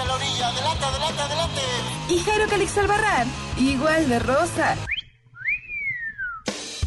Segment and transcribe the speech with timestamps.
[0.00, 1.60] A la orilla, adelante, adelante, adelante.
[2.08, 4.76] Y Jairo Calix Albarrán, igual de rosa.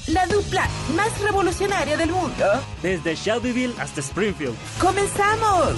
[0.07, 2.45] La dupla más revolucionaria del mundo.
[2.81, 4.55] Desde Shelbyville hasta Springfield.
[4.79, 5.75] ¡Comenzamos!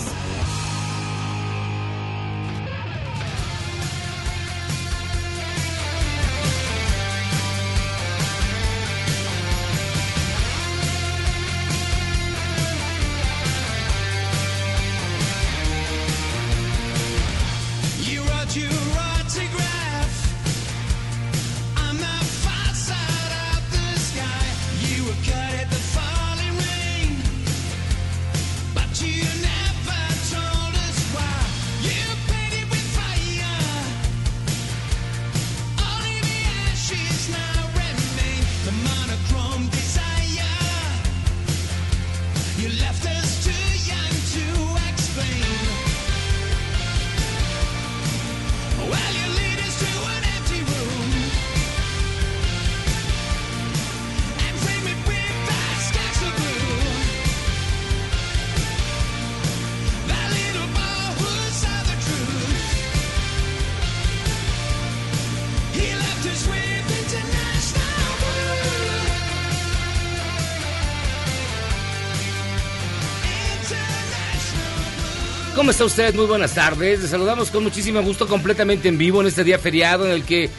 [75.76, 76.16] Está usted?
[76.16, 77.02] Muy buenas tardes.
[77.02, 80.50] Les saludamos con muchísimo gusto, completamente en vivo en este día feriado en el que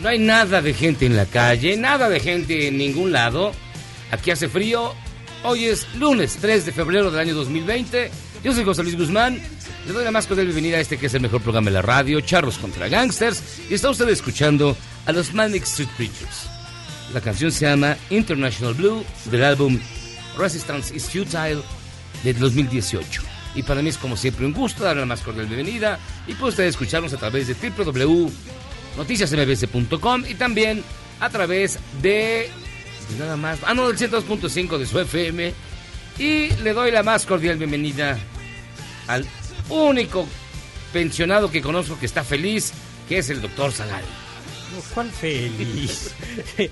[0.00, 3.50] no hay nada de gente en la calle, nada de gente en ningún lado.
[4.12, 4.94] Aquí hace frío.
[5.42, 8.12] Hoy es lunes 3 de febrero del año 2020.
[8.44, 9.40] Yo soy José Luis Guzmán.
[9.88, 11.82] Le doy la más cordial bienvenida a este que es el mejor programa de la
[11.82, 13.42] radio, Charros contra Gangsters.
[13.68, 16.46] Y está usted escuchando a los Manic Street Preachers.
[17.12, 19.80] La canción se llama International Blue del álbum
[20.38, 21.60] Resistance is Futile
[22.22, 23.41] de 2018.
[23.54, 26.50] Y para mí es como siempre un gusto darle la más cordial bienvenida y puede
[26.50, 30.82] usted escucharnos a través de www.noticiasmbs.com y también
[31.20, 32.50] a través de
[33.18, 35.52] nada más, ah no, del 102.5 de su FM
[36.18, 38.18] y le doy la más cordial bienvenida
[39.06, 39.26] al
[39.68, 40.26] único
[40.92, 42.72] pensionado que conozco que está feliz,
[43.08, 44.02] que es el doctor Zagal.
[44.94, 46.14] ¿Cuál feliz?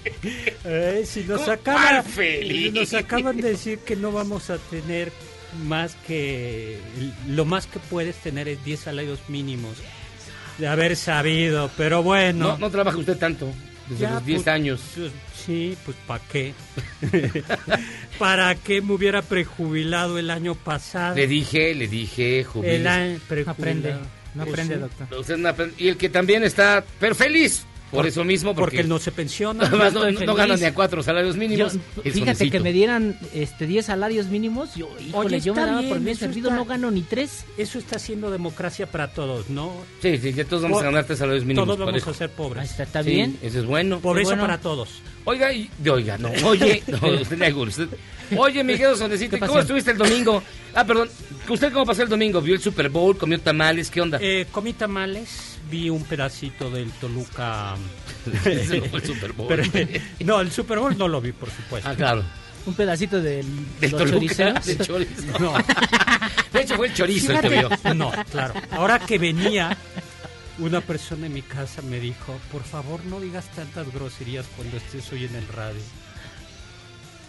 [0.64, 2.72] Eh, si nos, ¿Cómo acaban, cuál feliz?
[2.72, 5.12] nos acaban de decir que no vamos a tener
[5.64, 6.78] más que...
[7.28, 9.76] Lo más que puedes tener es 10 salarios mínimos.
[10.58, 12.48] De haber sabido, pero bueno.
[12.52, 13.50] No, no trabaja usted tanto,
[13.88, 14.80] desde Ya, los 10 pues, años.
[14.94, 15.12] pues,
[15.46, 16.52] sí, pues ¿para qué?
[18.18, 21.16] ¿Para qué me hubiera prejubilado el año pasado?
[21.16, 22.88] Le dije, le dije, el jubílese.
[22.88, 23.50] año prejubilado.
[23.52, 23.94] aprende,
[24.34, 25.18] no aprende, doctor.
[25.18, 28.80] Usted no aprende- Y el que también está, pero feliz, por, eso mismo, porque, Porque
[28.80, 29.64] él no se pensiona.
[29.66, 31.76] además no, no gana ni a cuatro salarios mínimos.
[32.04, 35.80] fíjate que me dieran este 10 salarios mínimos, yo, híjole, Oye, yo me está daba
[35.82, 37.44] por bien, bien eso servido, está- no gano ni tres.
[37.58, 39.72] Eso está siendo democracia para todos, ¿no?
[40.02, 41.66] Sí, sí, ya todos vamos a Por- ganar tres salarios mínimos.
[41.66, 42.70] Todos vamos a ser Ahí pobres.
[42.70, 43.38] está, está Sí, bien.
[43.42, 44.00] Eso es bueno.
[44.00, 44.42] Pobreza bueno.
[44.42, 44.88] para todos.
[45.24, 47.88] Oiga, y, de- oiga, no, oye, no, usted le usted.
[48.36, 50.42] Oye, Miguel Sonecito, ¿Qué ¿cómo estuviste el domingo?
[50.74, 51.08] Ah, perdón,
[51.48, 52.40] ¿usted cómo pasó el domingo?
[52.40, 53.18] ¿Vio el Super Bowl?
[53.18, 53.90] ¿Comió tamales?
[53.90, 54.18] ¿Qué onda?
[54.20, 57.74] Eh, comí tamales, vi un pedacito del Toluca.
[58.44, 59.48] El Super Bowl.
[59.48, 59.62] Pero,
[60.24, 61.88] no, el Super Bowl no lo vi, por supuesto.
[61.88, 62.22] ah, claro.
[62.66, 63.46] Un pedacito del,
[63.80, 65.38] de Del los Toluca, del chorizo.
[65.38, 65.54] No,
[66.52, 67.70] De hecho, fue el chorizo el que vio.
[67.94, 68.54] no, claro.
[68.72, 69.74] Ahora que venía,
[70.58, 75.10] una persona en mi casa me dijo, por favor no digas tantas groserías cuando estés
[75.12, 75.80] hoy en el radio.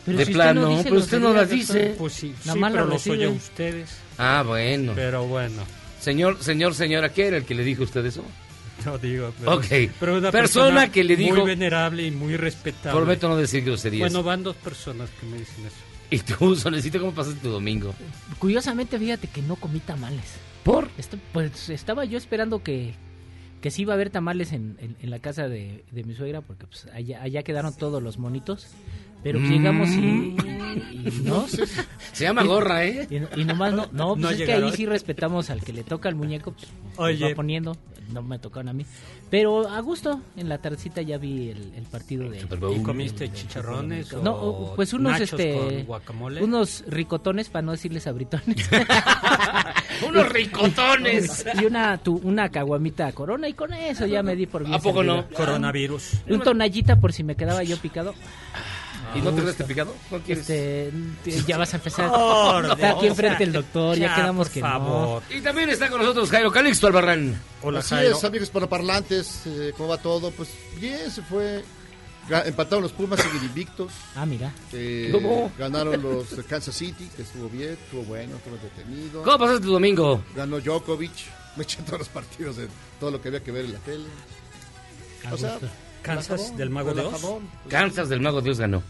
[0.05, 1.95] Pero De si plano, usted no pero usted no las dice.
[1.97, 3.89] Pues sí, sí pero la los oye ustedes.
[4.17, 4.93] Ah, bueno.
[4.95, 5.63] Pero bueno,
[6.01, 8.23] Señor, señor, señora, ¿qué era el que le dijo a usted eso?
[8.85, 9.31] no digo.
[9.39, 9.65] Pero, Ok.
[9.99, 12.99] pero una Persona persona que le dijo- Muy venerable y muy respetable.
[12.99, 14.11] Prometo no decir groserías.
[14.11, 15.75] Bueno, van dos personas que me dicen eso.
[16.09, 17.93] y tú, Solecito, ¿cómo pasaste tu domingo?
[18.39, 20.25] Curiosamente, fíjate que no comí tamales.
[20.63, 20.89] ¿Por?
[20.97, 22.93] Esto- pues estaba yo esperando que,
[23.61, 26.41] que sí iba a haber tamales en, en- en la casa de, de mi suegra,
[26.41, 28.67] porque pues allá, allá quedaron todos los monitos.
[29.23, 30.35] Pero pues, llegamos y,
[31.03, 31.45] y no.
[32.13, 33.07] Se llama gorra, ¿eh?
[33.09, 35.83] Y, y nomás no, no, pues No es que ahí sí respetamos al que le
[35.83, 37.29] toca al muñeco, pues Oye.
[37.29, 37.75] va poniendo,
[38.11, 38.85] no me tocaron a mí.
[39.29, 42.41] Pero a gusto, en la tardecita ya vi el, el partido de...
[42.41, 42.75] Super Bowl.
[42.75, 46.43] ¿Y comiste chicharrones o No, pues unos nachos este con guacamole?
[46.43, 48.69] unos ricotones para no decirles abritones.
[50.07, 51.45] Unos ricotones.
[51.61, 54.79] y una tu, una caguamita corona y con eso ya me di por bien ¿A
[54.79, 55.27] poco no?
[55.29, 56.21] Coronavirus.
[56.27, 58.15] Un tonallita por si me quedaba yo picado.
[59.15, 59.95] ¿Y no te quedaste picado?
[60.27, 60.91] Este,
[61.47, 62.05] ya vas a empezar.
[62.71, 63.11] Está aquí Dios.
[63.11, 65.23] enfrente el doctor, ya, Ya, quedamos por que favor.
[65.29, 67.39] Y también está con nosotros Jairo Calixto Albarrán.
[67.61, 68.15] Hola, Así Jairo.
[68.17, 70.31] es, amigos parlantes, eh, ¿cómo va todo?
[70.31, 70.49] Pues
[70.79, 71.63] bien, se fue.
[72.45, 73.91] Empataron los Pumas, siguen invictos.
[74.15, 74.53] Ah, mira.
[74.71, 75.51] Eh, ¿Cómo?
[75.57, 79.23] Ganaron los Kansas City, que estuvo bien, estuvo bueno, estuvo entretenido.
[79.23, 80.23] ¿Cómo pasaste tu domingo?
[80.35, 81.11] Ganó Djokovic.
[81.57, 82.67] Me eché todos los partidos de
[82.99, 84.05] todo lo que había que ver en la tele.
[85.29, 85.59] A O sea.
[86.01, 87.07] Kansas del Mago de Oz.
[87.11, 87.49] relajadón.
[87.69, 88.81] Kansas del Mago Dios ganó.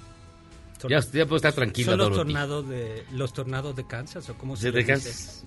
[0.89, 2.33] Ya, ya puedo estar tranquila, ¿Son los Dorothy.
[2.33, 4.85] tornados de los tornados de Kansas o cómo se De?
[4.85, 5.45] Kansas.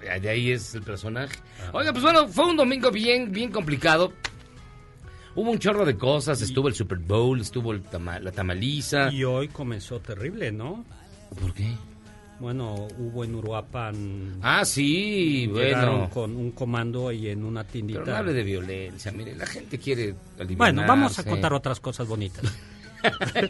[0.00, 1.36] De ahí es el personaje.
[1.72, 4.12] Oiga, pues bueno, fue un domingo bien, bien complicado.
[5.34, 6.40] Hubo un chorro de cosas.
[6.40, 9.12] Estuvo el Super Bowl, estuvo el tama- la tamaliza.
[9.12, 10.84] Y hoy comenzó terrible, ¿no?
[11.40, 11.74] ¿Por qué?
[12.40, 16.08] Bueno, hubo en Uruapan Ah, sí, bueno.
[16.12, 17.98] con un comando y en una tiendita.
[18.00, 19.10] Pero no hable de violencia.
[19.10, 20.54] Mire, la gente quiere aliviarse.
[20.56, 22.44] Bueno, vamos a contar otras cosas bonitas.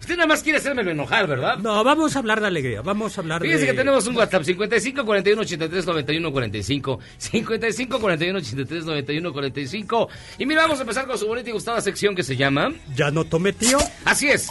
[0.00, 1.58] Usted nada más quiere hacérmelo enojar, ¿verdad?
[1.58, 3.72] No, vamos a hablar de alegría, vamos a hablar Fíjense de...
[3.72, 10.08] que tenemos un WhatsApp 55 41 83 91 45 55 41 83 91 45
[10.38, 13.10] y mira vamos a empezar con su bonita y gustada sección que se llama ¿Ya
[13.10, 13.78] no tomé tío?
[14.04, 14.48] Así es.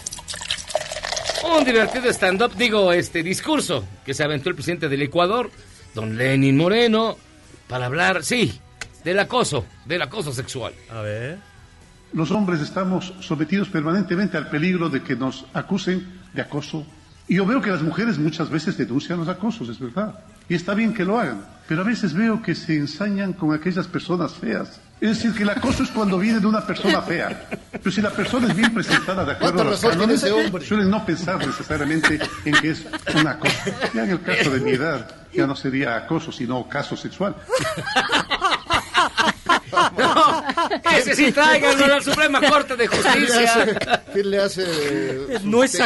[1.58, 5.50] Un divertido stand-up digo este discurso que se aventó el presidente del Ecuador
[5.96, 7.18] don Lenin Moreno
[7.68, 8.60] para hablar sí
[9.04, 10.74] del acoso del acoso sexual.
[10.90, 11.47] A ver...
[12.14, 16.86] Los hombres estamos sometidos permanentemente al peligro de que nos acusen de acoso.
[17.28, 20.20] Y yo veo que las mujeres muchas veces denuncian los acosos, es verdad.
[20.48, 21.42] Y está bien que lo hagan.
[21.68, 24.80] Pero a veces veo que se ensañan con aquellas personas feas.
[25.02, 27.50] Es decir, que el acoso es cuando viene de una persona fea.
[27.72, 31.06] Pero si la persona es bien presentada de acuerdo a ¿Cuánta los cánones, suelen no
[31.06, 33.56] pensar necesariamente en que es un acoso.
[33.94, 37.36] Ya en el caso de mi edad, ya no sería acoso, sino caso sexual.
[39.72, 40.44] No,
[40.98, 43.78] ese sí tráiganlo a la Suprema Corte de ¿Quién le Justicia hace,
[44.14, 45.78] quién le hace No es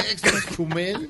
[0.55, 1.09] Chumel?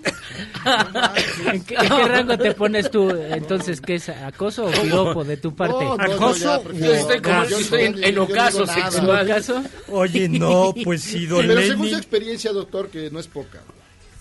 [1.52, 3.10] ¿En qué, en qué rango te pones tú?
[3.10, 5.84] Entonces, ¿qué es acoso o piropo de tu parte?
[5.84, 8.24] No, no, no, Acoso, ya, yo estoy como yo si no- estoy en, en no
[8.24, 9.64] ocaso sexual ¿Acaso?
[9.90, 13.60] Oye, no, pues sí, don Pero según su experiencia, doctor, que no es poca,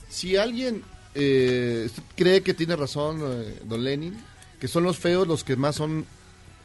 [0.08, 0.82] si alguien
[1.14, 4.17] eh, usted cree que tiene razón eh, don Lenin,
[4.61, 6.06] que son los feos los que más son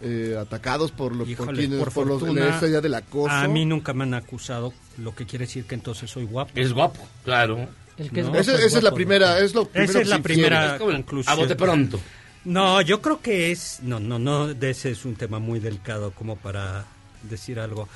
[0.02, 3.34] eh, atacados por, lo, por, Híjole, quienes, por por los, fortuna, esta idea del acoso.
[3.34, 6.52] A mí nunca me han acusado, lo que quiere decir que entonces soy guapo.
[6.56, 9.54] es guapo claro El que es No, guapo Esa, esa es la guapo, primera, es
[9.56, 10.76] lo primero Esa es la primera.
[10.76, 11.34] Es conclusión.
[11.34, 12.00] a bote pronto
[12.44, 13.80] No, yo creo que es...
[13.84, 16.86] No, no, no, de ese es un tema muy delicado como para
[17.24, 17.88] decir algo.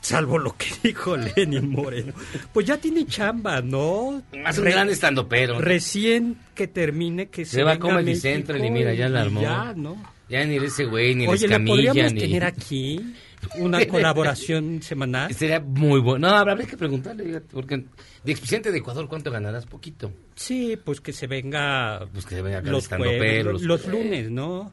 [0.00, 2.12] Salvo lo que dijo Lenin Moreno.
[2.52, 4.22] Pues ya tiene chamba, ¿no?
[4.44, 8.20] Hace un Re- gran estando pero Recién que termine, que se, Se va a México
[8.20, 9.42] Central y mira, ya la y armó.
[9.42, 9.96] Ya, ¿no?
[10.28, 12.20] Ya ni ese güey, ni la Oye, ¿le escamilla, podríamos ni...
[12.20, 13.14] tener aquí
[13.56, 15.32] una colaboración semanal?
[15.34, 16.28] Sería muy bueno.
[16.28, 17.84] No, habrá que preguntarle, porque
[18.24, 19.64] de expresidente de Ecuador, ¿cuánto ganarás?
[19.66, 20.12] Poquito.
[20.34, 24.30] Sí, pues que se venga Pues que se venga los, jueves, pero, los, los- lunes,
[24.30, 24.72] ¿no?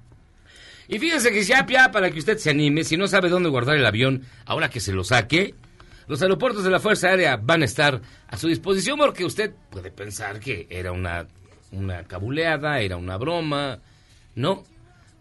[0.88, 3.76] Y fíjense que ya, ya, para que usted se anime, si no sabe dónde guardar
[3.76, 5.56] el avión, ahora que se lo saque,
[6.08, 9.90] los aeropuertos de la Fuerza Aérea van a estar a su disposición porque usted puede
[9.90, 11.28] pensar que era una,
[11.72, 13.80] una cabuleada, era una broma.
[14.36, 14.64] No,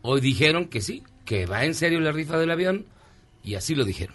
[0.06, 2.84] hoy dijeron que sí, que va en serio la rifa del avión
[3.42, 4.14] y así lo dijeron.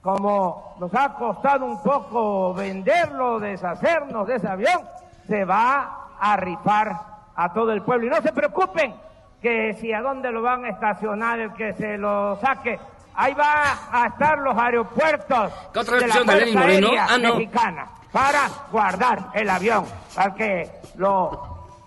[0.00, 4.80] como nos ha costado un poco venderlo, deshacernos de ese avión,
[5.28, 7.00] se va a rifar
[7.36, 8.06] a todo el pueblo.
[8.06, 8.94] Y no se preocupen
[9.40, 12.78] que si a dónde lo van a estacionar el que se lo saque,
[13.14, 16.88] ahí va a estar los aeropuertos ¿Qué otra de la versión de Lenin Fuerza Moreno?
[16.98, 17.34] Ah, no.
[17.36, 19.84] Mexicana para guardar el avión,
[20.14, 21.30] para que lo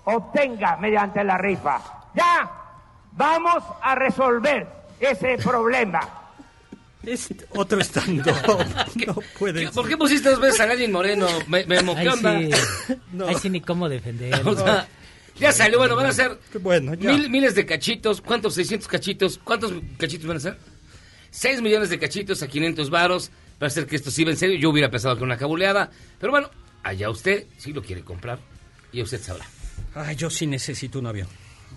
[0.03, 1.79] obtenga mediante la rifa.
[2.13, 2.66] Ya
[3.17, 4.67] vamos a resolver
[4.99, 5.99] ese problema.
[7.03, 8.23] Es otro estando.
[9.07, 11.27] No puede ¿Qué- ¿Por qué pusiste dos veces a Lenin Moreno?
[11.47, 12.93] Me, me ¿qué Ahí sí,
[13.25, 14.45] ahí sí ni cómo defender.
[14.45, 14.87] O sea,
[15.39, 17.11] ya salió, bueno, van a ser Bueno, ya.
[17.13, 18.21] mil, miles de cachitos.
[18.21, 18.57] ¿Cuántos?
[18.57, 19.39] ¿600 cachitos?
[19.43, 20.57] ¿Cuántos cachitos van a ser?
[21.29, 23.31] 6 millones de cachitos a 500 varos.
[23.59, 24.57] Para hacer que esto sirva en serio.
[24.59, 25.89] Yo hubiera pensado que una cabuleada.
[26.19, 26.49] Pero bueno,
[26.83, 28.39] allá usted, si lo quiere comprar.
[28.91, 29.45] Y usted sabrá.
[29.95, 31.27] Ay, yo sí necesito un avión.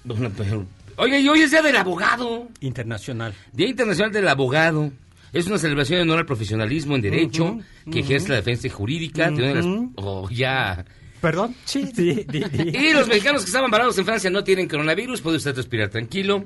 [0.05, 0.67] Bueno, pero
[1.01, 2.49] Oye, y hoy es Día del Abogado.
[2.61, 3.35] Internacional.
[3.53, 4.93] Día Internacional del Abogado.
[5.33, 7.59] Es una celebración en honor al profesionalismo en derecho
[7.91, 9.31] que ejerce la defensa jurídica.
[9.31, 9.93] de las- Ujú.
[9.97, 10.85] oh, ya.
[11.21, 12.27] Perdón, sí, di.
[12.79, 16.45] Y los mexicanos que estaban varados en Francia no tienen coronavirus, puede usted respirar tranquilo.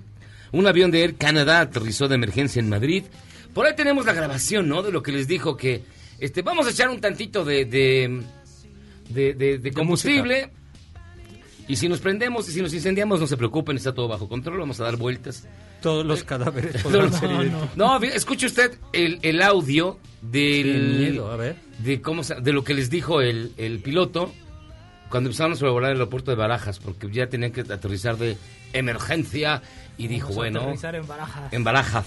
[0.52, 3.04] Un avión de Air Canada aterrizó de emergencia en Madrid.
[3.54, 4.82] Por ahí tenemos la grabación, ¿no?
[4.82, 5.82] De lo que les dijo que
[6.18, 10.50] este, vamos a echar un tantito de, de- de combustible.
[11.66, 14.58] Y si nos prendemos y si nos incendiamos, no se preocupen, está todo bajo control,
[14.58, 15.46] vamos a dar vueltas.
[15.80, 17.30] Todos los cadáveres podrán No, ser
[17.76, 20.98] no, escuche usted el, el audio del...
[20.98, 21.56] Miedo, a ver.
[21.78, 24.32] De, cómo, se- de lo que les dijo el, el piloto
[25.08, 28.36] cuando empezaron a sobrevolar el aeropuerto de Barajas, porque ya tenían que aterrizar de
[28.72, 29.62] emergencia
[29.96, 30.60] y dijo, Vamos a bueno...
[30.60, 31.52] aterrizar en Barajas.
[31.52, 32.06] En Barajas.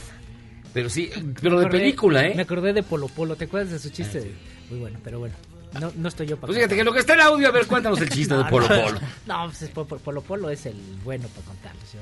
[0.73, 1.09] Pero sí,
[1.41, 2.41] pero Me de acordé- película, Me ¿eh?
[2.41, 3.35] acordé de Polo Polo.
[3.35, 4.31] ¿Te acuerdas de su chiste?
[4.69, 5.33] Muy bueno, pero bueno.
[5.79, 7.67] No, no estoy yo para Pues fíjate que lo que está en audio, a ver,
[7.67, 8.83] cuéntanos el chiste de No, Polo no.
[8.83, 8.99] Polo.
[9.25, 11.93] No, pues es Polo, Polo Polo es el bueno para contarles.
[11.93, 11.99] yo.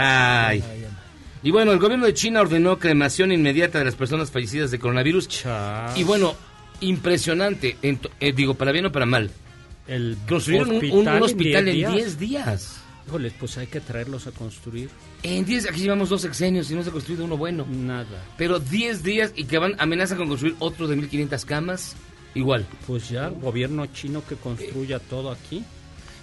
[0.00, 0.60] Ay.
[0.60, 1.08] No, no.
[1.42, 5.28] Y bueno, el gobierno de China ordenó cremación inmediata de las personas fallecidas de coronavirus.
[5.94, 6.34] Y bueno,
[6.80, 9.30] impresionante, en eh, digo, para bien o para mal.
[9.86, 12.80] El Construyeron un- un, un hospital en 10 días.
[13.06, 14.90] Híjoles, pues hay que traerlos a construir.
[15.22, 17.64] En 10, aquí llevamos dos sexenios y no se ha construido uno bueno.
[17.68, 18.22] Nada.
[18.36, 21.96] Pero 10 días y que van amenazan con construir otro de 1500 camas,
[22.38, 22.66] igual.
[22.86, 25.64] Pues ya, gobierno chino que construya todo aquí.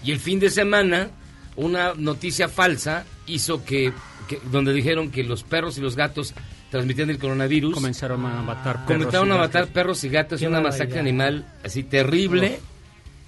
[0.04, 1.10] Y el fin de semana,
[1.56, 3.92] una noticia falsa hizo que,
[4.28, 6.34] que- donde dijeron que los perros y los gatos
[6.72, 7.74] transmitían el coronavirus.
[7.74, 8.88] Comenzaron a matar perros.
[8.88, 12.60] Comenzaron a matar perros y gatos, una masacre animal así terrible.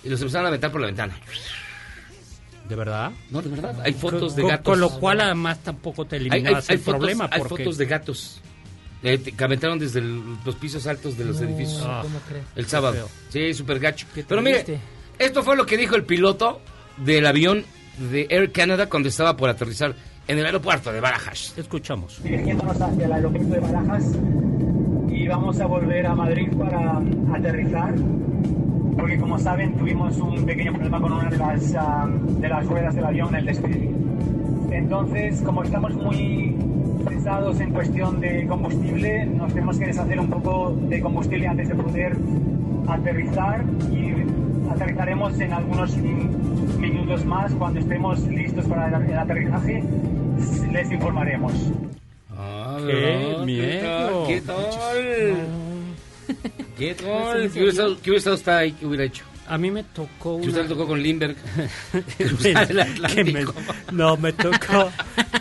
[0.04, 1.16] Y los empezaron a aventar por la ventana.
[2.70, 3.12] ¿De verdad?
[3.32, 3.80] No, de verdad.
[3.84, 4.66] Hay fotos de Con- gatos.
[4.66, 7.30] Con lo cual además tampoco te Hay, hay- eliminabas hay el fotos, problema.
[7.32, 8.42] hay porque fotos de gatos.
[9.04, 11.84] Eh, te- que aventaron desde el- los pisos altos de los No, edificios.
[11.86, 12.00] Ah.
[12.04, 12.44] ¿Cómo crees?
[12.56, 13.08] El sábado.
[13.30, 14.08] Sí, súper gacho.
[14.28, 14.80] Pero mire, triste.
[15.20, 16.62] esto fue lo que dijo el piloto
[16.98, 17.64] del avión
[18.12, 19.94] de Air Canada cuando estaba por aterrizar
[20.28, 21.54] en el aeropuerto de Barajas.
[21.58, 22.22] Escuchamos.
[22.24, 24.04] dirigiéndonos hacia el aeropuerto de Barajas
[25.10, 27.02] y vamos a volver a Madrid para
[27.36, 27.94] aterrizar
[28.98, 32.08] porque como saben tuvimos un pequeño problema con una de las, ah,
[32.40, 33.92] de las ruedas del avión en el despegue.
[34.72, 36.56] Entonces, como estamos muy
[37.08, 41.76] pesados en cuestión de combustible, nos tenemos que deshacer un poco de combustible antes de
[41.76, 42.18] poder
[42.88, 47.54] aterrizar y aterrizaremos en algunos minutos más.
[47.54, 49.84] Cuando estemos listos para el aterrizaje,
[50.72, 51.54] les informaremos.
[52.36, 54.28] Ah, Qué miedo.
[54.28, 54.58] ¿Qué tal?
[56.78, 57.38] ¿Qué tal?
[57.50, 58.72] ¿Qué hubiera estado, qué hubiera estado usted ahí?
[58.74, 59.24] ¿Qué hubiera hecho?
[59.48, 60.70] A mí me tocó Si usted una...
[60.70, 61.38] tocó con Lindbergh.
[63.34, 63.46] me-
[63.92, 64.92] no, me tocó.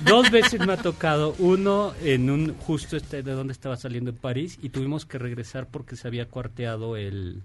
[0.04, 1.34] Dos veces me ha tocado.
[1.38, 5.66] Uno en un justo este de donde estaba saliendo en París y tuvimos que regresar
[5.68, 7.42] porque se había cuarteado el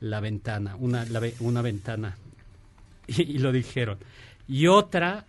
[0.00, 2.16] la ventana, una la ve- una ventana
[3.06, 3.98] y, y lo dijeron.
[4.48, 5.24] Y otra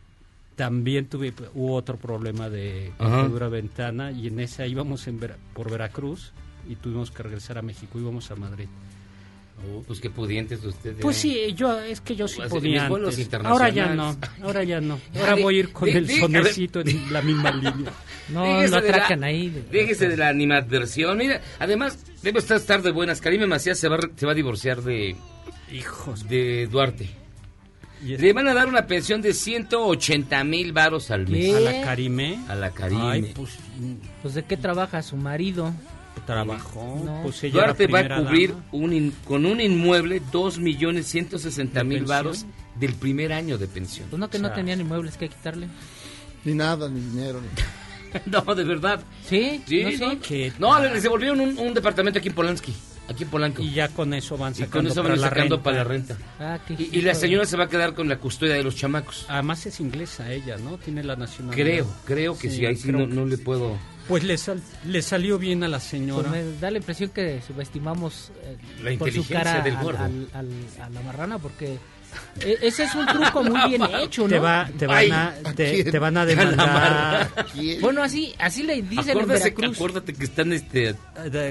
[0.55, 5.69] también tuve hubo otro problema de de ventana y en esa íbamos en Vera- por
[5.69, 6.31] Veracruz
[6.67, 8.67] y tuvimos que regresar a México, íbamos a Madrid.
[9.87, 10.95] Pues qué pudientes usted.
[11.01, 13.29] Pues sí, yo es que yo sí Pues, podía antes.
[13.43, 14.99] Ahora ya no, ahora ya no.
[15.19, 17.91] Ahora voy a ir con el sonecito en la misma línea.
[18.29, 19.63] No, Déjese no la- atracan ahí.
[19.71, 21.17] Déjese de la animadversión.
[21.17, 23.21] Mira, además, debe estar, estar de buenas.
[23.21, 25.15] Karime Macías se va, se va a divorciar de,
[25.71, 26.27] Hijos.
[26.27, 27.09] de Duarte.
[28.03, 31.45] Y es- Le van a dar una pensión de 180 mil varos al mes.
[31.45, 31.55] ¿Qué?
[31.55, 32.39] a la Karime.
[32.47, 33.01] A la Karime.
[33.03, 33.57] Ay, pues
[34.21, 35.71] Pues de qué trabaja su marido.
[36.21, 37.01] Trabajó.
[37.03, 37.21] No.
[37.23, 41.83] Pues ella Duarte va a cubrir un in- con un inmueble 2 millones 160 ¿De
[41.85, 42.45] mil varos
[42.79, 44.07] del primer año de pensión.
[44.09, 45.67] Pues no que no tenían inmuebles que quitarle.
[46.43, 47.41] Ni nada, ni dinero.
[47.41, 47.47] Ni...
[48.31, 49.01] No, de verdad.
[49.27, 49.61] ¿Sí?
[49.67, 50.53] Sí, ¿No sí.
[50.57, 52.73] No, le devolvieron un, un departamento aquí en Polanski.
[53.09, 53.61] Aquí en Polanco.
[53.61, 55.63] Y ya con eso van Y sacando, con eso para la sacando renta.
[55.63, 56.17] para la renta.
[56.39, 58.63] Ah, qué Y, y la señora de- se va a quedar con la custodia de
[58.63, 59.25] los chamacos.
[59.27, 60.77] Además es inglesa ella, ¿no?
[60.77, 61.63] Tiene la nacionalidad.
[61.65, 63.77] Creo, creo que sí, ahí sí creo no, que- no le puedo...
[64.07, 66.29] Pues le, sal- le salió bien a la señora.
[66.29, 69.83] Pues me da la impresión que subestimamos eh, La por su inteligencia cara del al-
[69.83, 70.03] gordo.
[70.03, 71.77] al- al- a la marrana porque
[72.39, 74.27] e- ese es un truco muy bien hecho, ¿no?
[74.29, 77.45] Te, va, te, van Ay, a, ¿a te, te van a A demandar.
[77.51, 77.81] ¿Quién?
[77.81, 79.75] Bueno, así así le dicen en Acuérdate, Veracruz.
[79.75, 80.95] acuérdate que están este...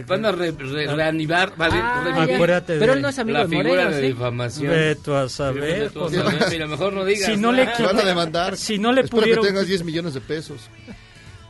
[0.07, 2.35] Van a re- re- reanivar, vale, Ah, ya.
[2.35, 4.71] Acuérdate Pero él no es amigo la de figura Morelos, de difamación.
[4.71, 5.91] Ve tú a saber.
[5.91, 7.29] Tú a saber, Mira, mejor no digas.
[7.31, 7.67] Si no le.
[7.67, 8.57] Te van a demandar.
[8.57, 10.71] Si no le Espero pudieron- que tengas 10 millones de pesos.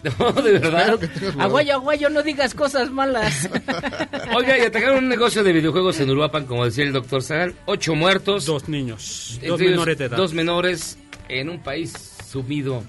[0.18, 0.98] No, de verdad.
[1.38, 3.48] Aguayo, aguayo, no digas cosas malas.
[4.36, 7.54] Oiga, y atacaron un negocio de videojuegos en Uruapan, como decía el doctor Zagal.
[7.64, 8.44] Ocho muertos.
[8.44, 10.16] Dos niños, dos ellos menores de edad.
[10.16, 12.82] Dos menores en un país sumido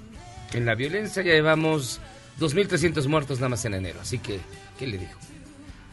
[0.54, 1.24] en la violencia.
[1.24, 2.02] Ya llevamos
[2.40, 4.00] 2.300 muertos nada más en enero.
[4.02, 4.40] Así que,
[4.78, 5.14] ¿qué le digo?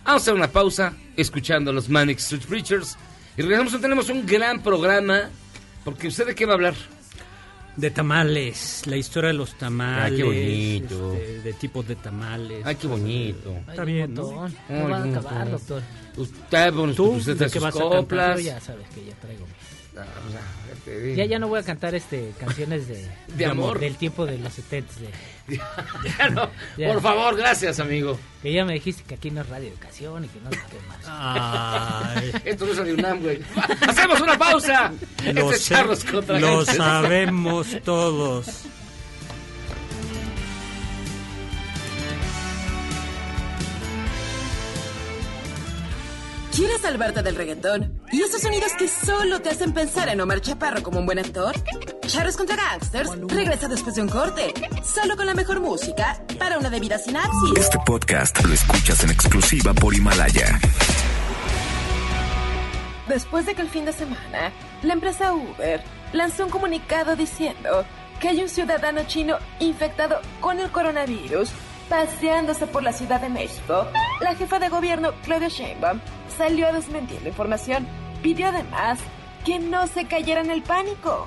[0.05, 2.97] Vamos a hacer una pausa escuchando a los Manic Street Preachers.
[3.37, 5.31] Y regresamos, tenemos un gran programa.
[5.85, 6.75] Porque ¿usted de qué va a hablar?
[7.77, 10.13] De tamales, la historia de los tamales.
[10.13, 11.15] Ay, qué bonito.
[11.15, 12.67] este, de tipos de tamales.
[12.67, 13.57] Ay, qué bonito.
[13.69, 14.49] Está bien, ¿no?
[14.69, 15.83] No va a acabar, doctor.
[16.17, 17.99] Usted, bueno, ¿Tú usted de qué sus vas a cantar?
[18.01, 18.37] coplas.
[18.37, 19.47] Yo ya sabes que ya traigo.
[19.97, 20.05] Ah.
[21.17, 23.79] Ya, ya no voy a cantar este canciones de, De amor.
[23.79, 25.09] Del tiempo de los 70 de,
[26.19, 26.93] Ya no, Ya.
[26.93, 28.19] Por favor, gracias, amigo.
[28.43, 32.35] que ya me dijiste que aquí no es radio educación y que no qué más.
[32.45, 33.41] Esto no es Radio UNAM, güey.
[33.89, 34.93] Hacemos una pausa.
[35.25, 38.47] lo, Este es sé- contra lo sabemos todos.
[46.55, 48.03] ¿Quieres salvarte del reggaetón?
[48.13, 51.55] ¿Y esos sonidos que solo te hacen pensar en Omar Chaparro como un buen actor?
[52.07, 54.53] Charros contra Gangsters regresa después de un corte,
[54.85, 57.57] solo con la mejor música para una debida sinapsis.
[57.57, 60.61] Este podcast lo escuchas en exclusiva por Himalaya.
[63.09, 65.83] Después de que el fin de semana, la empresa Uber
[66.13, 67.87] lanzó un comunicado diciendo
[68.21, 71.49] que hay un ciudadano chino infectado con el coronavirus
[71.93, 73.87] paseándose por la Ciudad de México,
[74.23, 76.01] la jefa de gobierno, Claudia Sheinbaum,
[76.39, 77.87] salió a desmentir la información.
[78.23, 78.99] Pidió además
[79.45, 81.27] que no se cayera en el pánico.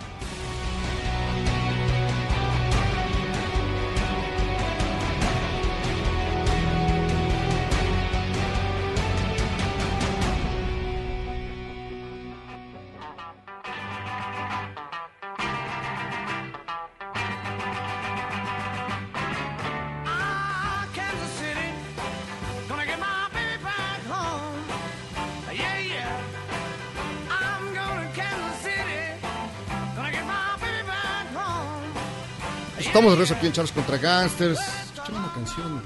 [33.05, 34.59] Estamos de regreso aquí en Charles contra Gangsters.
[34.59, 35.83] Escuchando una canción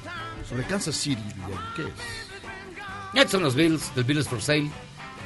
[0.48, 1.22] sobre Kansas City.
[1.76, 1.90] ¿Qué es?
[3.14, 4.72] Estos son los Bills, del Bills for Sale,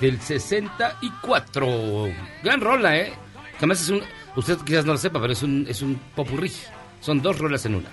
[0.01, 2.07] del 64.
[2.43, 3.13] Gran rola, ¿eh?
[3.51, 4.01] Que además es un...
[4.35, 6.51] Usted quizás no lo sepa, pero es un, es un popurrí.
[6.99, 7.89] Son dos rolas en una.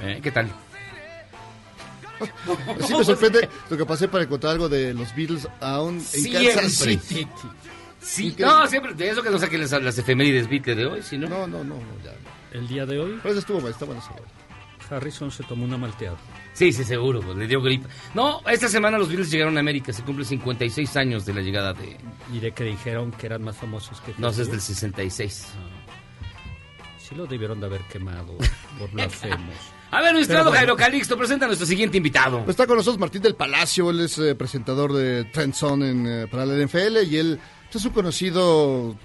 [0.00, 0.18] ¿Eh?
[0.22, 0.50] ¿Qué tal?
[2.86, 6.54] Sí me sorprende lo que pasé para encontrar algo de los Beatles aún en Siempre.
[6.54, 7.28] Kansas City.
[8.00, 11.02] Sí, que- no, siempre, de eso que no saquen las, las efemérides Beatles de hoy,
[11.02, 11.28] si no.
[11.28, 12.14] No, no, no, ya.
[12.56, 14.02] El día de hoy, Pero eso estuvo, está bueno.
[14.88, 16.16] Harrison se tomó una malteada.
[16.52, 17.88] Sí, sí, seguro, pues, le dio gripa.
[18.14, 21.72] No, esta semana los Beatles llegaron a América, se cumple 56 años de la llegada
[21.72, 21.96] de...
[22.32, 25.46] Y de que dijeron que eran más famosos que No es del 66.
[26.98, 28.36] Sí lo debieron de haber quemado
[28.78, 29.54] por blasfemos.
[29.90, 30.52] A ver, nuestro bueno.
[30.52, 32.38] Jairo Calixto, presenta a nuestro siguiente invitado.
[32.44, 36.06] Pues está con nosotros Martín del Palacio, él es eh, presentador de Trend Zone en,
[36.06, 38.96] eh, para la NFL y él pues, es un conocido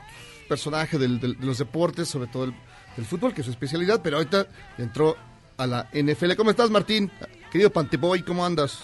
[0.48, 2.54] personaje del- del- de los deportes, sobre todo el,
[2.98, 5.16] del fútbol, que es su especialidad, pero ahorita entró
[5.58, 6.36] a la NFL.
[6.36, 7.12] ¿Cómo estás, Martín?
[7.52, 8.84] Querido Panteboy, ¿cómo andas?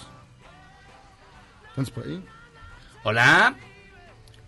[1.75, 2.23] ¿Andas por ahí?
[3.03, 3.55] Hola.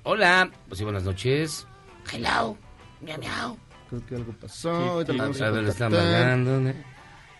[0.03, 0.49] Hola.
[0.67, 1.65] Pues sí, buenas noches.
[2.11, 2.57] Hello.
[3.01, 3.57] Miau, miau.
[3.89, 4.71] Creo que algo pasó.
[4.71, 6.73] ahorita lo A vamos a ver, le están hablando.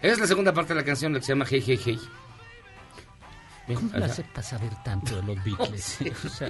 [0.01, 1.99] Es la segunda parte de la canción, la que se llama Hey, Hey, Hey.
[3.75, 4.05] ¿Cómo Ajá.
[4.05, 5.97] aceptas saber tanto de los Beatles?
[6.25, 6.49] O sea,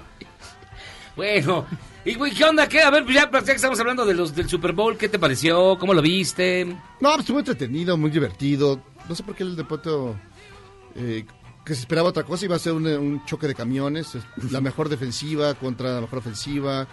[1.19, 1.65] Bueno,
[2.05, 2.65] y güey, ¿qué onda?
[2.69, 2.81] ¿Qué?
[2.81, 5.19] A ver, pues ya, ya que estamos hablando de los del Super Bowl, ¿qué te
[5.19, 5.77] pareció?
[5.77, 6.63] ¿Cómo lo viste?
[6.63, 6.77] No,
[7.09, 8.81] pues estuvo entretenido, muy divertido.
[9.09, 9.89] No sé por qué el deporte
[10.95, 11.25] eh,
[11.65, 14.15] que se esperaba otra cosa iba a ser un, un choque de camiones.
[14.15, 16.87] es La mejor defensiva contra la mejor ofensiva.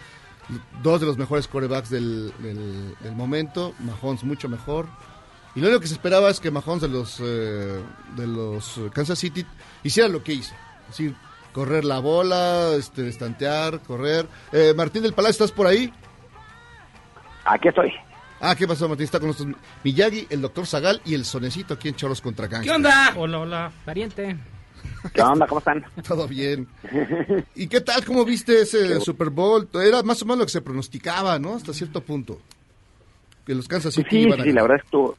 [0.82, 3.74] Dos de los mejores quarterbacks del, del, del momento.
[3.78, 4.88] Mahomes mucho mejor.
[5.54, 7.80] Y lo único que se esperaba es que Mahomes de los, eh,
[8.16, 9.46] de los Kansas City
[9.84, 10.52] hiciera lo que hizo.
[10.82, 11.14] Es decir,
[11.56, 14.26] correr la bola, este, estantear, correr.
[14.52, 15.90] Eh, Martín del Palacio, ¿estás por ahí?
[17.46, 17.90] Aquí estoy.
[18.42, 19.04] Ah, ¿qué pasó, Martín?
[19.04, 22.70] Está con nosotros Miyagi, el doctor Zagal y el Sonecito aquí en Choros contra Gangsters.
[22.70, 23.14] ¿Qué onda?
[23.16, 23.72] hola, hola.
[23.86, 24.36] Pariente.
[25.14, 25.46] ¿Qué onda?
[25.46, 25.82] ¿Cómo están?
[26.06, 26.68] Todo bien.
[27.54, 28.04] ¿Y qué tal?
[28.04, 29.66] ¿Cómo viste ese Super Bowl?
[29.82, 31.54] Era más o menos lo que se pronosticaba, ¿no?
[31.54, 32.38] Hasta cierto punto.
[33.46, 35.16] Que los Kansas City Sí, iban a sí, la verdad estuvo...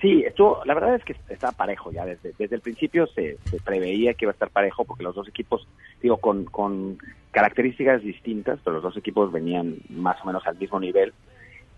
[0.00, 3.60] Sí, estuvo, la verdad es que estaba parejo ya desde, desde el principio se, se
[3.60, 5.68] preveía que iba a estar parejo porque los dos equipos,
[6.00, 6.98] digo, con, con
[7.32, 11.12] características distintas, pero los dos equipos venían más o menos al mismo nivel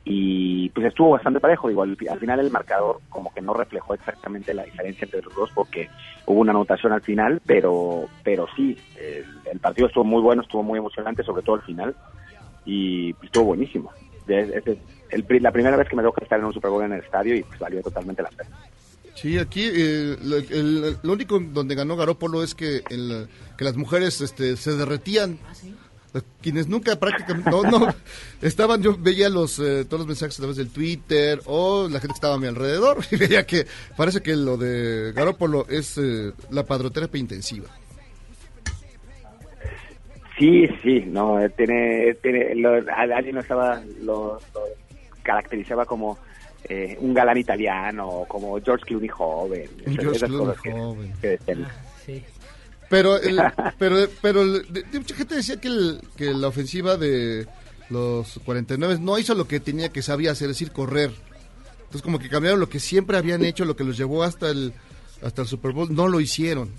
[0.05, 3.95] y pues estuvo bastante parejo, digo, al, al final el marcador como que no reflejó
[3.95, 5.89] exactamente la diferencia entre los dos porque
[6.27, 8.77] hubo una anotación al final, pero, pero sí,
[9.51, 11.95] el, partido estuvo muy bueno, estuvo muy emocionante, sobre todo al final
[12.65, 13.91] y estuvo buenísimo.
[15.13, 17.37] El la primera vez que me toca estar en un Super Bowl en el estadio
[17.37, 18.51] y pues valió totalmente la pena.
[19.15, 23.77] Sí, aquí eh, lo, el- lo único donde ganó Garópolo es que, el- que las
[23.77, 25.39] mujeres este, se derretían.
[26.43, 27.95] Quienes nunca prácticamente, no, no,
[28.43, 32.09] estaban, yo veía los, eh, todos los mensajes a través del Twitter o la gente
[32.09, 36.33] que estaba a mi alrededor y veía que parece que lo de Garópolo es eh,
[36.51, 37.69] la padroterapia intensiva.
[40.39, 44.61] Sí, sí, no, eh, tiene, tiene lo, alguien no estaba, lo, lo
[45.23, 46.19] caracterizaba como
[46.69, 49.69] eh, un galán italiano, como George Clooney joven.
[49.85, 51.13] George esas Clooney cosas joven.
[51.21, 51.39] que.
[52.07, 52.25] Sí.
[52.89, 53.41] Pero, el-
[53.79, 57.47] pero, pero el- de- de- mucha gente decía que, el- que la ofensiva de
[57.91, 61.11] los 49 no hizo lo que tenía que sabía hacer, es decir, correr.
[61.79, 64.73] Entonces como que cambiaron lo que siempre habían hecho, lo que los llevó hasta el
[65.23, 66.71] hasta el Super Bowl, no lo hicieron.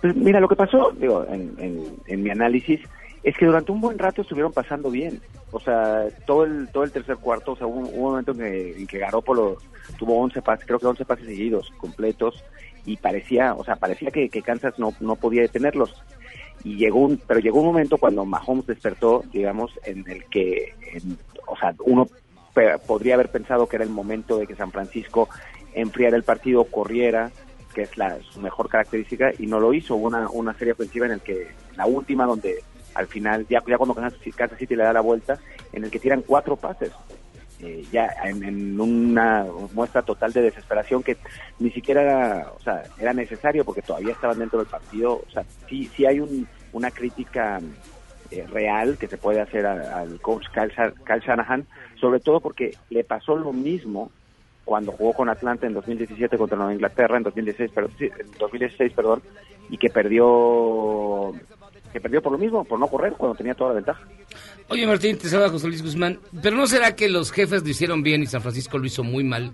[0.00, 2.80] Pues mira, lo que pasó, digo, en, en- en mi análisis,
[3.26, 5.20] es que durante un buen rato estuvieron pasando bien.
[5.50, 8.76] O sea, todo el todo el tercer cuarto, o sea, hubo, un momento en que,
[8.78, 9.56] en que Garoppolo
[9.98, 12.44] tuvo 11 pases, creo que 11 pases seguidos, completos,
[12.84, 15.92] y parecía, o sea, parecía que, que Kansas no, no podía detenerlos.
[16.62, 21.18] Y llegó un, pero llegó un momento cuando Mahomes despertó, digamos, en el que, en-
[21.48, 22.08] o sea, uno
[22.86, 25.28] podría haber pensado que era el momento de que San Francisco
[25.74, 27.32] enfriara el partido, corriera,
[27.74, 29.96] que es la, su mejor característica, y no lo hizo.
[29.96, 32.62] Hubo una, una serie ofensiva en el que, la última, donde
[32.96, 34.18] al final, ya, cuando Kansas,
[34.58, 35.38] City le da la vuelta,
[35.72, 36.92] en el que tiran cuatro pases.
[37.58, 41.16] Eh, ya en, en una muestra total de desesperación que
[41.58, 45.22] ni siquiera era, o sea, era necesario porque todavía estaban dentro del partido.
[45.26, 47.58] O sea, sí, sí hay un, una crítica
[48.30, 51.66] eh, real que se puede hacer al coach Kyle, Sha- Kyle Shanahan,
[51.98, 54.10] sobre todo porque le pasó lo mismo
[54.66, 59.22] cuando jugó con Atlanta en 2017 contra Nueva Inglaterra, en 2016, pero, en 2016, perdón,
[59.70, 61.32] y que perdió
[61.96, 64.02] que perdió por lo mismo, por no correr cuando tenía toda la ventaja.
[64.68, 66.18] Oye, Martín, te saluda José Luis Guzmán.
[66.42, 69.24] Pero ¿no será que los jefes lo hicieron bien y San Francisco lo hizo muy
[69.24, 69.52] mal?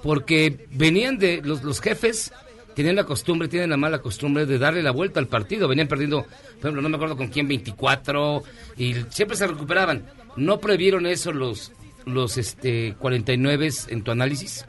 [0.00, 1.42] Porque venían de.
[1.42, 2.32] Los, los jefes
[2.76, 5.66] tenían la costumbre, tienen la mala costumbre de darle la vuelta al partido.
[5.66, 8.44] Venían perdiendo, por ejemplo, no me acuerdo con quién, 24,
[8.76, 10.04] y siempre se recuperaban.
[10.36, 11.72] ¿No previeron eso los,
[12.06, 14.64] los este, 49 en tu análisis?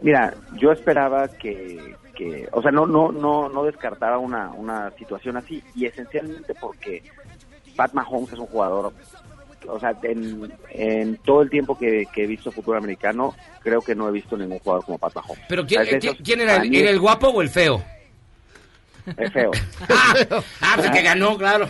[0.00, 5.36] Mira, yo esperaba que, que o sea, no, no, no, no descartaba una, una situación
[5.36, 7.02] así, y esencialmente porque
[7.76, 8.92] Pat Mahomes es un jugador,
[9.68, 13.94] o sea, en, en todo el tiempo que, que he visto fútbol americano, creo que
[13.94, 15.44] no he visto ningún jugador como Pat Mahomes.
[15.48, 16.56] ¿Pero quién, de quién- esos- quién era?
[16.56, 17.82] ¿El, mí ¿Era el guapo o el feo?
[19.16, 19.50] Es feo.
[19.88, 21.68] Ah, pues el que ganó, claro.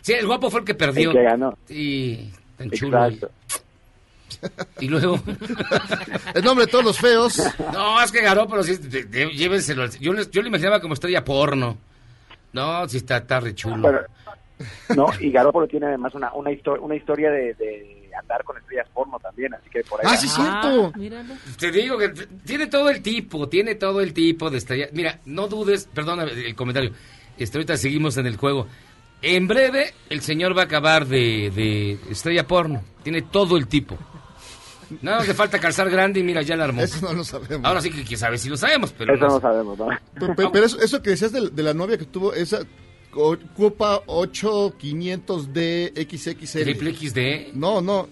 [0.00, 1.10] Sí, el guapo fue el que perdió.
[1.10, 1.56] El que ganó.
[1.66, 3.04] Sí, tan chulo.
[3.06, 3.30] Exacto.
[4.80, 5.20] Y luego.
[6.34, 7.40] El nombre de todos los feos.
[7.72, 9.82] No, es que Garópolo sí, de- de- llévenselo.
[9.82, 11.76] al- Yo, le- yo lo imaginaba como estrella porno.
[12.52, 13.82] No, sí está, está re chulo.
[13.82, 14.06] Pero-
[14.94, 18.86] no, y Garoppolo tiene además una, una, histo- una historia de, de andar con estrellas
[18.94, 20.06] porno también, así que por ahí.
[20.12, 20.92] Ah, sí, cierto.
[21.58, 22.10] Te digo que
[22.44, 24.86] tiene todo el tipo, tiene todo el tipo de estrella.
[24.92, 26.92] Mira, no dudes, perdona el comentario.
[27.38, 28.68] Este, ahorita seguimos en el juego.
[29.22, 32.82] En breve, el señor va a acabar de, de estrella porno.
[33.02, 33.96] Tiene todo el tipo.
[35.00, 36.82] Nada más le falta calzar grande y mira, ya la armó.
[36.82, 37.64] Eso no lo sabemos.
[37.64, 39.88] Ahora sí que quién sabe si lo sabemos, pero Eso no sabemos, ¿no?
[40.18, 42.60] Pero, pero- pero eso, eso que decías de, de la novia que tuvo, esa
[43.14, 46.62] o- Copa 8500D XXL.
[46.64, 47.54] Triple XD.
[47.54, 48.08] No, no.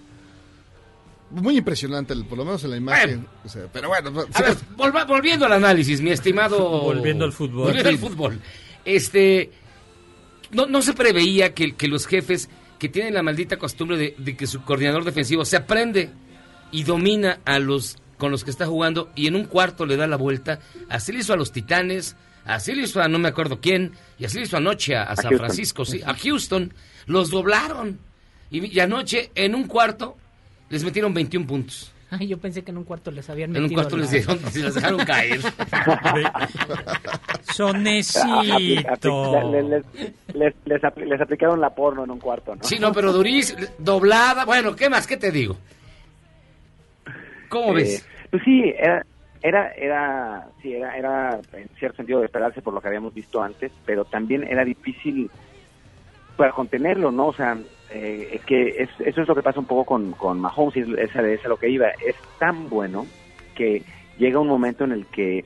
[1.30, 3.26] Muy impresionante, por lo menos en la imagen.
[3.44, 6.58] O sea, pero bueno, A ver, volva- volviendo al análisis, mi estimado.
[6.80, 7.66] Volviendo al fútbol.
[7.66, 8.40] Volviendo al fútbol.
[8.84, 9.50] Este.
[10.50, 14.36] No, no se preveía que, que los jefes que tienen la maldita costumbre de, de
[14.36, 16.10] que su coordinador defensivo se aprende
[16.72, 20.06] y domina a los con los que está jugando y en un cuarto le da
[20.06, 20.58] la vuelta.
[20.90, 24.26] Así le hizo a los Titanes, así le hizo a no me acuerdo quién, y
[24.26, 25.38] así le hizo anoche a, a San Houston.
[25.38, 26.72] Francisco, sí, a Houston.
[27.06, 27.98] Los doblaron.
[28.50, 30.16] Y, y anoche, en un cuarto,
[30.68, 31.92] les metieron 21 puntos.
[32.10, 33.68] Ay, yo pensé que en un cuarto les habían En metido.
[33.68, 35.40] un cuarto les dieron, se las dejaron caer.
[37.54, 39.50] Sonecito.
[39.52, 39.84] Les, les,
[40.34, 42.62] les, les apl- les aplicaron la porno en un cuarto, ¿no?
[42.64, 44.44] Sí, no, pero durísimo, doblada.
[44.44, 45.06] Bueno, ¿qué más?
[45.06, 45.56] ¿Qué te digo?
[47.50, 48.08] ¿Cómo Eh, ves?
[48.30, 49.04] Pues sí, era,
[49.42, 53.42] era, era, sí, era, era en cierto sentido de esperarse por lo que habíamos visto
[53.42, 55.30] antes, pero también era difícil
[56.36, 57.26] para contenerlo, ¿no?
[57.28, 57.58] O sea,
[57.90, 60.80] eh, es que es- eso es lo que pasa un poco con, con Mahomes, y
[60.80, 61.88] es, es a es a lo que iba.
[61.88, 63.06] Es tan bueno
[63.54, 63.82] que
[64.16, 65.44] llega un momento en el que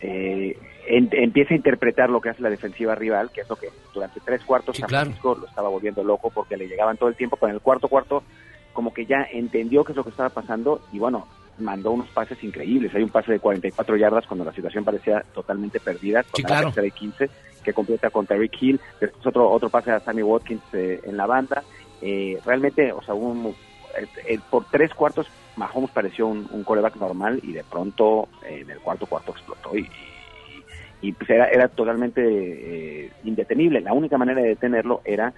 [0.00, 0.56] eh,
[0.88, 4.20] en- empieza a interpretar lo que hace la defensiva rival, que es lo que durante
[4.20, 5.04] tres cuartos Sí, San claro.
[5.06, 7.88] Francisco lo estaba volviendo loco porque le llegaban todo el tiempo, pero en el cuarto
[7.88, 8.24] cuarto
[8.72, 11.26] como que ya entendió qué es lo que estaba pasando y bueno,
[11.58, 12.94] mandó unos pases increíbles.
[12.94, 16.48] Hay un pase de 44 yardas cuando la situación parecía totalmente perdida, con Sí, la
[16.66, 17.30] tercera y 15,
[17.62, 21.26] que completa con Tyreek Hill, después otro, otro pase a Sammy Watkins eh, en la
[21.26, 21.62] banda.
[22.00, 23.54] Eh, realmente, o sea, un-
[23.98, 28.60] eh, eh, por tres cuartos Mahomes pareció un, un coreback normal y de pronto eh,
[28.62, 33.80] en el cuarto cuarto explotó y, y, y, pues era, era totalmente indetenible.
[33.82, 35.32] La única manera de detenerlo era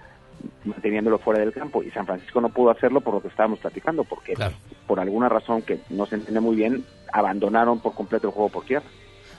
[0.63, 4.03] manteniéndolo fuera del campo y San Francisco no pudo hacerlo por lo que estábamos platicando
[4.03, 4.55] porque Claro.
[4.87, 8.65] por alguna razón que no se entiende muy bien abandonaron por completo el juego por
[8.65, 8.85] tierra.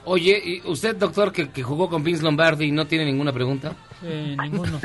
[0.05, 3.73] Oye, ¿y usted, doctor, que, que jugó con Vince Lombardi no tiene ninguna pregunta?
[4.03, 4.79] Eh, ninguno.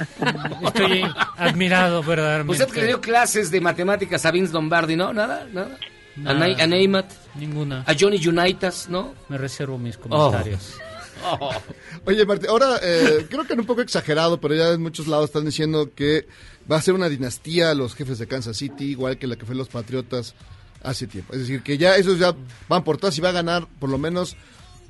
[0.64, 1.04] Estoy
[1.36, 2.60] admirado verdaderamente.
[2.62, 5.12] Usted que le dio clases de matemáticas a Vince Lombardi, ¿no?
[5.12, 5.78] Nada, nada.
[6.16, 6.46] A, Nada.
[6.46, 7.04] Ney- a Neymar.
[7.36, 7.84] Ninguna.
[7.86, 9.14] A Johnny Unitas, ¿no?
[9.28, 10.78] Me reservo mis comentarios.
[12.04, 15.26] Oye, Martín, ahora eh, creo que era un poco exagerado, pero ya en muchos lados
[15.26, 16.26] están diciendo que
[16.70, 19.54] va a ser una dinastía los jefes de Kansas City, igual que la que fue
[19.54, 20.34] los Patriotas
[20.82, 21.32] hace tiempo.
[21.32, 22.34] Es decir, que ya esos ya
[22.68, 24.36] van por todas y va a ganar por lo menos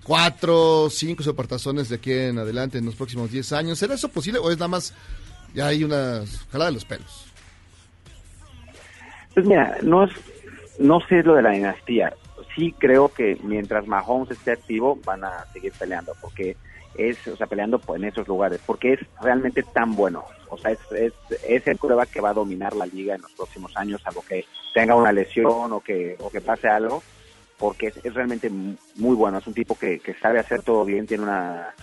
[0.04, 3.78] cuatro, cinco supertazones de aquí en adelante en los próximos 10 años.
[3.78, 4.94] ¿Será eso posible o es nada más
[5.54, 7.26] ya hay una jalada de los pelos?
[9.34, 10.10] Pues mira, no, es,
[10.78, 12.12] no sé lo de la dinastía.
[12.54, 16.56] Sí creo que mientras Mahomes esté activo van a seguir peleando, porque
[16.94, 20.24] es, o sea, peleando en esos lugares, porque es realmente tan bueno.
[20.50, 21.12] O sea, es, es,
[21.48, 24.44] es el prueba que va a dominar la liga en los próximos años, salvo que
[24.74, 27.02] tenga una lesión o que, o que pase algo,
[27.58, 29.38] porque es, es realmente mu- muy bueno.
[29.38, 31.74] Es un tipo que, que sabe hacer todo bien, tiene una,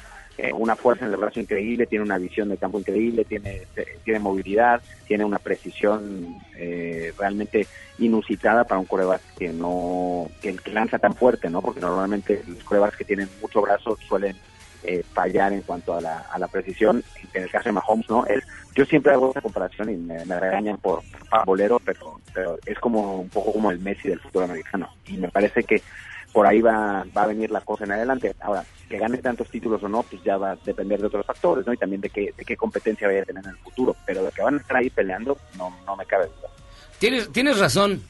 [0.42, 3.64] eh, una fuerza en el brazo increíble, tiene una visión de campo increíble, tiene,
[4.06, 10.98] tiene movilidad, tiene una precisión eh, realmente inusitada para un coreback que no que, lanza
[10.98, 11.62] tan fuerte, ¿no?
[11.62, 14.38] Porque normalmente los corebacks que tienen mucho brazo suelen
[14.84, 17.04] eh, fallar en cuanto a la, a la precisión.
[17.34, 18.26] En el caso de Mahomes, ¿no?
[18.26, 18.42] Él,
[18.76, 21.02] yo siempre hago esa comparación y me, me regañan por
[21.46, 24.88] bolero, pero, pero es como un poco como el Messi del fútbol americano.
[25.06, 25.82] Y me parece que
[26.34, 28.36] por ahí va, va a venir la cosa en adelante.
[28.42, 31.66] Ahora, que gane tantos títulos o no, pues ya va a depender de otros factores,
[31.66, 31.74] ¿no?
[31.74, 33.96] Y también de qué, de qué competencia vaya a tener en el futuro.
[34.06, 36.50] Pero de que van a estar ahí peleando, no, no me cabe duda.
[36.98, 38.02] Tienes, tienes razón.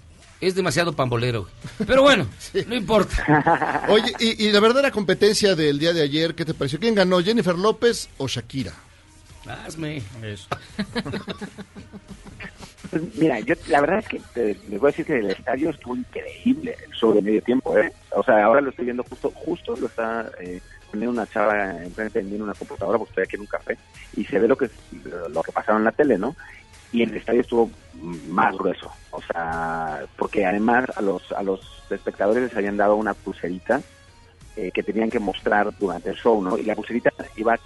[0.41, 1.49] Es demasiado pambolero.
[1.85, 2.25] Pero bueno,
[2.67, 3.83] no importa.
[3.89, 6.79] Oye, y, y la verdadera competencia del día de ayer, ¿qué te pareció?
[6.79, 8.73] ¿Quién ganó, Jennifer López o Shakira?
[9.49, 10.01] Hazme.
[12.89, 15.69] Pues mira, yo la verdad es que te- les voy a decir que el estadio
[15.69, 17.91] estuvo increíble el show de medio tiempo, ¿eh?
[18.11, 20.59] O sea, ahora lo estoy viendo justo, justo lo está eh,
[20.89, 23.77] poniendo una chava enfrente de mí en una computadora porque estoy aquí en un café
[24.15, 24.69] y se ve lo que
[25.29, 26.35] lo que pasaron en la tele, ¿no?
[26.91, 27.69] Y el estadio estuvo
[28.29, 31.59] más grueso, o sea, porque además a los a los
[31.91, 33.81] espectadores les habían dado una pulserita
[34.61, 36.57] eh, que tenían que mostrar durante el show, ¿no?
[36.57, 37.57] Y la pulserita iba,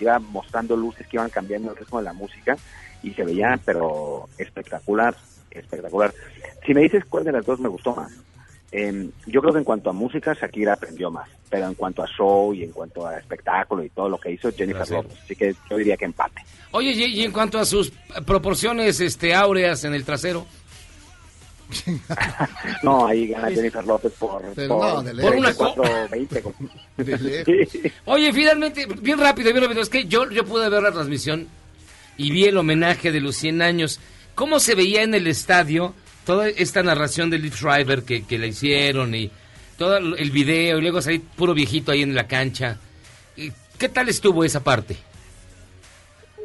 [0.00, 2.56] iba mostrando luces que iban cambiando el ritmo de la música
[3.02, 5.14] y se veía, pero espectacular,
[5.50, 6.14] espectacular.
[6.64, 8.12] Si me dices cuál de las dos me gustó más,
[8.72, 12.06] eh, yo creo que en cuanto a música Shakira aprendió más, pero en cuanto a
[12.06, 15.04] show y en cuanto a espectáculo y todo lo que hizo Jennifer Gracias.
[15.04, 16.42] Lopez, así que yo diría que empate.
[16.70, 17.92] Oye, y, y en cuanto a sus
[18.24, 20.46] proporciones este, áureas en el trasero.
[22.82, 25.20] No, ahí gana Jennifer López por, Pero por, no.
[25.22, 26.56] Por una co- 24-20, como-
[27.70, 27.92] Sí.
[28.06, 29.82] Oye, finalmente, bien rápido, bien rápido.
[29.82, 31.46] Es que yo, yo pude ver la transmisión
[32.16, 34.00] y vi el homenaje de los 100 años.
[34.34, 38.46] ¿Cómo se veía en el estadio toda esta narración de Liv Schreiber que, que la
[38.46, 39.30] hicieron y
[39.76, 42.78] todo el video y luego salir puro viejito ahí en la cancha?
[43.36, 44.96] ¿Y ¿Qué tal estuvo esa parte?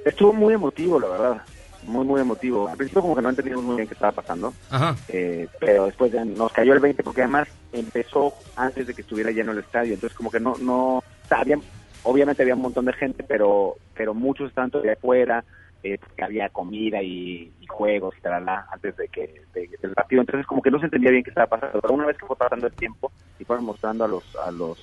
[0.05, 1.41] Estuvo muy emotivo, la verdad.
[1.85, 2.67] Muy, muy emotivo.
[2.67, 4.53] Al principio como que no entendíamos muy bien qué estaba pasando.
[4.69, 4.95] Ajá.
[5.09, 9.31] Eh, pero después ya nos cayó el 20 porque además empezó antes de que estuviera
[9.31, 9.93] lleno el estadio.
[9.93, 11.59] Entonces como que no, no, o sea, había-
[12.03, 15.43] obviamente había un montón de gente, pero, pero muchos estaban todavía afuera,
[15.83, 20.21] eh, porque había comida y, y juegos y tal, antes de que, de- del partido.
[20.21, 21.81] Entonces como que no se entendía bien qué estaba pasando.
[21.81, 24.79] Pero una vez que fue pasando el tiempo y fueron mostrando a los, a los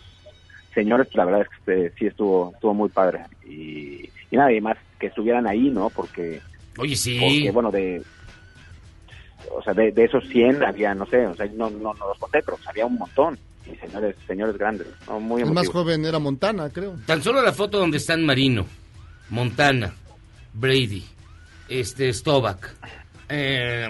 [0.74, 3.24] señores, pues la verdad es que este, sí estuvo, estuvo muy padre.
[3.42, 5.88] Y, y nada, y más que estuvieran ahí, ¿no?
[5.90, 6.42] Porque
[6.80, 7.18] Oye, sí.
[7.20, 8.02] porque bueno de
[9.52, 12.18] o sea de, de esos 100 había no sé o sea no no, no los
[12.18, 13.38] conté pero había un montón
[13.70, 15.20] y señores señores grandes ¿no?
[15.20, 16.96] muy El más joven era Montana, creo.
[17.06, 18.66] Tan solo la foto donde están Marino,
[19.28, 19.92] Montana,
[20.54, 21.04] Brady,
[21.68, 22.74] este Stovak.
[23.32, 23.86] Eh,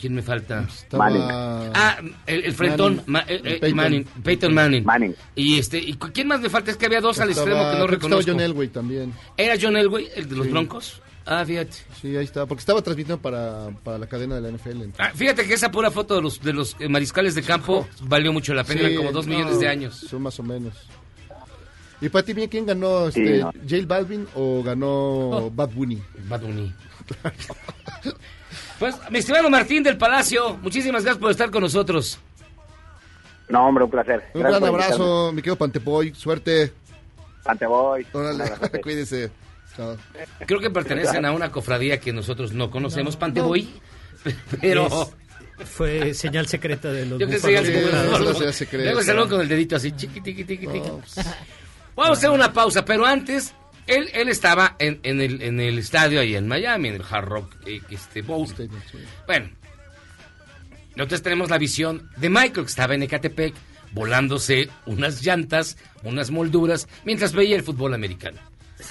[0.00, 0.66] ¿Quién me falta?
[0.92, 1.22] Manning.
[1.30, 3.12] Ah, el, el frentón, Manning.
[3.12, 3.76] Ma- eh, eh, Peyton.
[3.76, 4.84] Manning, Peyton Manning.
[4.84, 5.14] Manning.
[5.34, 6.70] Y este, ¿y quién más me falta?
[6.70, 8.30] Es que había dos al extremo que no reconozco.
[8.30, 9.12] John Elway también.
[9.36, 10.52] ¿Era John Elway, el de los Sí.
[10.52, 11.02] Broncos?
[11.30, 11.76] Ah, fíjate.
[12.00, 14.84] Sí, ahí está, porque estaba transmitiendo para, para la cadena de la NFL.
[14.98, 18.32] Ah, fíjate que esa pura foto de los, de los eh, mariscales de campo valió
[18.32, 19.94] mucho la pena, Sí, eran como dos no, millones de años.
[19.94, 20.72] Son más o menos.
[22.00, 23.10] ¿Y para ti, bien, quién ganó?
[23.10, 23.52] Sí, Este, no.
[23.68, 25.50] ¿J Balvin o ganó Oh.
[25.50, 26.02] Bad Bunny?
[26.28, 26.72] Bad Bunny.
[28.78, 32.16] Pues, mi estimado Martín del Palacio, muchísimas gracias por estar con nosotros.
[33.48, 36.14] no hombre un placer Un Gracias gran abrazo, mi querido Panteboy.
[36.14, 36.72] Suerte.
[37.42, 38.44] Panteboy Órale,
[38.82, 39.32] cuídese.
[40.46, 43.68] Creo que pertenecen a una cofradía que nosotros no conocemos, Panteboy.
[44.60, 44.86] Pero.
[44.86, 45.14] Es-
[45.66, 47.38] fue señal secreta de los Yo que
[47.82, 48.20] dorados.
[48.84, 50.88] Luego salgo con el dedito así, chiqui, tiqui, tiqui, tiqui.
[51.96, 53.54] Vamos a hacer una pausa, pero antes,
[53.88, 57.24] él, él estaba en, en el, en el estadio ahí en Miami, en el Hard
[57.24, 58.46] Rock eh, este, Bowl.
[59.26, 59.50] Bueno,
[60.94, 63.54] nosotros tenemos la visión de Michael, que estaba en Ecatepec,
[63.90, 68.38] volándose unas llantas, unas molduras, mientras veía el fútbol americano.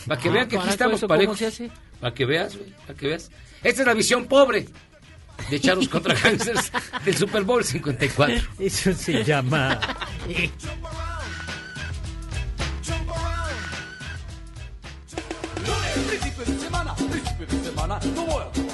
[0.07, 1.39] Para que Ah, vean que aquí carajo, estamos ¿eso parejos.
[1.99, 3.31] Para que veas, para que veas.
[3.63, 4.67] Esta es la visión pobre
[5.49, 6.71] de Charros contra Gangsters
[7.05, 8.35] del Super Bowl 54.
[8.59, 9.79] Eso se llama...
[16.07, 18.66] Principio de semana, principio de semana, no voy a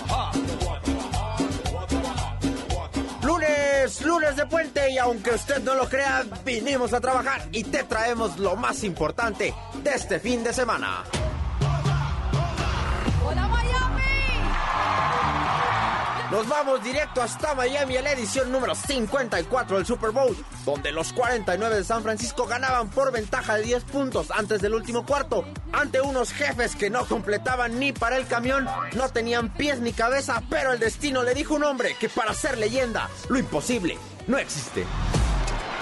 [3.83, 7.83] Lunes, lunes de puente y aunque usted no lo crea, vinimos a trabajar y te
[7.83, 11.03] traemos lo más importante de este fin de semana.
[16.33, 21.13] Nos vamos directo hasta Miami a la edición número 54 del Super Bowl, donde los
[21.13, 26.01] 49 de San Francisco ganaban por ventaja de 10 puntos antes del último cuarto, ante
[26.01, 30.73] unos jefes que no completaban ni para el camión, no tenían pies ni cabeza, pero
[30.73, 34.87] el destino le dijo un hombre que para ser leyenda, lo imposible no existe.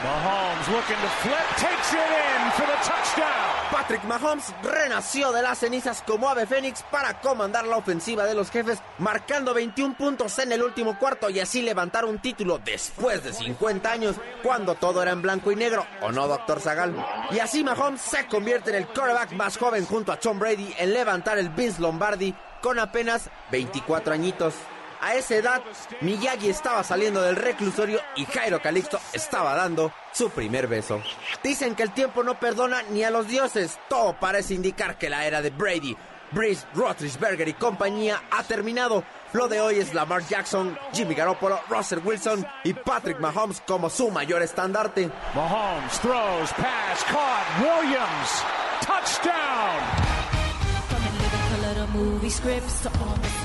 [0.04, 3.52] Mahomes looking to flip, takes it in for the touchdown.
[3.70, 8.50] Patrick Mahomes renació de las cenizas como ave fénix para comandar la ofensiva de los
[8.50, 13.32] jefes, marcando 21 puntos en el último cuarto y así levantar un título después de
[13.32, 16.96] 50 años, cuando todo era en blanco y negro, ¿o no, doctor Zagal?
[17.30, 20.94] Y así Mahomes se convierte en el quarterback más joven junto a Tom Brady en
[20.94, 24.56] levantar el Vince Lombardi con apenas 24 añitos.
[25.02, 25.64] A esa edad,
[26.02, 31.02] Miyagi estaba saliendo del reclusorio y Jairo Calixto estaba dando su primer beso.
[31.44, 33.80] Dicen que el tiempo no perdona ni a los dioses.
[33.90, 35.98] Todo parece indicar que la era de Brady,
[36.32, 39.04] Breeze, Roethlisberger y compañía ha terminado.
[39.34, 44.12] Lo de hoy es Lamar Jackson, Jimmy Garoppolo, Russell Wilson y Patrick Mahomes como su
[44.12, 45.10] mayor estandarte.
[45.34, 48.44] Mahomes throws, pass caught, Williams,
[48.86, 50.12] touchdown.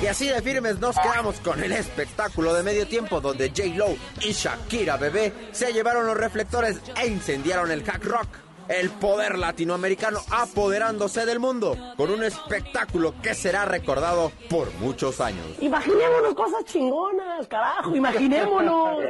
[0.03, 4.33] Y así de firmes nos quedamos con el espectáculo de medio tiempo donde J-Lo y
[4.33, 8.29] Shakira Bebé se llevaron los reflectores e incendiaron el hack rock.
[8.69, 15.47] El poder latinoamericano apoderándose del mundo con un espectáculo que será recordado por muchos años.
[15.61, 18.99] Imaginémonos cosas chingonas, carajo, imaginémonos.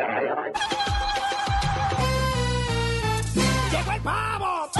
[3.73, 4.71] ¡Llegó el pavo!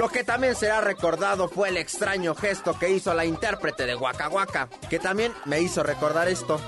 [0.00, 4.30] Lo que también será recordado fue el extraño gesto que hizo la intérprete de Waka
[4.30, 6.58] Waka, que también me hizo recordar esto.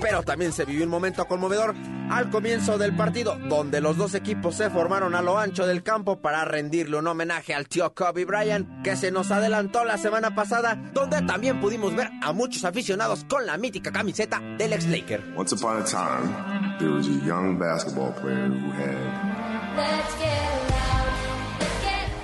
[0.00, 1.74] Pero también se vivió un momento conmovedor
[2.10, 6.20] al comienzo del partido, donde los dos equipos se formaron a lo ancho del campo
[6.20, 10.76] para rendirle un homenaje al tío Kobe Bryant, que se nos adelantó la semana pasada,
[10.92, 15.34] donde también pudimos ver a muchos aficionados con la mítica camiseta del ex Laker.
[15.36, 19.30] Once upon a time, there was a young basketball player who had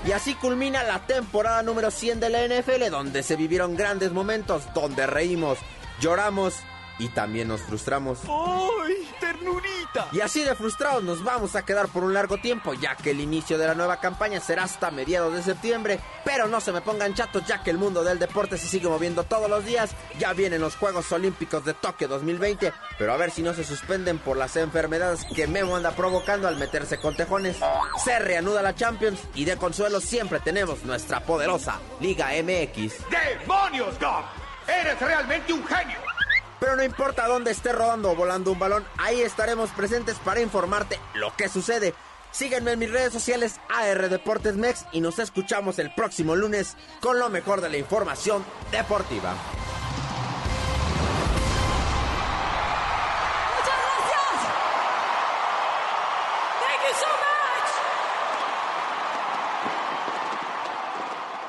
[0.07, 4.63] Y así culmina la temporada número 100 de la NFL, donde se vivieron grandes momentos,
[4.73, 5.59] donde reímos,
[6.01, 6.55] lloramos
[6.99, 8.21] y también nos frustramos.
[8.29, 10.09] ¡Ay, ternurita!
[10.13, 13.21] Y así de frustrados nos vamos a quedar por un largo tiempo, ya que el
[13.21, 16.01] inicio de la nueva campaña será hasta mediados de septiembre.
[16.25, 19.25] Pero no se me pongan chatos, ya que el mundo del deporte se sigue moviendo
[19.25, 19.91] todos los días.
[20.19, 24.19] Ya vienen los Juegos Olímpicos de Tokio 2020, pero a ver si no se suspenden
[24.19, 27.59] por las enfermedades que Memo anda provocando al meterse con tejones.
[28.05, 32.95] Se reanuda la Champions y de consuelo siempre tenemos nuestra poderosa Liga MX.
[33.11, 34.25] ¡Demonios, Doc!
[34.67, 36.16] ¡Eres realmente un genio!
[36.61, 40.99] Pero no importa dónde esté rodando o volando un balón, ahí estaremos presentes para informarte
[41.15, 41.95] lo que sucede.
[42.31, 47.19] Síguenme en mis redes sociales AR Deportes Mex y nos escuchamos el próximo lunes con
[47.19, 49.35] lo mejor de la información deportiva.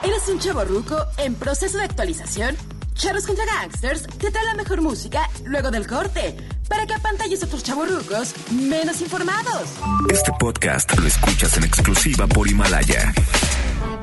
[0.04, 2.56] ¿Eres un chavo ruco en proceso de actualización?
[2.98, 6.36] Charros contra Gangsters te trae la mejor música luego del corte
[6.68, 9.70] para que apantalles a otros chavos rucos menos informados.
[10.10, 13.14] Este podcast lo escuchas en exclusiva por Himalaya.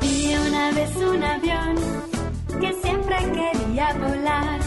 [0.01, 1.77] Había una vez un avión
[2.61, 4.61] que siempre quería volar.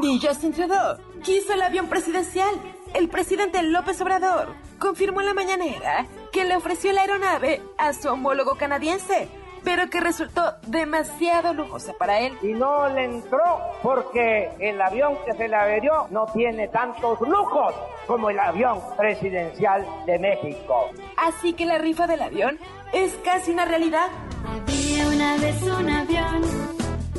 [0.00, 2.54] Ni Justin Trudeau quiso el avión presidencial.
[2.92, 8.08] El presidente López Obrador confirmó en la mañanera que le ofreció la aeronave a su
[8.08, 9.28] homólogo canadiense,
[9.64, 12.36] pero que resultó demasiado lujosa para él.
[12.42, 13.42] Y no le entró
[13.82, 17.74] porque el avión que se le averió no tiene tantos lujos
[18.06, 20.90] como el avión presidencial de México.
[21.16, 22.58] Así que la rifa del avión
[22.92, 24.08] es casi una realidad.
[24.46, 26.42] Había una vez un avión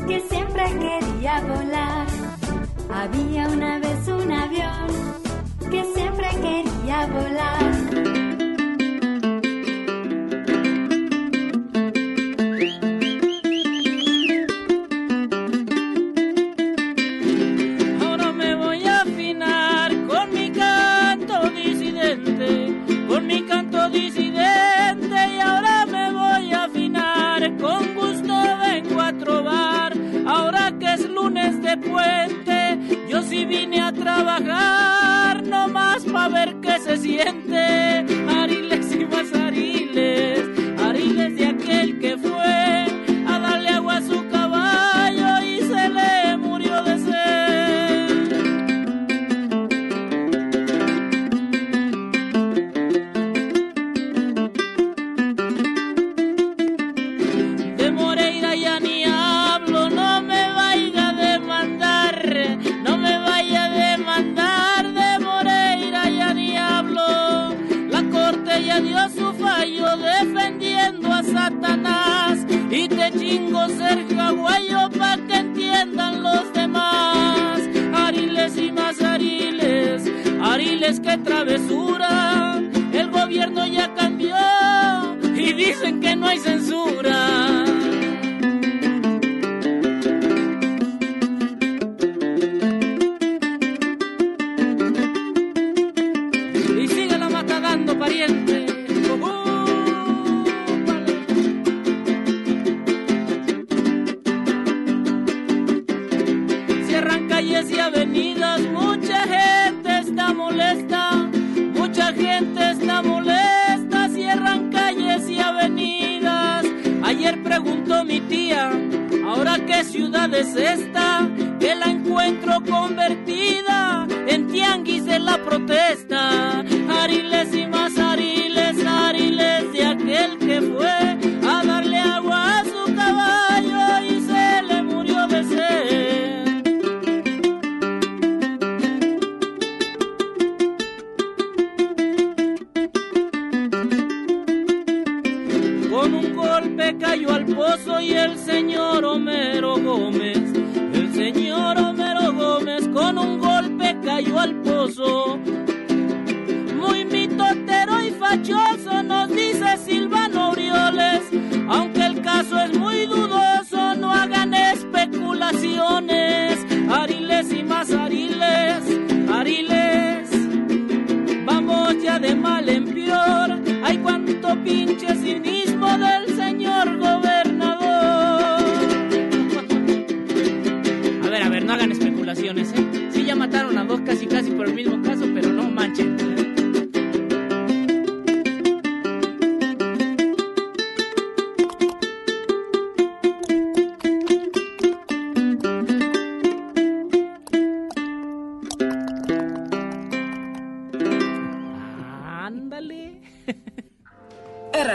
[0.08, 2.08] que siempre quería volar.
[2.94, 3.80] Había una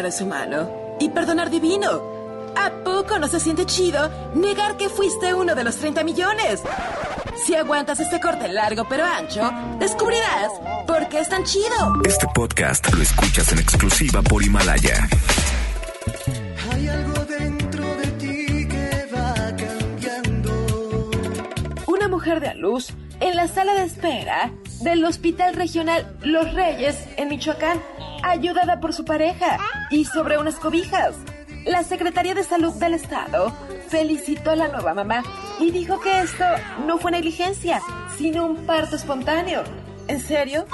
[0.09, 2.03] es humano y perdonar divino.
[2.57, 6.63] ¿A poco no se siente chido negar que fuiste uno de los 30 millones?
[7.45, 10.51] Si aguantas este corte largo pero ancho, descubrirás
[10.87, 12.03] por qué es tan chido.
[12.05, 15.09] Este podcast lo escuchas en exclusiva por Himalaya.
[16.73, 21.11] Hay algo dentro de ti que va cambiando.
[21.87, 22.89] Una mujer de a luz
[23.21, 27.81] en la sala de espera del Hospital Regional Los Reyes en Michoacán,
[28.23, 29.59] ayudada por su pareja
[29.91, 31.17] y sobre unas cobijas.
[31.65, 33.53] La Secretaría de Salud del Estado
[33.89, 35.23] felicitó a la nueva mamá
[35.61, 36.45] y dijo que esto
[36.87, 37.81] no fue negligencia,
[38.17, 39.63] sino un parto espontáneo.
[40.07, 40.65] ¿En serio?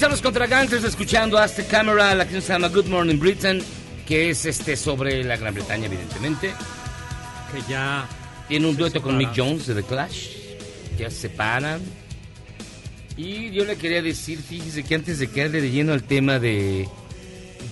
[0.00, 3.60] Estamos contra Gangsters, escuchando a este cámara, la canción se llama Good Morning Britain,
[4.06, 6.54] que es este sobre la Gran Bretaña, evidentemente.
[7.52, 8.08] Que ya.
[8.48, 9.30] Tiene un dueto con separan.
[9.30, 10.28] Mick Jones de The Clash.
[10.98, 11.82] Ya se separan.
[13.18, 16.88] Y yo le quería decir, fíjese que antes de quedarle de lleno al tema de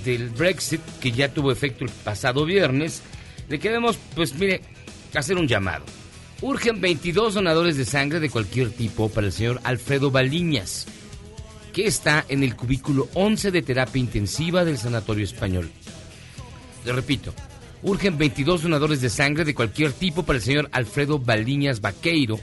[0.04, 3.00] del Brexit, que ya tuvo efecto el pasado viernes,
[3.48, 4.60] le queremos, pues mire,
[5.14, 5.86] hacer un llamado.
[6.42, 10.86] Urgen 22 donadores de sangre de cualquier tipo para el señor Alfredo Baliñas,
[11.78, 15.70] que está en el cubículo 11 de terapia intensiva del Sanatorio Español.
[16.84, 17.32] Le repito,
[17.84, 22.40] urgen 22 donadores de sangre de cualquier tipo para el señor Alfredo Baliñas Vaqueiro,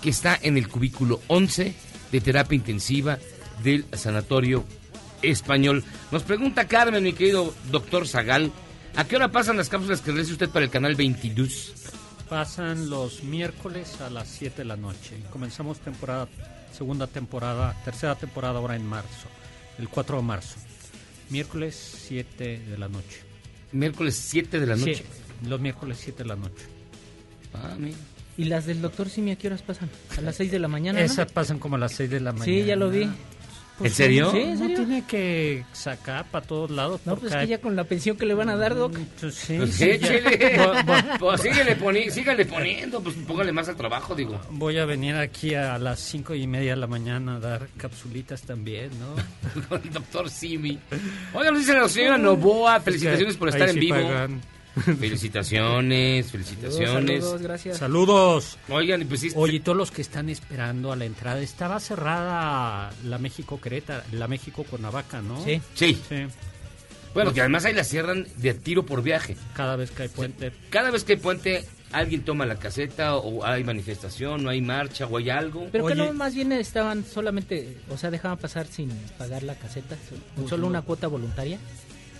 [0.00, 1.74] que está en el cubículo 11
[2.12, 3.18] de terapia intensiva
[3.64, 4.64] del Sanatorio
[5.20, 5.82] Español.
[6.12, 8.52] Nos pregunta Carmen, mi querido doctor Zagal,
[8.94, 11.72] ¿a qué hora pasan las cápsulas que realiza usted para el canal 22?
[12.28, 15.16] Pasan los miércoles a las 7 de la noche.
[15.32, 16.28] Comenzamos temporada,
[16.76, 19.28] segunda temporada, tercera temporada ahora en marzo,
[19.78, 20.56] el 4 de marzo.
[21.30, 21.74] Miércoles
[22.06, 23.22] 7 de la noche.
[23.72, 24.94] Miércoles 7 de la noche.
[24.96, 26.64] Sí, los miércoles 7 de la noche.
[27.54, 27.96] Ah, mira.
[28.38, 29.88] ¿Y las del doctor Simi a qué horas pasan?
[30.16, 30.98] ¿A las 6 de la mañana?
[30.98, 31.04] ¿no?
[31.04, 32.44] Esas pasan como a las 6 de la mañana.
[32.44, 33.08] Sí, ya lo vi.
[33.80, 34.30] ¿En serio?
[34.30, 34.76] Sí, ¿en No serio?
[34.76, 37.00] tiene que sacar para todos lados.
[37.04, 38.96] No, pues que ya con la pensión que le van a dar, Doc.
[39.20, 44.14] Pues sí, Pues sí, voy- Pues síguele, poni- sígale poniendo, pues póngale más al trabajo,
[44.14, 44.40] digo.
[44.50, 48.42] Voy a venir aquí a las cinco y media de la mañana a dar capsulitas
[48.42, 49.14] también, ¿no?
[49.68, 50.78] Con el doctor Simi.
[51.34, 53.96] Oiga, nos dice la señora Novoa, felicitaciones por estar en sí vivo.
[53.96, 54.40] pagan.
[54.98, 57.22] Felicitaciones, felicitaciones.
[57.24, 57.78] Saludos, gracias.
[57.78, 58.58] Saludos.
[58.68, 61.80] Oigan, y pues sí, Oye, y todos los que están esperando a la entrada, estaba
[61.80, 65.42] cerrada la México Querétaro, la México Cuernavaca, ¿no?
[65.44, 65.60] Sí.
[65.74, 65.98] Sí.
[66.08, 66.16] Sí.
[67.14, 69.36] Bueno, que además ahí la cierran de tiro por viaje.
[69.54, 70.52] Cada vez que hay puente.
[70.68, 75.06] Cada vez que hay puente, alguien toma la caseta o hay manifestación o hay marcha
[75.06, 75.66] o hay algo.
[75.72, 79.96] Pero que no, más bien estaban solamente, o sea, dejaban pasar sin pagar la caseta,
[80.36, 81.58] so- solo una cuota voluntaria.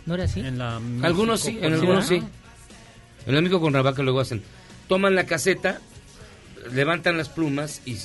[0.06, 0.40] ¿No era así?
[0.40, 2.22] En la Algunos sí, en algunos sí.
[3.26, 4.42] En el amigo con Rabaca luego hacen,
[4.88, 5.80] toman la caseta,
[6.72, 7.96] levantan las plumas y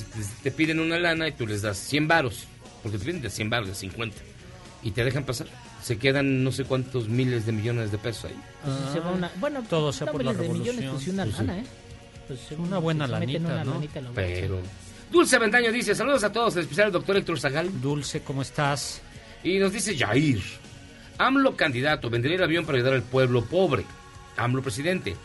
[0.42, 2.44] te, piden una lana y tú les das 100 varos,
[2.82, 4.16] porque te piden de 100 varos, de 50,
[4.82, 5.46] y te dejan pasar.
[5.82, 8.36] Se quedan no sé cuántos miles de millones de pesos ahí.
[8.64, 10.92] Pues si se va una- bueno, Todo sea no por la miles de millones, revolución.
[10.94, 11.42] pues sí una Pues sí.
[11.44, 11.64] lana, ¿eh?
[12.28, 13.72] Pues Una buena lanita, una ¿no?
[13.74, 14.60] lanita, lo- Pero...
[15.10, 17.80] Dulce Avendaño dice, saludos a todos, en especial al doctor Héctor Zagal.
[17.82, 19.02] Dulce, ¿cómo estás?
[19.44, 20.40] Y nos dice Jair,
[21.18, 23.84] AMLO candidato, vendería el avión para ayudar al pueblo pobre.
[24.36, 25.16] AMLO presidente,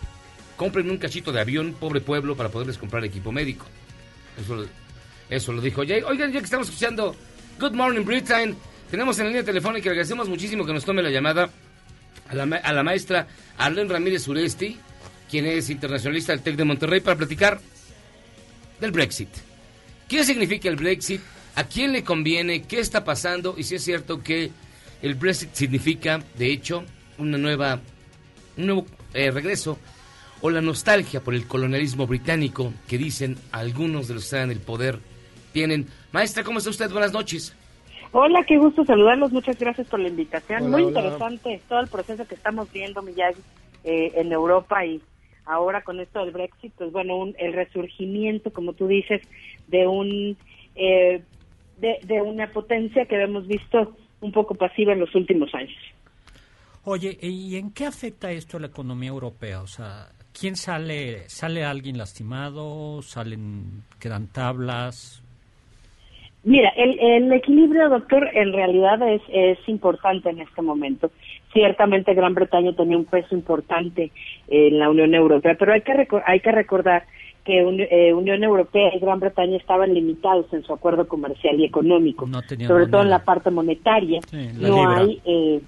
[0.56, 3.66] compren un cachito de avión, pobre pueblo, para poderles comprar equipo médico.
[4.42, 4.66] Eso,
[5.30, 6.04] eso lo dijo Jair.
[6.06, 7.16] Oigan, ya que estamos escuchando
[7.60, 8.56] Good Morning Britain,
[8.90, 11.50] tenemos en la línea telefónica, agradecemos muchísimo que nos tome la llamada
[12.30, 13.28] a la, a la maestra
[13.58, 14.78] Arlen Ramírez Uresti,
[15.30, 17.60] quien es internacionalista del TEC de Monterrey, para platicar
[18.80, 19.30] del Brexit.
[20.08, 21.22] ¿Qué significa el Brexit?
[21.56, 22.62] ¿A quién le conviene?
[22.64, 23.56] ¿Qué está pasando?
[23.58, 24.52] Y si es cierto que
[25.02, 26.84] el Brexit significa, de hecho,
[27.18, 27.82] una nueva,
[28.58, 29.78] un nuevo eh, regreso
[30.42, 34.58] o la nostalgia por el colonialismo británico que dicen algunos de los que están en
[34.58, 35.00] el poder
[35.54, 35.88] tienen.
[36.12, 36.92] Maestra, ¿cómo está usted?
[36.92, 37.56] Buenas noches.
[38.12, 39.32] Hola, qué gusto saludarlos.
[39.32, 40.64] Muchas gracias por la invitación.
[40.64, 41.00] Hola, Muy hola.
[41.02, 43.42] interesante todo el proceso que estamos viendo, Miyagi,
[43.84, 45.02] eh, en Europa y
[45.46, 49.22] ahora con esto del Brexit, pues bueno, un- el resurgimiento, como tú dices,
[49.68, 50.38] de un
[50.76, 51.22] eh,
[51.80, 55.78] de, de una potencia que hemos visto un poco pasiva en los últimos años.
[56.90, 59.62] Oye, ¿y en qué afecta esto a la economía europea?
[59.62, 61.28] O sea, ¿quién sale?
[61.28, 63.02] ¿Sale alguien lastimado?
[63.02, 65.22] ¿Salen, quedan tablas?
[66.46, 71.12] Mira, el, el equilibrio, doctor, en realidad es, es importante en este momento.
[71.52, 74.12] Ciertamente Gran Bretaña tenía un peso importante
[74.48, 77.04] en la Unión Europea, pero hay que, hay que recordar
[77.44, 81.66] que un- eh, Unión Europea y Gran Bretaña estaban limitados en su acuerdo comercial y
[81.66, 84.22] económico, No sobre todo en la parte monetaria.
[84.30, 84.98] Sí, la no libra.
[85.00, 85.62] hay eh,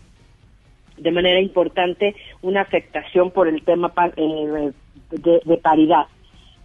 [0.99, 4.71] de manera importante una afectación por el tema eh,
[5.11, 6.07] de, de paridad.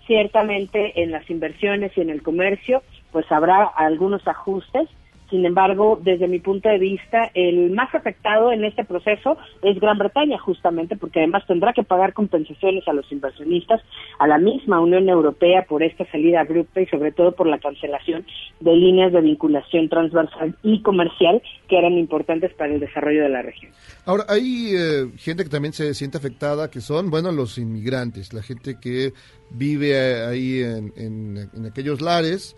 [0.07, 4.89] Ciertamente en las inversiones y en el comercio, pues habrá algunos ajustes.
[5.35, 9.99] Sin embargo, desde mi punto de vista, el más afectado en este proceso es Gran
[9.99, 13.81] Bretaña, justamente porque además tendrá que pagar compensaciones a los inversionistas,
[14.21, 18.25] a la misma Unión Europea por esta salida abrupta y sobre todo por la cancelación
[18.61, 23.43] de líneas de vinculación transversal y comercial que eran importantes para el desarrollo de la
[23.43, 23.73] región.
[24.07, 28.43] Ahora, hay eh, gente que también se siente afectada, que son, bueno, los inmigrantes, la
[28.43, 29.13] gente que
[29.51, 32.55] vive eh, ahí en, en- en aquellos lares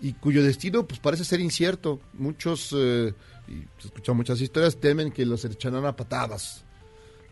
[0.00, 2.00] y cuyo destino pues parece ser incierto.
[2.14, 3.12] Muchos, eh,
[3.48, 6.64] y se escuchan muchas historias, temen que los echarán a patadas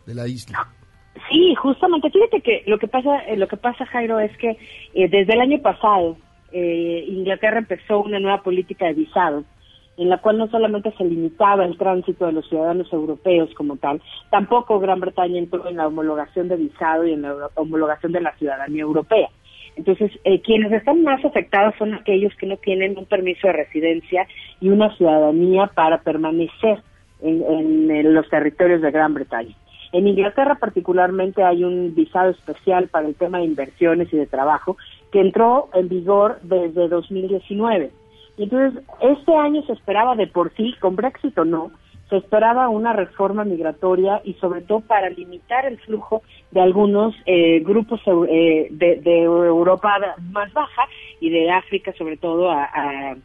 [0.05, 0.67] de la isla.
[1.29, 2.09] Sí, justamente.
[2.09, 4.57] Fíjate que lo que pasa, eh, lo que pasa, Jairo, es que
[4.93, 6.17] eh, desde el año pasado
[6.51, 9.43] eh, Inglaterra empezó una nueva política de visado,
[9.97, 14.01] en la cual no solamente se limitaba el tránsito de los ciudadanos europeos como tal,
[14.29, 18.35] tampoco Gran Bretaña entró en la homologación de visado y en la homologación de la
[18.37, 19.29] ciudadanía europea.
[19.75, 24.27] Entonces, eh, quienes están más afectados son aquellos que no tienen un permiso de residencia
[24.61, 26.81] y una ciudadanía para permanecer
[27.21, 27.43] en,
[27.89, 29.55] en, los territorios de Gran Bretaña.
[29.91, 34.77] En Inglaterra particularmente hay un visado especial para el tema de inversiones y de trabajo
[35.11, 37.91] que entró en vigor desde 2019.
[38.37, 41.71] Y entonces, este año se esperaba de por sí, con Brexit o no,
[42.09, 47.61] se esperaba una reforma migratoria y sobre todo para limitar el flujo de algunos eh,
[47.61, 49.97] grupos eh, de, de Europa
[50.31, 50.83] más baja
[51.19, 53.15] y de África sobre todo a,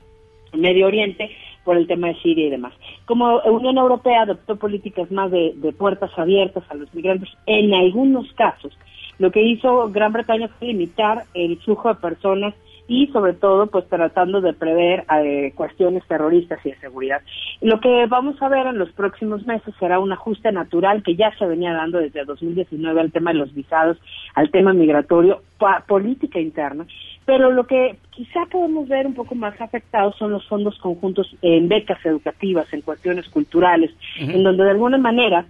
[0.53, 1.31] Medio Oriente
[1.63, 2.73] por el tema de Siria y demás.
[3.05, 8.77] Como Unión Europea adoptó políticas más de puertas abiertas a los migrantes en algunos casos,
[9.21, 12.55] lo que hizo Gran Bretaña fue limitar el flujo de personas
[12.91, 17.21] y sobre todo pues tratando de prever eh, cuestiones terroristas y de seguridad.
[17.61, 21.31] Lo que vamos a ver en los próximos meses será un ajuste natural que ya
[21.39, 23.97] se venía dando desde 2019 al tema de los visados,
[24.35, 26.85] al tema migratorio, pa- política interna,
[27.25, 31.69] pero lo que quizá podemos ver un poco más afectados son los fondos conjuntos en
[31.69, 35.45] becas educativas, en cuestiones culturales, en donde de alguna manera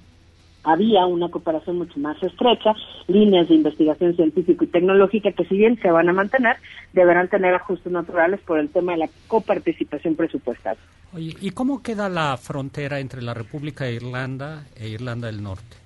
[0.65, 2.75] había una cooperación mucho más estrecha,
[3.07, 6.57] líneas de investigación científico y tecnológica que si bien se van a mantener,
[6.93, 10.83] deberán tener ajustes naturales por el tema de la coparticipación presupuestaria.
[11.13, 15.77] Oye, ¿y cómo queda la frontera entre la República de Irlanda e Irlanda del Norte?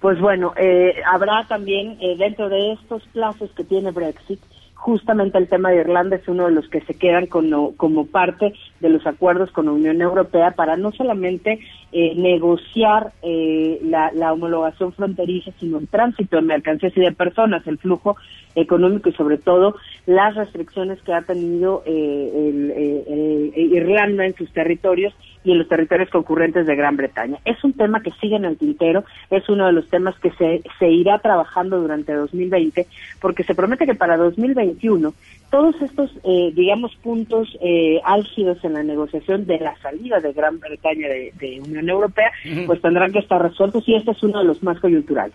[0.00, 4.40] Pues bueno, eh, habrá también eh, dentro de estos plazos que tiene Brexit,
[4.82, 8.52] justamente el tema de Irlanda es uno de los que se quedan como, como parte
[8.80, 11.60] de los acuerdos con la Unión Europea para no solamente
[11.92, 17.78] eh, negociar eh, la, homologación fronteriza, sino el tránsito de mercancías y de personas, el
[17.78, 18.16] flujo
[18.56, 19.76] económico y sobre todo
[20.06, 25.14] las restricciones que ha tenido eh, el- eh, el- el Irlanda en sus territorios
[25.44, 27.38] y en los territorios concurrentes de Gran Bretaña.
[27.44, 30.62] Es un tema que sigue en el tintero, es uno de los temas que se,
[30.78, 32.86] se irá trabajando durante 2020,
[33.20, 35.12] porque se promete que para 2021
[35.50, 40.58] todos estos, eh, digamos, puntos eh, álgidos en la negociación de la salida de Gran
[40.58, 42.30] Bretaña de, de Unión Europea,
[42.66, 45.34] pues tendrán que estar resueltos y este es uno de los más coyunturales.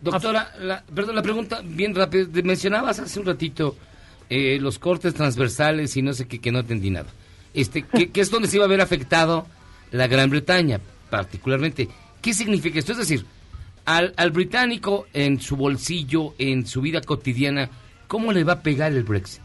[0.00, 2.26] Doctora, la, perdón, la pregunta bien rápida.
[2.32, 3.76] Te Mencionabas hace un ratito
[4.30, 7.08] eh, los cortes transversales y no sé qué, que no entendí nada.
[7.54, 9.46] Este, ¿qué, qué es donde se iba a ver afectado
[9.90, 10.80] la Gran Bretaña,
[11.10, 11.88] particularmente?
[12.22, 12.92] ¿Qué significa esto?
[12.92, 13.24] Es decir,
[13.84, 17.68] al, al británico en su bolsillo, en su vida cotidiana,
[18.06, 19.42] ¿cómo le va a pegar el Brexit?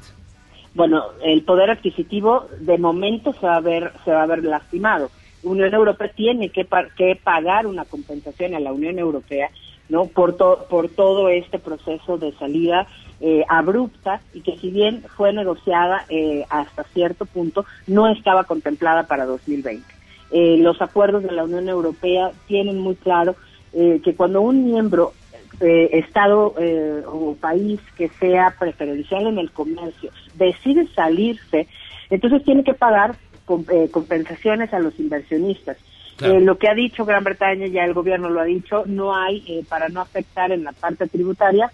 [0.73, 5.09] Bueno, el poder adquisitivo de momento se va a ver se va a ver lastimado.
[5.41, 9.49] Unión Europea tiene que, pa- que pagar una compensación a la Unión Europea,
[9.89, 12.87] no por to- por todo este proceso de salida
[13.19, 19.07] eh, abrupta y que si bien fue negociada eh, hasta cierto punto no estaba contemplada
[19.07, 19.85] para 2020.
[20.31, 23.35] Eh, los acuerdos de la Unión Europea tienen muy claro
[23.73, 25.13] eh, que cuando un miembro
[25.59, 31.67] eh, Estado eh, o país que sea preferencial en el comercio decide salirse,
[32.09, 35.77] entonces tiene que pagar com- eh, compensaciones a los inversionistas.
[36.17, 36.35] Claro.
[36.35, 39.43] Eh, lo que ha dicho Gran Bretaña, ya el gobierno lo ha dicho, no hay,
[39.47, 41.71] eh, para no afectar en la parte tributaria,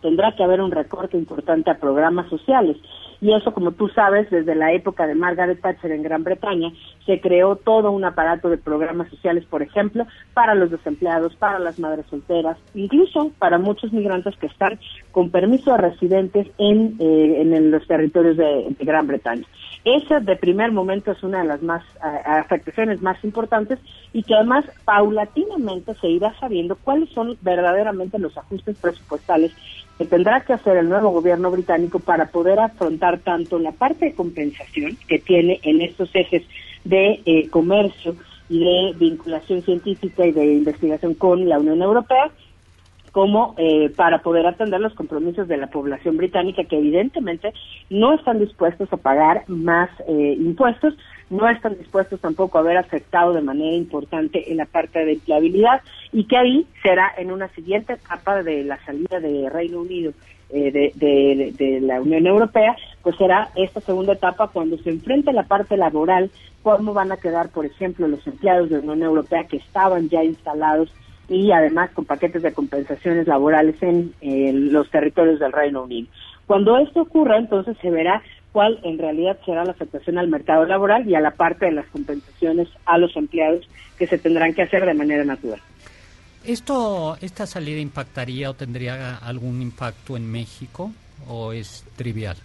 [0.00, 2.76] tendrá que haber un recorte importante a programas sociales.
[3.20, 6.70] Y eso, como tú sabes, desde la época de Margaret Thatcher en Gran Bretaña,
[7.04, 11.80] se creó todo un aparato de programas sociales, por ejemplo, para los desempleados, para las
[11.80, 14.78] madres solteras, incluso para muchos migrantes que están
[15.10, 19.44] con permiso de residentes en, eh, en los territorios de, Gran Bretaña.
[19.84, 23.78] Esa de primer momento es una de las más a- afectaciones más importantes
[24.12, 29.52] y que además paulatinamente se irá sabiendo cuáles son verdaderamente los ajustes presupuestales
[29.98, 34.14] que tendrá que hacer el nuevo gobierno británico para poder afrontar tanto la parte de
[34.14, 36.44] compensación que tiene en estos ejes
[36.84, 38.14] de eh, comercio
[38.48, 42.30] y de vinculación científica y de investigación con la Unión Europea,
[43.10, 47.52] como eh, para poder atender los compromisos de la población británica que evidentemente
[47.90, 50.94] no están dispuestos a pagar más eh, impuestos,
[51.30, 55.82] no están dispuestos tampoco a ver afectado de manera importante en la parte de empleabilidad
[56.12, 60.12] y que ahí será en una siguiente etapa de la salida de Reino Unido
[60.50, 65.76] eh, de, la Unión Europea, pues será esta segunda etapa cuando se enfrente la parte
[65.76, 66.30] laboral,
[66.62, 70.24] cómo van a quedar, por ejemplo, los empleados de la Unión Europea que estaban ya
[70.24, 70.90] instalados
[71.28, 76.08] y además con paquetes de compensaciones laborales en eh, los territorios del Reino Unido.
[76.46, 78.22] Cuando esto ocurra, entonces se verá
[78.52, 81.86] cuál en realidad será la afectación al mercado laboral y a la parte de las
[81.86, 83.68] compensaciones a los empleados
[83.98, 85.60] que se tendrán que hacer de manera natural.
[86.44, 90.92] ¿Esto, ¿Esta salida impactaría o tendría algún impacto en México
[91.28, 92.36] o es trivial?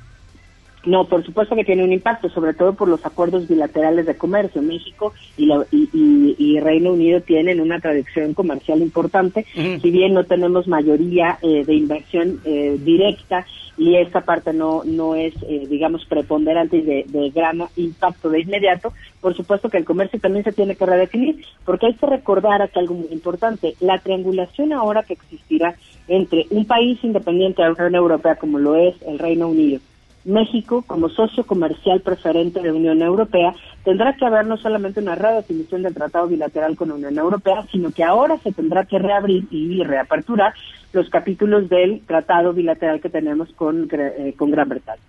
[0.86, 4.62] No, por supuesto que tiene un impacto, sobre todo por los acuerdos bilaterales de comercio.
[4.62, 9.46] México y, la- y- y- y Reino Unido tienen una tradición comercial importante,
[9.82, 13.46] si bien no tenemos mayoría eh, de inversión eh, directa
[13.78, 18.42] y esta parte no no es, eh, digamos, preponderante y de, de gran impacto de
[18.42, 22.62] inmediato, por supuesto que el comercio también se tiene que redefinir, porque hay que recordar
[22.62, 25.76] aquí algo muy importante, la triangulación ahora que existirá
[26.08, 29.80] entre un país independiente de la Unión Europea como lo es el Reino Unido,
[30.26, 33.54] México, como socio comercial preferente de Unión Europea,
[33.84, 38.04] tendrá que haber no solamente una redefinición del tratado bilateral con Unión Europea, sino que
[38.04, 40.54] ahora se tendrá que reabrir y reaperturar
[40.94, 45.02] los capítulos del tratado bilateral que tenemos con, eh, con Gran Bretaña.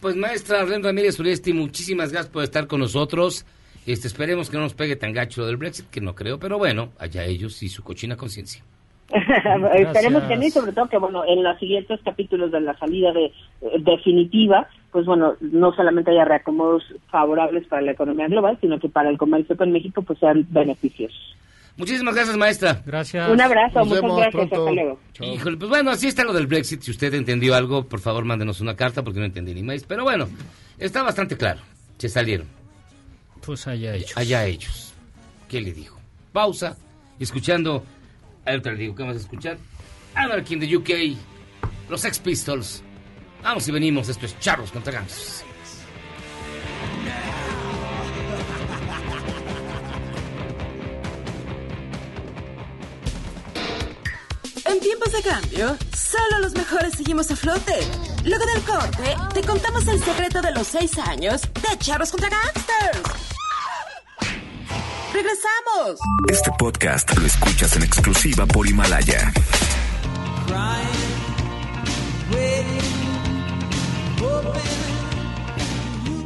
[0.00, 3.44] Pues maestra Arlene Ramírez Uresti, muchísimas gracias por estar con nosotros.
[3.86, 6.92] Este, esperemos que no nos pegue tan gacho del Brexit, que no creo, pero bueno,
[6.98, 8.62] allá ellos y su cochina conciencia.
[9.74, 13.12] Esperemos que no y sobre todo que bueno en los siguientes capítulos de la salida
[13.12, 13.32] de eh,
[13.78, 19.08] definitiva pues bueno no solamente haya reacomodos favorables para la economía global sino que para
[19.08, 21.12] el comercio con México pues sean beneficios
[21.78, 22.82] Muchísimas gracias, maestra.
[22.86, 23.28] Gracias.
[23.28, 26.80] un abrazo muchas gracias hasta luego Híjole, pues bueno, así está lo del Brexit.
[26.80, 29.84] Si usted entendió algo, por favor, mándenos una carta porque no entendí ni más.
[29.84, 30.26] Pero bueno,
[30.78, 31.60] está bastante claro.
[31.98, 32.46] Se salieron.
[33.44, 34.16] Pues allá ellos.
[34.16, 34.94] Allá ellos.
[35.48, 35.96] ¿Qué le digo?
[36.32, 36.76] Pausa.
[37.18, 37.82] Escuchando.
[38.46, 39.58] Ahorita le digo, ¿qué vamos a escuchar?
[40.14, 41.18] Anarchy in the UK.
[41.88, 42.82] Los Sex Pistols.
[43.42, 44.08] Vamos y venimos.
[44.08, 45.44] Esto es Charlos contra Gangsters.
[54.64, 57.74] En tiempos de cambio, solo los mejores seguimos a flote.
[58.24, 63.35] Luego del corte, te contamos el secreto de los seis años de Charros contra Gangsters.
[65.16, 65.98] ¡Regresamos!
[66.28, 69.32] Este podcast lo escuchas en exclusiva por Himalaya.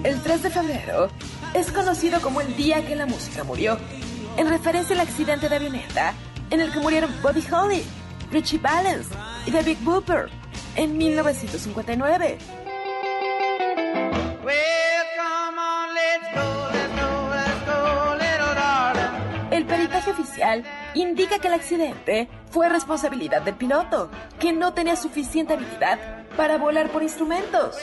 [0.02, 1.08] El 3 de febrero
[1.54, 3.78] es conocido como el día que la música murió,
[4.36, 6.12] en referencia al accidente de avioneta
[6.50, 7.84] en el que murieron Buddy Holly,
[8.32, 9.06] Richie Valens
[9.46, 10.28] y David Booper
[10.74, 12.38] en 1959.
[20.08, 25.98] Oficial indica que el accidente fue responsabilidad del piloto, que no tenía suficiente habilidad
[26.36, 27.76] para volar por instrumentos.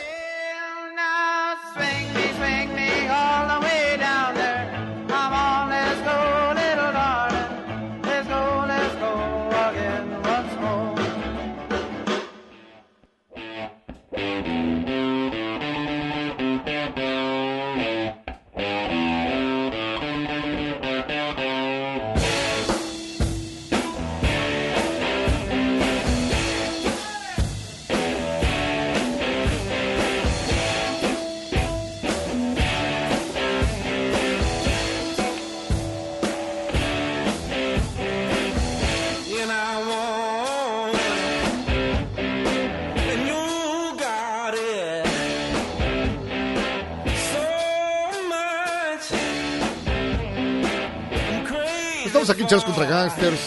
[52.47, 53.39] Charles contra Gangsters,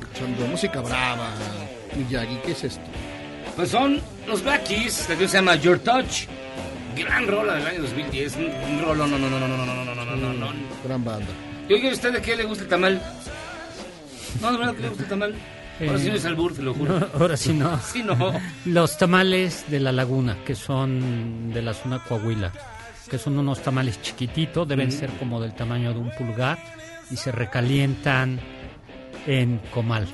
[0.00, 1.30] escuchando música brava.
[1.96, 2.82] Miyagi, ¿qué es esto?
[3.56, 5.00] Pues son los Black Keys.
[5.02, 6.26] La canción se llama Your Touch.
[6.96, 8.36] Gran rola del año 2010.
[8.36, 10.52] Un, rolo, no, no, no, no, no, no, no, no, no, no, no.
[10.84, 11.26] Gran banda.
[11.68, 13.02] ¿Y oiga usted de qué le gusta el tamal?
[14.40, 15.34] No, de verdad que le gusta el tamal.
[15.80, 16.98] Ahora Eh, sí no es albur, te lo juro.
[16.98, 17.78] No, ahora sí no.
[17.80, 18.16] Sí, no.
[18.64, 22.52] Los tamales de la laguna, que son de la zona Coahuila,
[23.08, 24.92] que son unos tamales chiquititos, deben Mm.
[24.92, 26.58] ser como del tamaño de un pulgar
[27.10, 28.40] y se recalientan
[29.26, 30.06] en comal.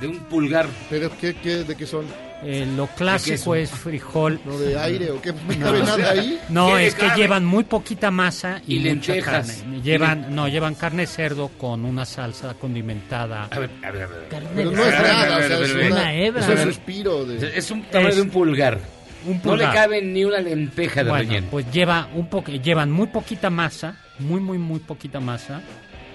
[0.00, 0.66] De un pulgar.
[0.90, 2.06] ¿Pero qué, qué, de qué son?
[2.44, 4.38] Eh, lo clásico es frijol.
[4.44, 5.32] ¿No de aire o qué?
[5.32, 6.38] ¿No cabe nada ahí?
[6.48, 9.52] No, ¿Qué es que llevan muy poquita masa y, Y mucha lentejas.
[9.56, 9.82] carne.
[9.82, 13.48] Llevan, no, llevan carne de cerdo con una salsa condimentada.
[13.50, 14.26] A ver, a ver, a ver.
[14.54, 16.40] Pero no es nada, o sea, es una- hebra.
[16.42, 17.58] es un suspiro de...
[17.58, 18.78] Es un tamaño Es de un pulgar.
[19.26, 21.48] un No le cabe ni una lenteja de Bueno, relleno.
[21.50, 25.60] pues lleva un poco, llevan muy poquita masa, muy muy muy poquita masa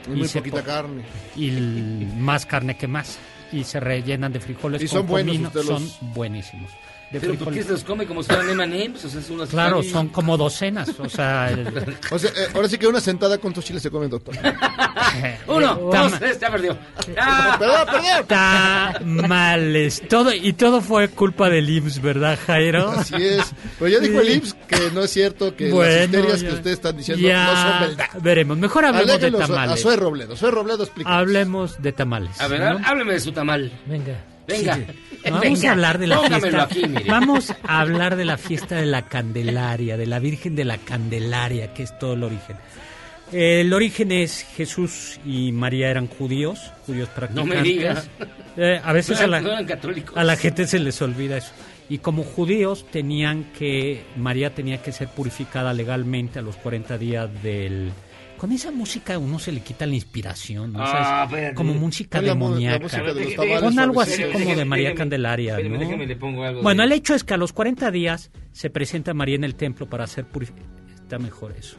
[0.08, 1.04] Y muy se poquita po- carne.
[1.36, 1.52] y
[2.18, 3.20] más carne que masa
[3.52, 6.72] y se rellenan de frijoles ¿Y con son buenos comino, usted los- son buenísimos.
[7.14, 9.06] De Pero ¿por qué se los come como si fueran M&M's?
[9.06, 11.68] O sea, son unas Claro, son como docenas, o sea, el-
[12.12, 14.34] O sea, eh, ahora sí que una sentada con tus chiles se come, doctor.
[15.48, 16.76] Uno, Eh, dos, tres, ya perdió.
[17.18, 17.56] Ah.
[17.60, 18.26] Perdón, perdón.
[19.00, 22.90] tamales, todo y todo fue culpa del IMSS, ¿verdad, Jairo?
[22.90, 23.54] Así es.
[23.78, 24.30] Pero ya dijo el.
[24.36, 27.56] IMSS que no es cierto, que las histerias ya- que ustedes están diciendo ya no
[27.56, 28.22] son verdad.
[28.22, 29.74] Veremos, mejor hablemos de tamales.
[29.74, 30.36] A Zoe Robledo.
[30.36, 31.16] Zoe Robledo explica.
[31.18, 32.42] Hablemos de tamales.
[32.42, 32.82] A ver, ¿no?
[32.88, 33.72] hábleme de su tamal.
[33.86, 34.16] Venga.
[34.48, 34.80] Venga.
[35.24, 36.64] Vamos Venga, a hablar de la fiesta.
[36.64, 36.84] aquí.
[37.08, 41.74] Vamos a hablar de la fiesta de la Candelaria, de la Virgen de la Candelaria,
[41.74, 42.58] que es todo el origen.
[43.32, 47.56] El origen es Jesús y María eran judíos, judíos No practicantes.
[47.58, 48.04] me diga.
[48.58, 50.16] Eh, a veces No a la, no eran católicos.
[50.16, 51.52] a la gente se les olvida eso.
[51.90, 57.30] Y como judíos tenían que, María tenía que ser purificada legalmente a los 40 días
[57.42, 57.92] del
[58.44, 60.80] con esa música a uno se le quita la inspiración, ¿no?
[60.82, 62.84] Ah, como música la la demoníaca.
[62.84, 65.80] música de Pon algo así como de María déjeme- Candelaria, espéreme, ¿no?
[65.86, 68.70] déjeme, le pongo algo Bueno, de- el hecho es que a los 40 días se
[68.70, 70.68] presenta María en el templo para ser purificada.
[70.94, 71.78] Está mejor eso.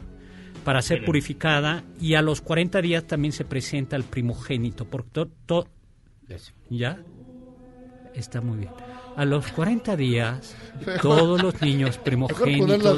[0.63, 4.85] Para ser purificada y a los 40 días también se presenta el primogénito.
[4.85, 5.67] Por to- to-
[6.71, 6.97] ¿Ya?
[8.15, 8.71] Está muy bien.
[9.15, 10.55] A los 40 días,
[10.99, 12.97] todos los niños primogénitos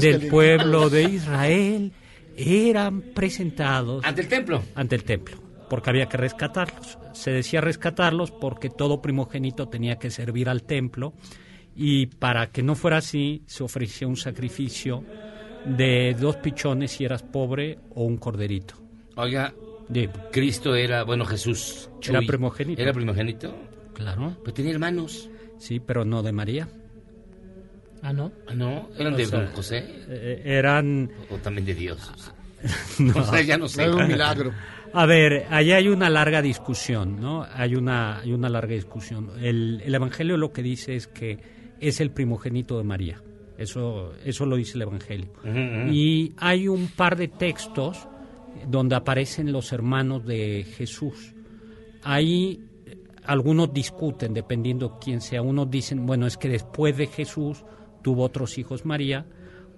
[0.00, 1.92] del pueblo de Israel
[2.36, 4.62] eran presentados Ante el templo.
[4.74, 5.36] ante el templo,
[5.68, 6.98] porque había que rescatarlos.
[7.12, 11.12] Se decía rescatarlos porque todo primogénito tenía que servir al templo
[11.76, 15.04] y para que no fuera así se ofrecía un sacrificio
[15.64, 18.74] de dos pichones si eras pobre o un corderito.
[19.16, 19.52] Oiga,
[20.32, 21.90] Cristo era, bueno, Jesús.
[22.02, 22.80] Era Chuy, primogénito.
[22.80, 23.54] ¿Era primogénito?
[23.92, 24.36] Claro.
[24.42, 25.28] Pero tenía hermanos.
[25.58, 26.68] Sí, pero no de María.
[28.02, 28.32] Ah, ¿no?
[28.46, 29.84] Ah, no, eran O de sea, don José.
[30.08, 31.10] Eh, eran...
[31.30, 32.10] O también de Dios.
[32.98, 33.14] No.
[33.16, 33.88] O sea, ya no sé.
[34.92, 37.46] A ver, allá hay una larga discusión, ¿no?
[37.54, 39.30] Hay una, hay una larga discusión.
[39.40, 41.38] El, el Evangelio lo que dice es que
[41.80, 43.22] es el primogénito de María.
[43.60, 45.28] Eso, eso lo dice el Evangelio.
[45.92, 48.08] Y hay un par de textos
[48.66, 51.34] donde aparecen los hermanos de Jesús.
[52.02, 55.42] Ahí eh, algunos discuten, dependiendo quién sea.
[55.42, 57.62] Unos dicen, bueno, es que después de Jesús
[58.02, 59.26] tuvo otros hijos María,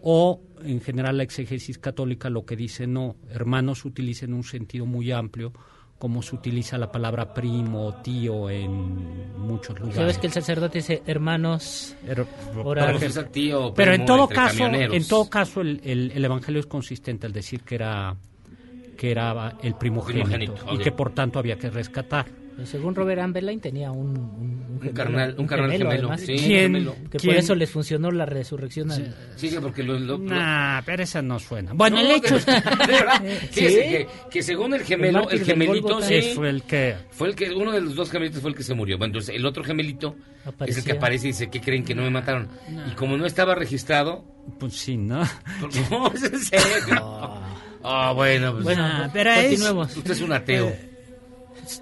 [0.03, 4.87] o en general la exégesis católica lo que dice no, hermanos utiliza en un sentido
[4.87, 5.53] muy amplio,
[5.99, 9.95] como se utiliza la palabra primo o tío en muchos lugares.
[9.95, 11.95] Sabes que el sacerdote dice hermanos.
[12.05, 12.65] Her- orar.
[12.65, 13.23] por Pero ejemplo.
[13.23, 17.27] es tío, Pero en todo caso, en todo caso el, el- el evangelio es consistente
[17.27, 18.17] al decir que era
[18.97, 22.27] que era el primogénito, Primogénito, y que por tanto había que rescatar.
[22.65, 26.37] Según Robert Amberlain tenía un, un, un gemelo, carnal- un carnal gemelo, además, sí, que-
[26.37, 26.95] ¿Quién- gemelo.
[27.11, 27.33] Que quién?
[27.35, 28.91] por eso les funcionó la resurrección.
[28.93, 29.99] al- Sí, que porque lo...
[29.99, 31.73] lo- lo- Nah, pero esa no suena.
[31.75, 32.45] Bueno, No, el hecho es
[33.51, 33.61] ¿Sí?
[33.67, 37.73] que, que según el gemelo, el gemelito sí, fue el que fue el que uno
[37.73, 38.99] de los dos gemelitos fue el que se murió.
[38.99, 40.15] Bueno, entonces el otro gemelito
[40.67, 42.49] es el que aparece y dice, ¿qué creen que no me mataron?
[42.91, 44.25] Y como no estaba registrado,
[44.61, 45.23] pues sí, ¿no?
[45.91, 47.33] no, es en serio.
[47.85, 49.97] Ah, bueno, pues, Bueno, pero es- continuemos.
[49.97, 50.73] usted es un ateo.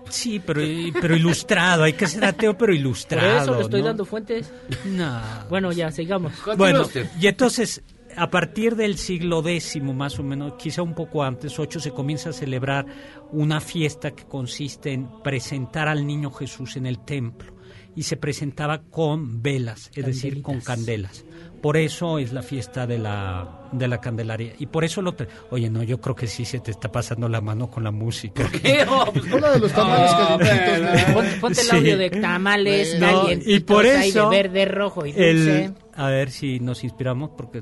[0.09, 0.61] Sí, pero,
[1.01, 3.43] pero ilustrado, hay que ser ateo pero Por ilustrado.
[3.43, 3.87] eso le estoy ¿no?
[3.87, 4.53] dando fuentes.
[4.85, 5.21] No.
[5.49, 6.33] Bueno, ya, sigamos.
[6.57, 6.85] Bueno,
[7.19, 7.83] y entonces,
[8.17, 12.31] a partir del siglo X, más o menos, quizá un poco antes, ocho, se comienza
[12.31, 12.87] a celebrar
[13.33, 17.60] una fiesta que consiste en presentar al niño Jesús en el templo.
[17.97, 21.25] Y se presentaba con velas, es decir, con candelas.
[21.61, 24.55] Por eso es la fiesta de la, de la Candelaria.
[24.59, 25.15] Y por eso lo...
[25.15, 27.91] tra- Oye, no, yo creo que sí se te está pasando la mano con la
[27.91, 28.49] música.
[28.63, 28.85] ¿Qué?
[28.89, 31.13] Oh, pues, de los tamales calientitos.
[31.13, 31.15] bueno.
[31.33, 31.77] Pon- ponte el Sí.
[31.77, 35.65] audio de tamales No, calientitos y por ahí eso de verde, rojo y dulce.
[35.67, 37.59] el, a ver si nos inspiramos porque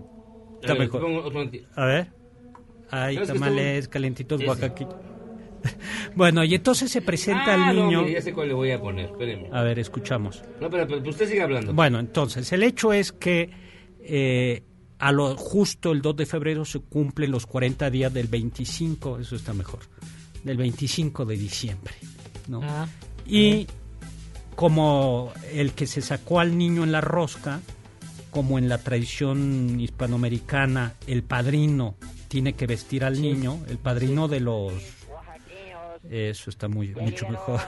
[0.61, 1.03] está A ver, mejor.
[1.75, 2.13] A ver.
[2.91, 4.47] Hay ¿Sabes que tamales esto- calientitos Ese.
[6.17, 8.01] bueno, y entonces se presenta Ah, al no, niño.
[8.03, 9.49] mire, ya sé cuál le voy a poner, espéreme.
[9.53, 10.43] A ver, escuchamos.
[10.61, 11.73] No, pero, pero usted sigue hablando.
[11.75, 13.51] Bueno, entonces, el hecho es que
[14.01, 14.63] eh,
[14.99, 19.37] a lo justo el 2 de febrero se cumplen los 40 días del 25, eso
[19.37, 19.81] está mejor,
[20.45, 21.95] del 25 de diciembre,
[22.49, 22.61] ¿no?
[22.65, 22.87] Ah,
[23.27, 23.67] Y
[24.57, 27.61] como el que se sacó al niño en la rosca,
[28.31, 31.95] como en la tradición hispanoamericana, el padrino
[32.29, 34.73] tiene que vestir al niño, el padrino de los...
[36.11, 37.61] Eso está muy mucho mejor.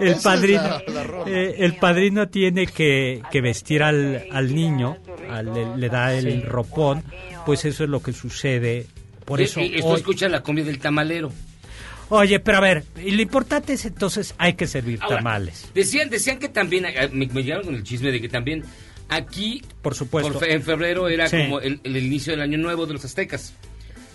[0.00, 0.78] el padrino,
[1.26, 4.96] eh, el padrino tiene que, que vestir al, al niño,
[5.28, 7.02] al- le, le da el ropón,
[7.44, 8.86] pues eso es lo que sucede.
[9.24, 11.32] Por eso y esto hoy- escucha la comida del tamalero.
[12.08, 15.68] Oye, pero a ver, y lo importante es entonces hay que servir Ahora, tamales.
[15.74, 18.62] Decían, decían que también, me, me llegaron con el chisme de que también
[19.08, 20.32] aquí, Por supuesto.
[20.32, 21.38] por fe- en febrero era Sí.
[21.38, 23.54] como el, el inicio del año nuevo de los aztecas.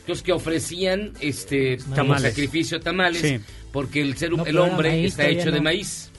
[0.01, 2.29] Entonces que ofrecían este como Tamales.
[2.33, 3.39] sacrificio tamales Sí.
[3.71, 6.09] porque el ser No, el hombre maíz, está hecho de maíz.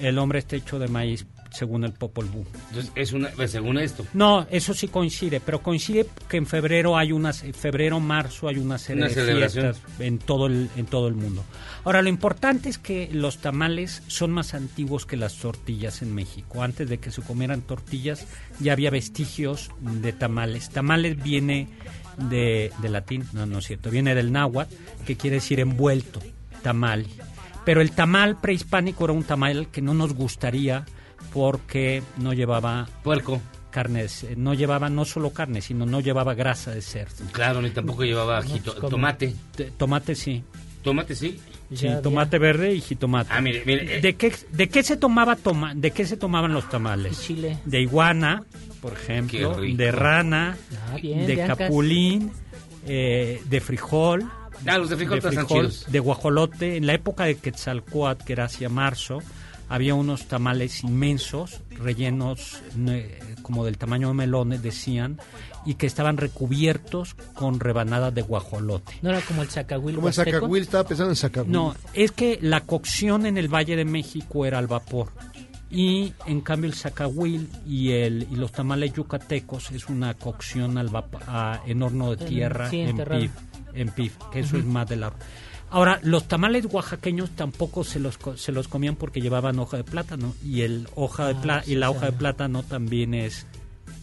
[0.00, 2.44] El hombre está hecho de maíz, según el Popol Vuh.
[2.68, 4.06] Entonces es una pues, según esto.
[4.14, 8.78] No, eso sí coincide, pero coincide que en febrero hay unas, febrero, marzo hay una
[8.78, 9.74] serie Una de celebración.
[9.74, 11.44] fiestas en todo el, en todo el mundo.
[11.84, 16.62] Ahora, lo importante es que los tamales son más antiguos que las tortillas en México.
[16.62, 18.26] Antes de que se comieran tortillas,
[18.58, 20.70] ya había vestigios de tamales.
[20.70, 21.68] Tamales viene
[22.28, 24.74] de, de latín, no, no es cierto, viene del náhuatl,
[25.06, 26.20] que quiere decir envuelto,
[26.62, 27.06] tamal.
[27.64, 30.84] Pero el tamal prehispánico era un tamal que no nos gustaría
[31.32, 33.40] porque no llevaba Puerco.
[33.70, 37.24] carnes, no llevaba no solo carne, sino no llevaba grasa de cerdo.
[37.32, 38.42] Claro, ni tampoco llevaba
[38.88, 39.34] tomate.
[39.76, 40.42] Tomate sí.
[40.82, 41.38] Tomate sí.
[41.74, 43.30] Sí, Ya, tomate verde y jitomate.
[43.32, 43.98] Ah, mire, mire.
[43.98, 47.20] eh, ¿De qué, ¿De qué se tomaba toma, de qué se tomaban los tamales?
[47.22, 47.58] chile.
[47.64, 48.42] De iguana,
[48.80, 50.56] por ejemplo, de rana,
[50.92, 52.32] Ah, bien, de capulín
[52.86, 54.24] eh, de frijol.
[54.66, 55.20] Ah, los de frijol
[55.88, 56.76] de guajolote.
[56.76, 59.20] En la época de Quetzalcoatl, que era hacia marzo,
[59.70, 65.18] había unos tamales inmensos, rellenos eh, como del tamaño de melones, decían,
[65.64, 68.92] y que estaban recubiertos con rebanadas de guajolote.
[69.00, 71.52] ¿No era como el zacahuil Como el sacahuil, estaba pensando en sacahuil.
[71.52, 75.08] No, es que la cocción en el Valle de México era al vapor.
[75.70, 80.88] Y en cambio el zacahuil y, el, y los tamales yucatecos es una cocción al
[80.90, 83.30] vap- a- en horno de tierra, sí, en pif,
[83.74, 85.12] en pif, que eso es más de la...
[85.70, 89.84] Ahora, los tamales oaxaqueños tampoco se los, co- se los comían porque llevaban hoja de
[89.84, 91.94] plátano y el hoja de Ah, pla- sí, y la sí.
[91.96, 93.46] hoja de plátano también es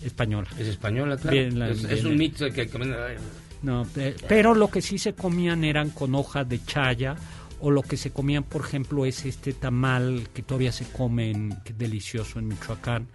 [0.01, 0.47] española.
[0.57, 1.36] Es española, claro.
[1.38, 2.68] Bien, la- es, un mito que...
[2.68, 3.18] que-
[3.63, 7.15] No, pe- pero lo que sí se comían eran con hojas de chaya
[7.59, 11.57] o lo que se comían, por ejemplo, es este tamal que todavía se come en,
[11.65, 13.07] que es delicioso en Michoacán,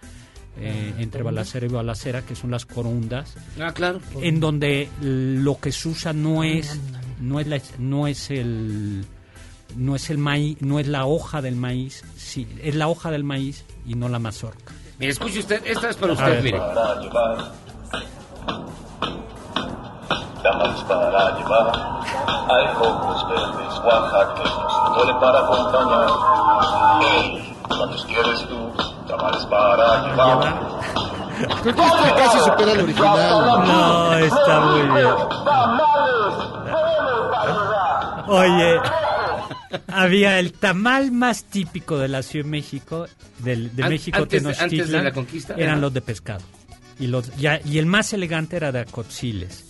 [0.60, 1.22] eh, Ah, entre.
[1.22, 4.00] Balacera y Balacera, que son las corundas, Ah, claro.
[4.20, 6.78] en donde lo que se usa no es
[7.22, 9.06] no es la- no es el
[9.76, 13.24] no es el maíz, no es la hoja del maíz, sí, es la hoja del
[13.24, 14.72] maíz y no la mazorca.
[14.98, 16.58] Mire, escuche usted, esta es para usted, mire.
[16.58, 17.52] para llevar.
[20.42, 21.72] Tamales para llevar.
[22.50, 26.06] Hay cocos verdes oaxaqueños, mole para acompañar.
[27.68, 28.72] ¿cuántos quieres tú?
[29.08, 30.60] Tamales para llevar.
[31.62, 33.64] Creo que este casi supera al original.
[33.66, 35.14] No, está muy bien.
[38.32, 38.76] Oye,
[39.88, 43.06] había el tamal más típico de la Ciudad de México,
[43.38, 46.42] del, de An- México antes de- antes de Tenochtitlan, la conquista, eran los de pescado.
[46.98, 49.64] Y los ya, y el más elegante era de acotziles,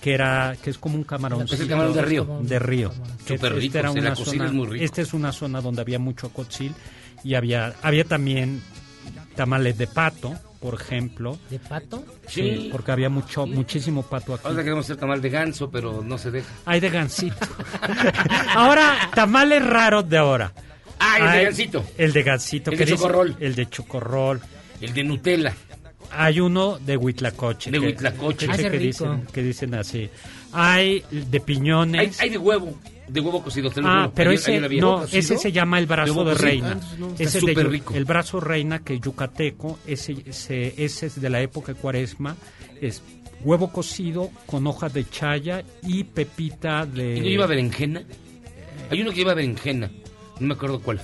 [0.00, 1.42] que era que es como un camarón.
[1.42, 2.40] Es el camarón de río.
[2.42, 2.90] De río.
[3.24, 4.84] Que Súper este rico, era sí, el una zona- es muy rico.
[4.84, 6.74] Esta es una zona donde había mucho acotzil
[7.24, 8.62] y había había también
[9.36, 11.36] tamales de pato, por ejemplo.
[11.50, 12.04] ¿De pato?
[12.28, 12.68] Sí, Sí.
[12.70, 14.44] porque había mucho muchísimo pato aquí.
[14.46, 16.48] Ahora queremos hacer tamal de ganso, pero no se deja.
[16.64, 17.36] Hay de gansito.
[18.54, 20.52] ahora, tamales raros de ahora.
[20.98, 21.84] Ah, el de Hay gansito.
[21.98, 22.70] El de gansito.
[22.70, 23.36] El que de dice- chocorrol.
[23.40, 24.40] El de chocorrol.
[24.80, 25.52] El de Nutella.
[26.12, 27.70] Hay uno de huitlacoche.
[27.70, 28.46] De que- huitlacoche.
[28.46, 30.08] Que, Ah, que dicen, que dicen así.
[30.52, 32.20] Hay de piñones.
[32.20, 32.78] Hay, hay de huevo,
[33.12, 33.70] de huevo cocido.
[33.70, 34.12] te lo Ah, juro.
[34.14, 34.80] pero Ayer- ese había.
[34.80, 36.34] no, ese se llama el brazo de cocido.
[36.48, 36.80] reina.
[36.82, 37.94] Ah, no, ese es de súper rico.
[37.94, 42.36] El brazo reina que es yucateco, ese, ese, ese es de la época de Cuaresma,
[42.80, 43.02] es
[43.44, 48.02] huevo cocido con hojas de chaya y pepita de ¿Y no lleva berenjena?
[48.90, 49.90] Hay uno que lleva berenjena.
[50.40, 51.00] No me acuerdo cuál.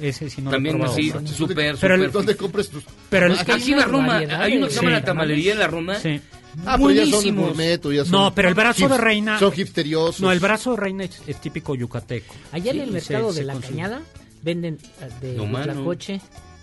[0.00, 2.12] ese sí no También así, Pero- súper, pero súper.
[2.12, 5.04] ¿Dónde compras tus Pero el- Aquí en la Roma, hay uno que se llama la
[5.04, 5.94] tamalería en la Roma.
[5.94, 6.20] Sí.
[6.64, 7.46] Ah, pero ya son Buenísimos.
[7.48, 9.38] gourmet o ya son No, pero el brazo de hip- reina.
[9.38, 10.20] Son hipsteriosos.
[10.20, 12.34] No, el brazo de reina es, es típico yucateco.
[12.52, 13.74] Allá en el mercado se de la consigue.
[13.74, 14.00] cañada
[14.42, 15.66] venden eh, de No, mano.
[15.72, 16.20] Huitlacoche,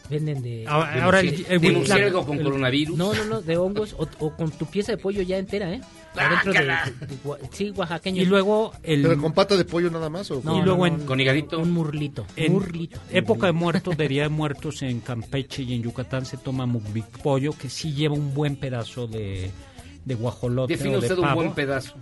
[0.09, 0.65] venden de...
[0.67, 2.97] Ahora- de ahora el- el de murciélago con el- coronavirus.
[2.97, 5.81] No, no, no, de hongos o, o con tu pieza de pollo ya entera, ¿eh?
[6.15, 8.21] Adentro de, de sí, oaxaqueño.
[8.21, 10.29] Y luego el ¿Pero con pata de pollo nada más?
[10.29, 11.57] O No, y no, luego no, en, Con higadito.
[11.59, 12.99] un murlito, en murlito.
[13.09, 17.05] época de muertos, de Día de Muertos en Campeche y en Yucatán se toma mukbik
[17.23, 19.49] pollo que sí lleva un buen pedazo de,
[20.05, 21.93] de guajolote Define o de usted un buen pedazo.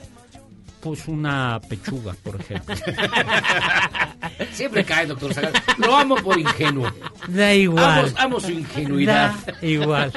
[0.80, 2.76] Pues una pechuga, por ejemplo.
[4.52, 5.54] Siempre cae, doctor Zagal.
[5.78, 6.92] Lo amo por ingenuo.
[7.28, 8.08] Da igual.
[8.08, 9.36] Amo, amo su ingenuidad.
[9.46, 10.12] Da igual.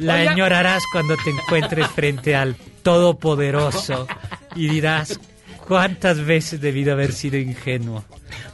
[0.00, 0.30] La Oiga.
[0.32, 4.08] añorarás cuando te encuentres frente al Todopoderoso
[4.56, 5.20] y dirás
[5.66, 8.04] cuántas veces debido haber sido ingenuo.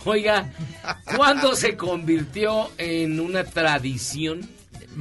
[0.05, 0.51] Oiga,
[1.17, 4.47] ¿cuándo se convirtió en una tradición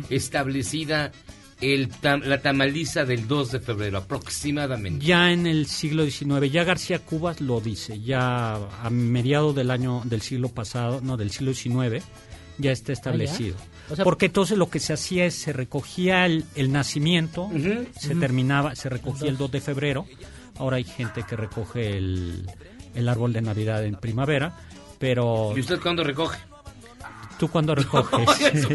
[0.09, 1.11] establecida
[1.61, 5.05] el tam- la tamaliza del 2 de febrero aproximadamente?
[5.05, 10.01] Ya en el siglo XIX, ya García Cubas lo dice, ya a mediados del año
[10.05, 12.03] del siglo pasado, no, del siglo XIX,
[12.57, 13.55] ya está establecido.
[13.89, 17.49] O sea- Porque entonces lo que se hacía es se recogía el, el nacimiento,
[17.99, 20.05] se terminaba, se recogía el 2 de febrero.
[20.57, 22.49] Ahora hay gente que recoge el,
[22.95, 24.55] el árbol de Navidad en primavera,
[24.99, 26.37] pero ¿Y usted cuándo recoge?
[27.39, 28.67] Tú cuando recoges.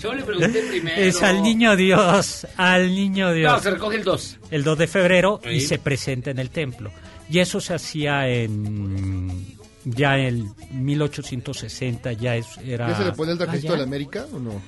[0.00, 0.96] Yo le pregunté primero.
[0.96, 3.52] es al niño Dios, al niño Dios.
[3.52, 4.38] No, se recoge el 2.
[4.50, 5.66] el 2 de febrero y Sí.
[5.66, 6.90] se presenta en el templo.
[7.28, 9.56] Y eso se hacía en
[9.88, 13.84] ya en 1860 ya es, era ¿Ya se le pone el trajecito Ah, de la
[13.84, 14.60] América o no?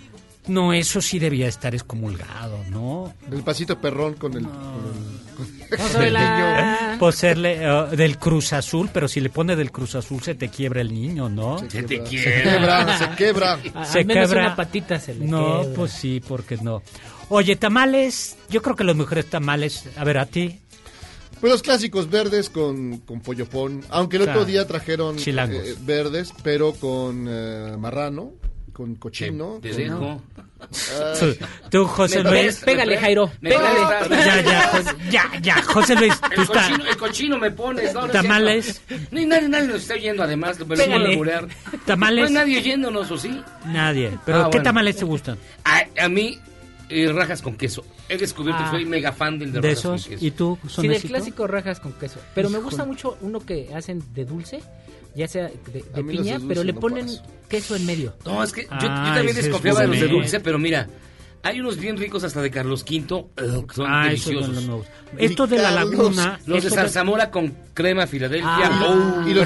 [0.49, 3.15] No, eso sí debía estar excomulgado, ¿no?
[3.31, 4.45] El pasito perrón con el...
[4.45, 5.49] con el- con-
[6.13, 6.99] niño.
[6.99, 10.81] Poseerle eh, del Cruz Azul, pero si le pone del Cruz Azul se te quiebra
[10.81, 11.59] el niño, ¿no?
[11.59, 12.43] Se te Se quiere.
[12.43, 13.59] quebra, se quebra.
[13.75, 14.47] A- se al menos quebra.
[14.47, 15.75] una patita se le No, quebra.
[15.77, 16.83] pues sí, porque no.
[17.29, 20.59] Oye, tamales, yo creo que los mejores tamales, a ver, a ti,
[21.41, 23.83] Pues los clásicos verdes con, con pollopón.
[23.91, 28.33] Aunque el otro día trajeron eh, verdes, pero con eh, marrano
[28.79, 29.59] con cochino.
[29.61, 30.23] Te dejo.
[31.69, 32.63] Tú, José Luis.
[32.65, 33.29] Pégale, Jairo.
[33.41, 33.81] Pégale.
[34.09, 36.15] Ya, ya, ya, ya, José Luis.
[36.33, 36.71] Tú estás.
[36.71, 37.93] El cochino me pones.
[37.93, 38.81] No, Tamales.
[39.11, 40.59] No, nadie, nadie nos está oyendo, además.
[40.59, 41.19] Pégale.
[41.87, 42.23] Tamales.
[42.23, 43.43] No hay nadie oyéndonos, ¿o sí?
[43.67, 44.13] Nadie.
[44.15, 45.37] Ah, ¿Pero qué tamales te gustan?
[45.65, 46.39] A, mí,
[46.89, 47.85] eh, rajas con queso.
[48.09, 48.71] He descubierto que ah.
[48.71, 50.25] soy mega fan del de, rajas con queso.
[50.25, 52.21] ¿Y tú, Sí, del clásico rajas con queso.
[52.33, 54.61] Pero me gusta mucho uno que hacen de dulce
[55.19, 57.09] ya sea de, piña, pero le ponen
[57.49, 58.15] queso en medio.
[58.25, 60.89] No, es que yo, yo también desconfiaba de los de dulce, pero mira,
[61.49, 63.25] hay unos bien ricos hasta de Carlos V,
[63.67, 64.55] que son ah, deliciosos.
[64.55, 64.85] Eso.
[65.17, 66.39] Esto de la laguna.
[66.45, 68.67] Los de zarzamora con crema Filadelfia.
[68.67, 69.45] Ah, oh, y los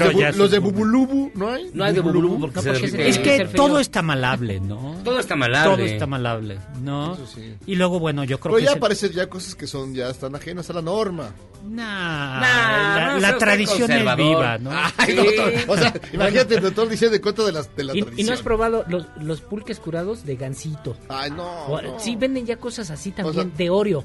[0.51, 1.69] de, los Bubulubu, ¿no hay?
[1.73, 2.51] No hay de Bubulubu.
[2.51, 4.99] Pues, es que todo está malable, ¿no?
[5.03, 5.75] todo está malable.
[5.75, 7.13] Todo está malable, ¿no?
[7.13, 7.55] Eso sí.
[7.67, 8.61] Y luego, bueno, yo creo que...
[8.61, 11.33] Pero ya aparecen ya cosas que son ya están ajenas a la norma.
[11.63, 14.71] Nah, nah la, tradición es viva, ¿no?
[14.97, 15.63] Ay, sí.
[15.67, 18.19] o sea, imagínate, el doctor dice de cuento de, las, de la tradición.
[18.19, 20.97] Y no has probado los, los pulques curados de gansito.
[21.07, 21.67] Ay, no.
[21.99, 24.03] Sí, venden ya cosas así también, de Oreo.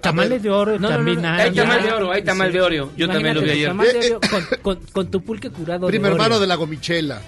[0.00, 1.20] Tamales de oro no, también.
[1.20, 2.52] No, no, hay tamal de oro, hay tamal sí.
[2.52, 2.74] de oro.
[2.96, 3.68] Yo Imagínate, también lo vi ayer.
[3.68, 5.86] Tamal de con, con, con, tu pulque curado.
[5.88, 7.20] Primer de hermano de la gomichela.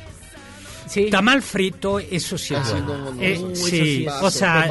[0.88, 1.10] Sí.
[1.10, 2.54] Tamal frito, eso sí.
[2.54, 3.12] Es bueno.
[3.12, 4.68] no, eh, sí, o sea,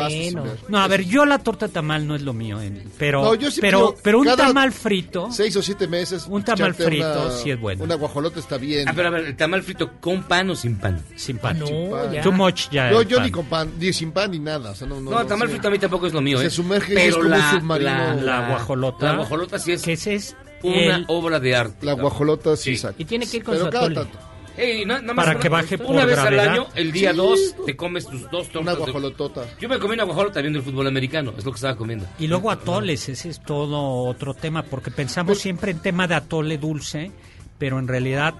[0.67, 0.79] no.
[0.79, 2.59] a ver, yo la torta tamal no es lo mío,
[2.97, 7.51] pero pero pero un tamal frito, seis o siete meses, un tamal frito una, sí
[7.51, 7.83] es bueno.
[7.83, 8.87] Una guajolota está bien.
[8.87, 11.03] Ah, pero a ver, el tamal frito con pan o sin pan?
[11.15, 11.61] Sin pan.
[11.61, 12.91] Ah, Too much ya.
[12.91, 15.79] No, yo ni con pan, ni sin pan ni nada, no tamal frito a mí
[15.79, 16.49] tampoco es lo mío, Se ¿eh?
[16.49, 18.21] sumerge pero es como la, submarino.
[18.21, 19.05] La, guajolota.
[19.05, 19.81] La guajolota sí es.
[19.81, 20.07] ¿Qué es?
[20.07, 21.85] es una obra de arte.
[21.85, 22.87] La guajolota sí, sí.
[22.97, 23.57] Y tiene que ir con
[24.59, 24.83] Hey,
[25.15, 27.55] para que baje por Una vez al año, el día 2, sí.
[27.67, 28.61] te comes tus dos tortas.
[28.61, 29.41] Una guajolotota.
[29.41, 29.51] De...
[29.59, 32.07] Yo me comí una guajolota viendo el fútbol americano, es lo que estaba comiendo.
[32.17, 35.41] Y luego atoles, ese es todo otro tema, porque pensamos pues...
[35.41, 37.11] siempre en tema de atole dulce,
[37.59, 38.33] pero en realidad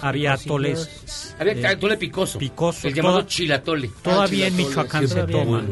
[0.00, 1.34] había atoles.
[1.40, 2.38] Había eh, atole picoso.
[2.38, 2.86] Picoso.
[2.86, 3.90] El toda, llamado chilatole.
[4.00, 5.64] Todavía ah, chilatole, en Michoacán se toma.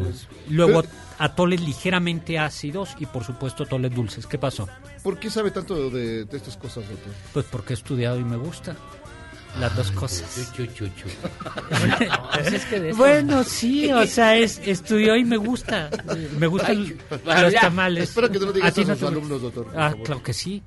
[0.50, 0.82] Luego
[1.18, 4.26] atoles ligeramente ácidos y por supuesto atoles dulces.
[4.26, 4.68] ¿Qué pasó?
[5.05, 7.12] ¿Por qué sabe tanto de, de estas cosas, doctor?
[7.32, 8.76] Pues porque he estudiado y me gusta
[9.61, 10.53] las dos cosas.
[12.96, 15.90] bueno, sí, o sea, es, estudió y me gusta.
[16.38, 18.05] Me gustan los tamales.
[18.05, 19.68] Espero que tú no digas a, sus alumnos, doctor.
[19.76, 20.62] Ah, claro que sí.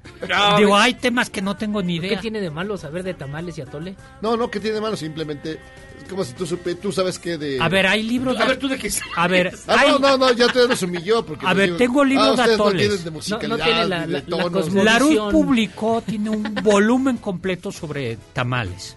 [0.57, 2.11] Digo, hay temas que no tengo ni idea.
[2.11, 3.95] ¿Qué tiene de malo saber de tamales y atole?
[4.21, 4.95] No, no, ¿qué tiene de malo?
[4.95, 5.59] Simplemente
[6.09, 6.45] ¿Cómo si tú,
[6.81, 7.59] tú sabes qué de...?
[7.59, 8.37] A ver, hay libros...
[8.37, 8.43] De...
[8.43, 8.89] A ver, ¿tú de qué?
[9.15, 9.51] A ver...
[9.67, 9.91] Ah, hay...
[9.91, 11.25] No, no, no, ya te resumí yo.
[11.25, 13.05] Porque a ver, digo, tengo libros ah, de atoles.
[13.05, 18.95] No, no, no tiene la, la, la Larus publicó, tiene un volumen completo sobre tamales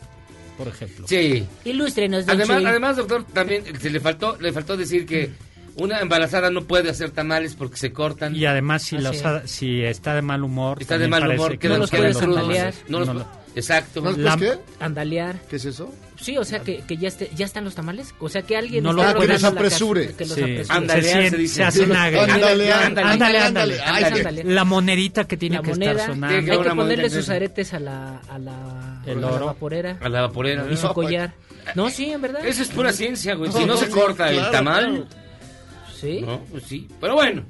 [0.59, 1.07] por ejemplo.
[1.07, 1.47] Sí.
[1.65, 5.83] Ilústrenos, además, además, doctor, también se le faltó, le faltó decir que mm.
[5.83, 8.35] una embarazada no puede hacer tamales porque se cortan.
[8.35, 9.21] Y además, si, ah, la sí.
[9.45, 10.79] si está de mal humor.
[10.81, 13.27] Está de mal humor, que no los puede no, los, no,
[13.59, 14.01] Exacto.
[14.01, 14.59] ¿No la, qué?
[14.79, 15.41] Andalear.
[15.51, 15.93] ¿Qué es eso?
[16.21, 17.09] Sí, o sea, que, ya,
[17.45, 18.15] están los tamales.
[18.21, 18.85] O sea, que alguien...
[18.85, 20.15] No lo que los apresure.
[20.15, 20.65] Que los sí.
[20.65, 21.55] se, dice.
[21.55, 22.05] se hace una...
[22.05, 22.85] Andalear.
[22.85, 24.45] Andale, andale, andale.
[24.45, 28.39] La monedita que tiene la que moneda, Hay que ponerle sus aretes a la, a
[28.39, 29.37] la, El oro.
[29.37, 29.99] A la vaporera.
[30.01, 30.67] A la vaporera.
[30.71, 30.93] Y su pues.
[30.95, 31.35] collar.
[31.75, 32.47] No, sí, en verdad.
[32.47, 33.51] Eso es pura ciencia, güey.
[33.53, 35.07] Si no, se corta el tamal...
[36.01, 36.21] Sí.
[36.21, 36.87] No, pues sí.
[37.01, 37.43] Pero bueno.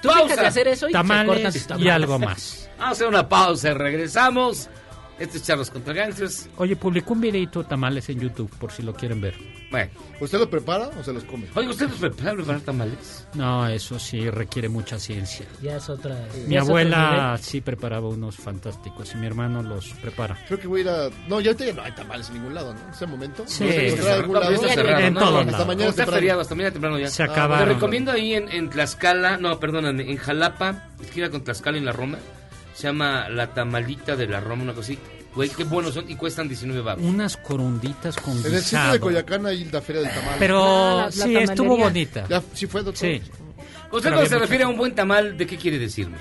[0.00, 0.28] Tú pausa.
[0.28, 2.68] dejas hacer eso y Tamales cortas y algo más.
[2.78, 4.70] Vamos a hacer una pausa, regresamos.
[5.18, 6.48] Estos charlos contra gangsters.
[6.56, 9.34] Oye, publicó un videito tamales en YouTube, por si lo quieren ver.
[9.70, 9.90] Bueno.
[10.20, 11.46] ¿Usted los prepara o se los come?
[11.54, 13.26] Oye, ¿usted los prepara preparar tamales?
[13.34, 15.46] No, eso sí requiere mucha ciencia.
[15.62, 16.16] Ya es otra.
[16.46, 20.38] Mi abuela sí preparaba unos fantásticos y mi hermano los prepara.
[20.46, 21.10] Creo que voy a ir a.
[21.28, 22.80] No, ya ahorita ya no hay tamales en ningún lado, ¿no?
[22.80, 23.44] En ese momento.
[23.46, 25.38] Sí, en no, todo.
[25.40, 25.90] Hasta mañana.
[25.90, 27.08] Está hasta mañana temprano ya.
[27.08, 27.58] Se ah, acaba.
[27.58, 31.92] Te recomiendo ahí en, en Tlaxcala, no, perdóname, en Jalapa, esquina con Tlaxcala en la
[31.92, 32.18] Roma.
[32.78, 34.98] Se llama La Tamalita de la Roma, una cosa así.
[35.34, 37.04] Güey, qué buenos son y cuestan 19 baros.
[37.04, 38.50] Unas corunditas con guisado.
[38.50, 40.36] En el centro de Coyacán hay la feria del tamal.
[40.38, 42.24] Pero sí, estuvo bonita.
[42.28, 43.08] La, sí fue, doctor.
[43.08, 43.20] Sí.
[43.90, 46.18] ¿Usted cuando se refiere a un buen tamal, de qué quiere decirme?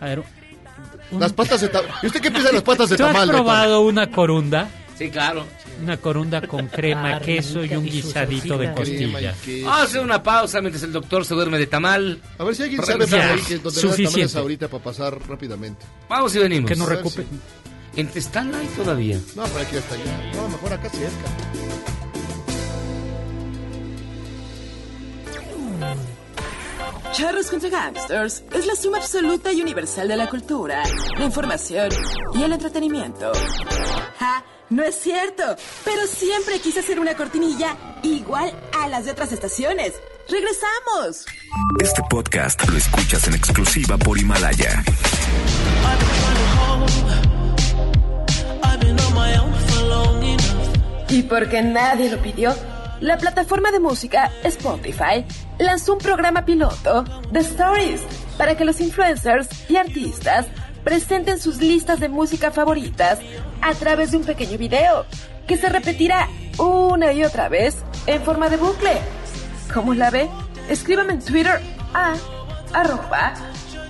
[0.00, 0.24] A ver...
[1.16, 1.92] Las patas de tamal.
[2.02, 3.30] ¿Y usted qué piensa de las patas de tamal?
[3.30, 4.68] ¿Has probado una corunda?
[5.00, 5.46] Sí, claro.
[5.82, 9.34] Una corunda con crema, queso y un guisadito de costilla.
[9.70, 12.20] Hace una pausa mientras el doctor se duerme de tamal.
[12.36, 15.86] A ver si alguien sabe por ahí donde tamales ahorita para pasar rápidamente.
[16.06, 16.68] Vamos y venimos.
[16.68, 17.24] Que nos ah, recupe.
[17.94, 18.18] Si...
[18.18, 19.18] ¿Están ahí todavía?
[19.34, 20.32] No, por aquí hasta allá.
[20.34, 21.10] No, mejor acá cerca.
[27.12, 30.82] Charros contra Gangsters es la suma absoluta y universal de la cultura,
[31.16, 31.88] la información
[32.34, 33.32] y el entretenimiento.
[34.18, 35.42] Ja no es cierto,
[35.84, 39.94] pero siempre quise hacer una cortinilla igual a las de otras estaciones.
[40.28, 41.26] ¡Regresamos!
[41.80, 44.84] Este podcast lo escuchas en exclusiva por Himalaya.
[51.08, 52.54] Y porque nadie lo pidió,
[53.00, 55.24] la plataforma de música Spotify
[55.58, 57.02] lanzó un programa piloto,
[57.32, 58.02] The Stories,
[58.38, 60.46] para que los influencers y artistas
[60.84, 63.18] presenten sus listas de música favoritas
[63.62, 65.06] a través de un pequeño video
[65.46, 66.28] que se repetirá
[66.58, 67.76] una y otra vez
[68.06, 68.98] en forma de bucle.
[69.72, 70.28] ¿Cómo la ve?
[70.68, 71.60] Escríbame en Twitter
[71.94, 72.14] a
[72.72, 73.34] arroba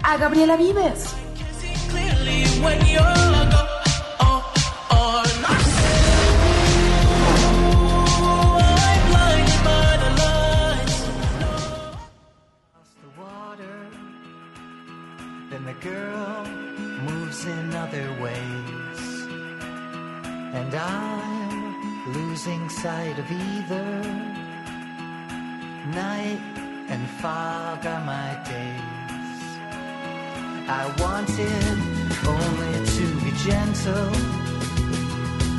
[0.02, 1.14] a Gabriela Vives.
[2.62, 3.30] when you're gone.
[17.92, 18.79] I'm
[20.52, 24.02] and I'm losing sight of either.
[25.94, 26.40] Night
[26.88, 29.40] and fog are my days.
[30.68, 31.76] I wanted
[32.26, 34.10] only to be gentle,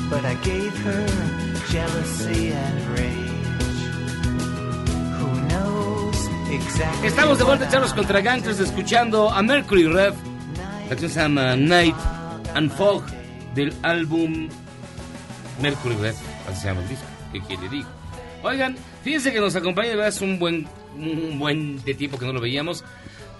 [0.09, 1.07] but I gave her
[1.69, 3.81] jealousy and rage.
[5.19, 7.07] Who knows exactly?
[7.07, 10.15] Estamos de vuelta, Charlos contra Gangsters, escuchando a Mercury Rev.
[10.83, 11.95] La canción se llama Night
[12.55, 13.03] and Fog
[13.55, 14.49] del álbum
[15.61, 16.15] Mercury Rev.
[16.47, 17.05] Así se llama el disco.
[17.31, 17.89] ¿Qué quiere digo?
[18.43, 22.25] Oigan, fíjense que nos acompaña, de verdad, es un buen, un buen de tiempo que
[22.25, 22.83] no lo veíamos.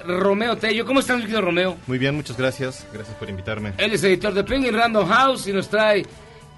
[0.06, 1.78] Romeo Tello, ¿cómo estás, mi querido Romeo?
[1.88, 2.86] Muy bien, muchas gracias.
[2.94, 3.74] Gracias por invitarme.
[3.78, 6.06] Él es editor de Penguin Random House y nos trae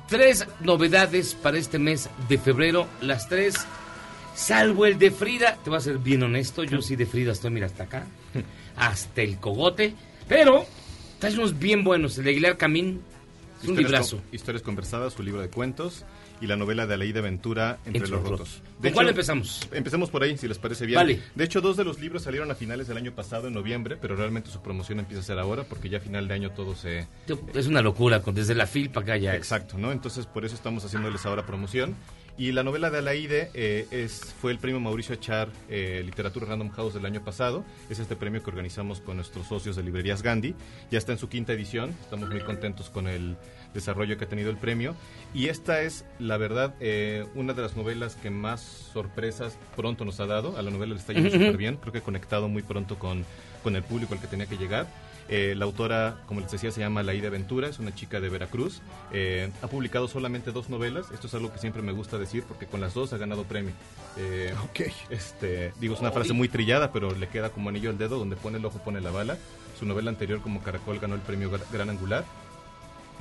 [0.08, 2.88] tres novedades para este mes de febrero.
[3.02, 3.56] Las tres,
[4.36, 5.58] salvo el de Frida.
[5.64, 8.06] Te voy a ser bien honesto, yo sí de Frida estoy, mira, hasta acá.
[8.76, 9.94] Hasta el cogote.
[10.28, 10.66] Pero,
[11.20, 12.18] traes unos bien buenos.
[12.18, 13.02] El de Aguilar Camín
[13.72, 16.04] un Historias con- Historias conversadas, su libro de cuentos
[16.42, 18.40] y la novela de Alaí de Ventura, Entre, Entre los rotos.
[18.40, 18.62] rotos.
[18.82, 19.68] De ¿Con cuál empezamos?
[19.72, 20.98] Empecemos por ahí, si les parece bien.
[20.98, 21.22] Vale.
[21.36, 24.16] De hecho, dos de los libros salieron a finales del año pasado, en noviembre, pero
[24.16, 27.08] realmente su promoción empieza a ser ahora, porque ya a final de año todo se...
[27.54, 29.36] Es una locura, con- desde la fil para acá ya.
[29.36, 29.92] Exacto, ¿no?
[29.92, 31.96] Entonces, por eso estamos haciéndoles ahora promoción.
[32.36, 36.70] Y la novela de Alaide eh, es, fue el premio Mauricio Achar eh, Literatura Random
[36.72, 37.64] House del año pasado.
[37.92, 40.56] Es este premio que organizamos con nuestros socios de Librerías Gandhi.
[40.90, 41.92] Ya está en su quinta edición.
[42.02, 43.38] Estamos muy contentos con el
[43.76, 44.96] desarrollo que ha tenido el premio.
[45.36, 48.62] Y esta es, la verdad, eh, una de las novelas que más
[48.94, 50.58] sorpresas pronto nos ha dado.
[50.58, 51.46] A la novela le está yendo Ujú, ujú.
[51.46, 51.78] súper bien.
[51.78, 53.26] Creo que ha conectado muy pronto con,
[53.62, 54.88] con el público al que tenía que llegar.
[55.30, 58.82] Eh, la autora, como les decía, se llama Laida Ventura, es una chica de Veracruz.
[59.12, 61.08] Eh, ha publicado solamente dos novelas.
[61.12, 63.72] Esto es algo que siempre me gusta decir porque con las dos ha ganado premio.
[64.18, 64.54] Eh,
[65.10, 68.36] este, digo, es una frase muy trillada, pero le queda como anillo al dedo, donde
[68.36, 69.38] pone el ojo, pone la bala.
[69.80, 72.26] Su novela anterior, como Caracol, ganó el premio Gra- Gran Angular.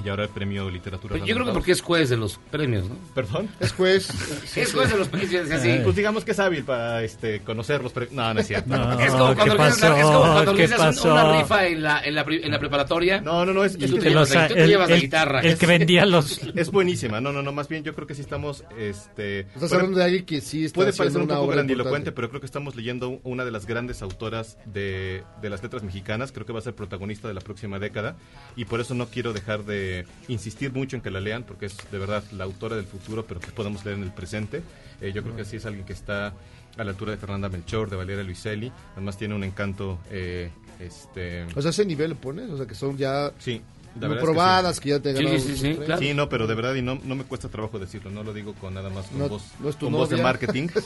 [0.04, 1.14] Y ahora el premio Literatura.
[1.14, 2.96] Pero yo creo que porque es juez de los premios, ¿no?
[3.14, 3.48] ¿Perdón?
[3.60, 4.08] Es juez.
[4.56, 5.80] Es juez de los premios, así.
[5.82, 8.14] Pues digamos que es hábil para este, conocer los premios.
[8.14, 8.68] No, no es cierto.
[8.68, 12.24] No, es como cuando organizas, es como cuando organizas una rifa en la, en la,
[12.28, 13.20] en la preparatoria.
[13.20, 14.96] No, no, no, es, y es tú que te llevas, la, tú te llevas la
[14.96, 15.40] guitarra.
[15.42, 19.40] Es buenísima, no, no, no, más bien yo creo que sí estamos, este...
[19.40, 21.88] Estás bueno, hablando de alguien que sí está Puede haciendo parecer un una poco grandilocuente,
[21.88, 22.12] importante.
[22.12, 26.32] pero creo que estamos leyendo una de las grandes autoras de, de las letras mexicanas,
[26.32, 28.16] creo que va a ser protagonista de la próxima década,
[28.56, 29.81] y por eso no quiero dejar de
[30.28, 33.40] insistir mucho en que la lean, porque es de verdad la autora del futuro, pero
[33.40, 34.62] que podemos leer en el presente.
[35.00, 36.34] Eh, yo creo que sí es alguien que está
[36.76, 39.98] a la altura de Fernanda Melchor, de Valeria Luiselli, además tiene un encanto...
[40.10, 40.50] eh,
[40.80, 41.44] este...
[41.54, 43.60] O sea, ese nivel lo pones, o sea, que son ya Sí.
[44.00, 44.82] Verdad es que probadas, sí.
[44.82, 45.98] que ya te ganaron un premio.
[45.98, 48.54] Sí, no, pero de verdad, y no, no me cuesta trabajo decirlo, no lo digo
[48.54, 50.68] con nada más con No- voz, no es tu con voz de marketing.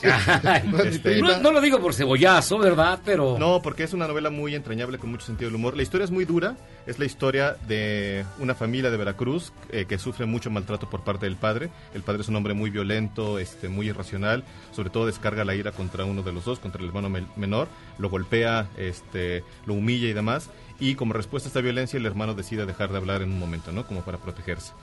[0.87, 2.99] Este, no, no lo digo por cebollazo, ¿verdad?
[3.03, 3.37] Pero...
[3.39, 5.75] no, porque es una novela muy entrañable con mucho sentido del humor.
[5.75, 6.55] La historia es muy dura,
[6.85, 11.25] es la historia de una familia de Veracruz eh, que sufre mucho maltrato por parte
[11.25, 11.69] del padre.
[11.93, 14.43] El padre es un hombre muy violento, este, muy irracional,
[14.73, 17.67] sobre todo descarga la ira contra uno de los dos, contra el hermano menor,
[17.97, 20.49] lo golpea, este, lo humilla y demás.
[20.79, 23.71] Y como respuesta a esta violencia, el hermano decide dejar de hablar en un momento,
[23.71, 23.85] ¿no?
[23.87, 24.73] Como para protegerse.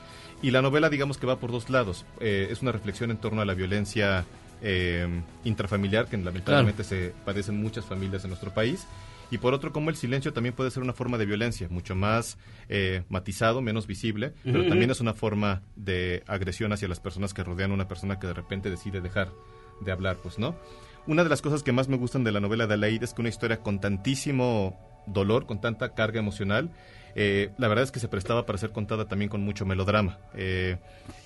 [0.43, 2.05] Y la novela, digamos que va por dos lados.
[2.21, 4.25] Eh, es una reflexión en torno a la violencia
[4.63, 5.07] eh,
[5.45, 8.87] intrafamiliar que lamentablemente se padecen muchas familias en nuestro país.
[9.31, 12.39] Y por otro, como el silencio también puede ser una forma de violencia, mucho más
[12.69, 17.43] eh, matizado, menos visible, pero también es una forma de agresión hacia las personas que
[17.43, 19.33] rodean a una persona que de repente decide dejar
[19.81, 20.55] de hablar, pues, ¿no?
[21.07, 23.23] Una de las cosas que más me gustan de la novela de Alaid es que
[23.23, 26.71] una historia con tantísimo dolor, con tanta carga emocional,
[27.15, 30.19] eh, la verdad es que se prestaba para ser contada también con mucho melodrama.
[30.35, 30.77] Eh,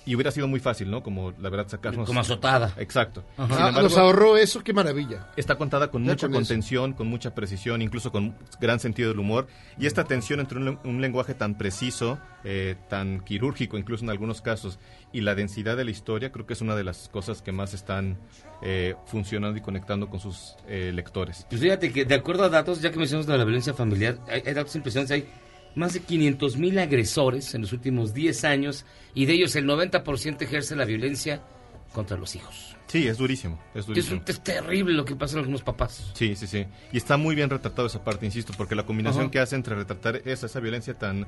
[0.05, 1.03] y hubiera sido muy fácil, ¿no?
[1.03, 2.07] Como la verdad sacarnos...
[2.07, 2.73] Como azotada.
[2.77, 3.23] Exacto.
[3.37, 5.27] Ah, embargo, nos ahorró eso, qué maravilla.
[5.37, 6.39] Está contada con Ya mucha con eso.
[6.39, 9.47] contención, con mucha precisión, incluso con gran sentido del humor.
[9.77, 14.09] Y esta tensión entre un, len- un lenguaje tan preciso, eh, tan quirúrgico incluso en
[14.09, 14.79] algunos casos,
[15.13, 17.73] y la densidad de la historia, creo que es una de las cosas que más
[17.73, 18.17] están
[18.63, 21.45] eh, funcionando y conectando con sus eh, lectores.
[21.49, 24.41] Pues fíjate que de acuerdo a datos, ya que mencionamos de la violencia familiar, hay,
[24.45, 25.27] hay datos impresionantes, hay
[25.75, 30.41] más de 500 mil agresores en los últimos 10 años y de ellos el 90%
[30.41, 31.41] ejerce la violencia
[31.93, 32.75] contra los hijos.
[32.87, 34.21] Sí, es durísimo, es Es, durísimo.
[34.25, 36.11] es terrible lo que pasa en algunos papás.
[36.15, 36.65] Sí, sí, sí.
[36.91, 39.31] Y está muy bien retratado esa parte, insisto, porque la combinación Ajá.
[39.31, 41.27] que hace entre retratar esa, esa violencia tan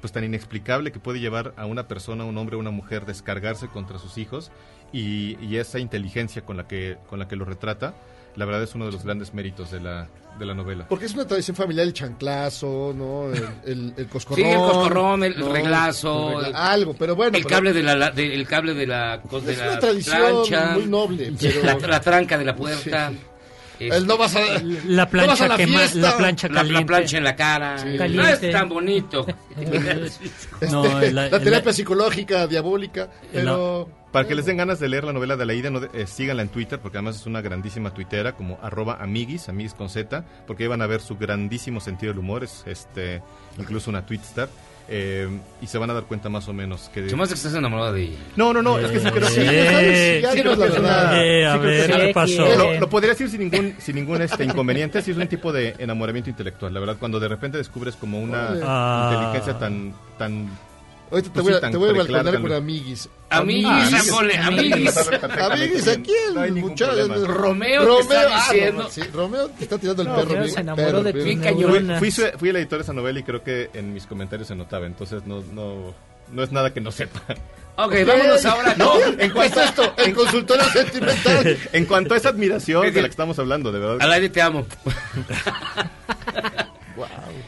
[0.00, 3.68] pues tan inexplicable que puede llevar a una persona, un hombre o una mujer descargarse
[3.68, 4.50] contra sus hijos
[4.92, 7.94] y, y esa inteligencia con la que con la que lo retrata,
[8.36, 10.86] la verdad es uno de los grandes méritos de la de la novela.
[10.88, 13.30] Porque es una tradición familiar el chanclazo, ¿no?
[13.32, 14.42] El, el, el coscorrón.
[14.44, 15.52] Sí, el coscorrón, el ¿no?
[15.52, 17.36] reglazo, El regla- el- algo, pero bueno.
[17.36, 19.78] el pero- cable de la, la- de- el cable de la, de Es la una
[19.78, 23.12] tradición plancha, muy noble, pero- la, la tranca de la puerta.
[23.90, 24.40] El no vas a-
[24.86, 25.98] La no plancha la quema- fiesta.
[25.98, 26.86] la plancha la, la caliente.
[26.86, 27.78] plancha en la cara.
[27.78, 27.84] Sí.
[27.86, 28.50] No es Caliente.
[28.52, 29.26] tan bonito.
[30.70, 33.88] No, Este, la- la, terapia la- psicológica, diabólica, pero...
[34.12, 36.06] Para que les den ganas de leer la novela de la ida, no de- eh,
[36.06, 40.24] síganla en Twitter, porque además es una grandísima tuitera, como arroba amiguis, amiguis con Z,
[40.46, 43.22] porque ahí van a ver su grandísimo sentido del humor, es este,
[43.58, 44.50] incluso una twitstar,
[44.88, 45.28] eh,
[45.60, 47.06] y se van a dar cuenta más o menos que...
[47.06, 48.18] Que estás enamorado de ella.
[48.36, 49.34] No, no, no, es que sí creo que...
[49.40, 52.06] Eh, sí, sí, creo que es una- Eh, a sí creo que ver, es una-
[52.06, 52.56] ¿qué pasó?
[52.56, 55.74] Lo, lo podría decir sin ningún, sin ningún este, inconveniente, si es un tipo de
[55.78, 59.10] enamoramiento intelectual, la verdad, cuando de repente descubres como una Ah.
[59.12, 59.94] inteligencia tan...
[60.18, 60.48] tan
[61.12, 63.08] Ahorita te pues voy sí, a, te voy a balconar con amiguis.
[63.28, 64.38] Amiguis, Amiguis.
[64.38, 64.96] Amiguis.
[65.38, 67.26] Amiguis, aquí el muchacho.
[67.26, 70.28] Romeo te está ah, diciendo- Romeo, sí, Romeo te está tirando el No, perro.
[70.30, 71.98] Romeo se enamoró Perro, de ti, Fui, Cañona.
[71.98, 74.86] fui, fui el editor de esa novela y creo que en mis comentarios se notaba,
[74.86, 75.94] entonces no, no,
[76.32, 77.20] no es nada que no sepa.
[77.76, 78.74] Ok, vámonos ahora.
[78.78, 81.58] No, en cuanto a esto, El consultorio sentimental.
[81.72, 83.98] en cuanto a esa admiración de la que estamos hablando, de verdad.
[84.00, 84.66] Al aire te amo.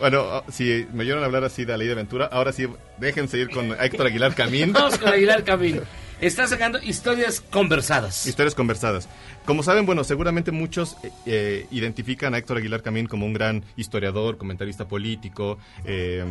[0.04, 2.66] Bueno, oh, si me oyeron hablar así de la ley de aventura, ahora sí,
[2.98, 4.70] déjense ir con Héctor Aguilar Camín.
[4.74, 5.80] Vamos con Aguilar Camino.
[6.20, 8.26] Está sacando historias conversadas.
[8.26, 9.08] Historias conversadas.
[9.46, 13.64] Como saben, bueno, seguramente muchos eh, eh, identifican a Héctor Aguilar Camín como un gran
[13.76, 15.56] historiador, comentarista político,
[15.86, 16.22] eh,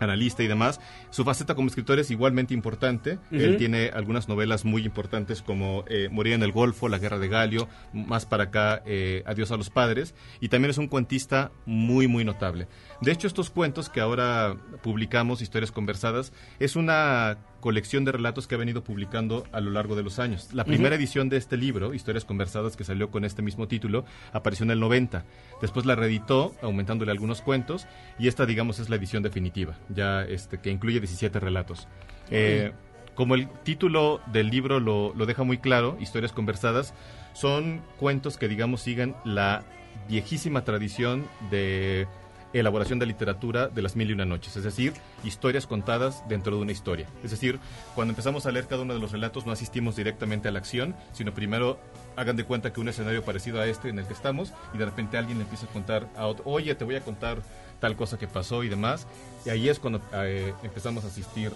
[0.00, 0.80] analista y demás.
[1.10, 3.18] Su faceta como escritor es igualmente importante.
[3.30, 7.28] Él tiene algunas novelas muy importantes como eh, Morir en el Golfo, La Guerra de
[7.28, 10.14] Galio, más para acá, eh, Adiós a los Padres.
[10.40, 12.68] Y también es un cuentista muy, muy notable.
[13.00, 18.54] De hecho, estos cuentos que ahora publicamos, Historias Conversadas, es una colección de relatos que
[18.54, 20.52] ha venido publicando a lo largo de los años.
[20.52, 24.64] La primera edición de este libro, Historias Conversadas, que salió con este mismo título, apareció
[24.64, 25.24] en el 90.
[25.60, 27.86] Después la reeditó, aumentándole algunos cuentos,
[28.18, 31.88] y esta, digamos, es la edición definitiva, ya este, que incluye 17 relatos.
[32.30, 32.72] Eh,
[33.14, 36.94] como el título del libro lo, lo deja muy claro, Historias Conversadas,
[37.32, 39.64] son cuentos que, digamos, siguen la
[40.08, 42.06] viejísima tradición de
[42.54, 44.92] elaboración de literatura de las mil y una noches, es decir,
[45.24, 47.06] historias contadas dentro de una historia.
[47.22, 47.58] Es decir,
[47.94, 50.94] cuando empezamos a leer cada uno de los relatos no asistimos directamente a la acción,
[51.12, 51.78] sino primero
[52.16, 54.84] hagan de cuenta que un escenario parecido a este en el que estamos y de
[54.86, 57.38] repente alguien le empieza a contar a otro, oye, te voy a contar
[57.80, 59.06] tal cosa que pasó y demás,
[59.44, 61.52] y ahí es cuando eh, empezamos a asistir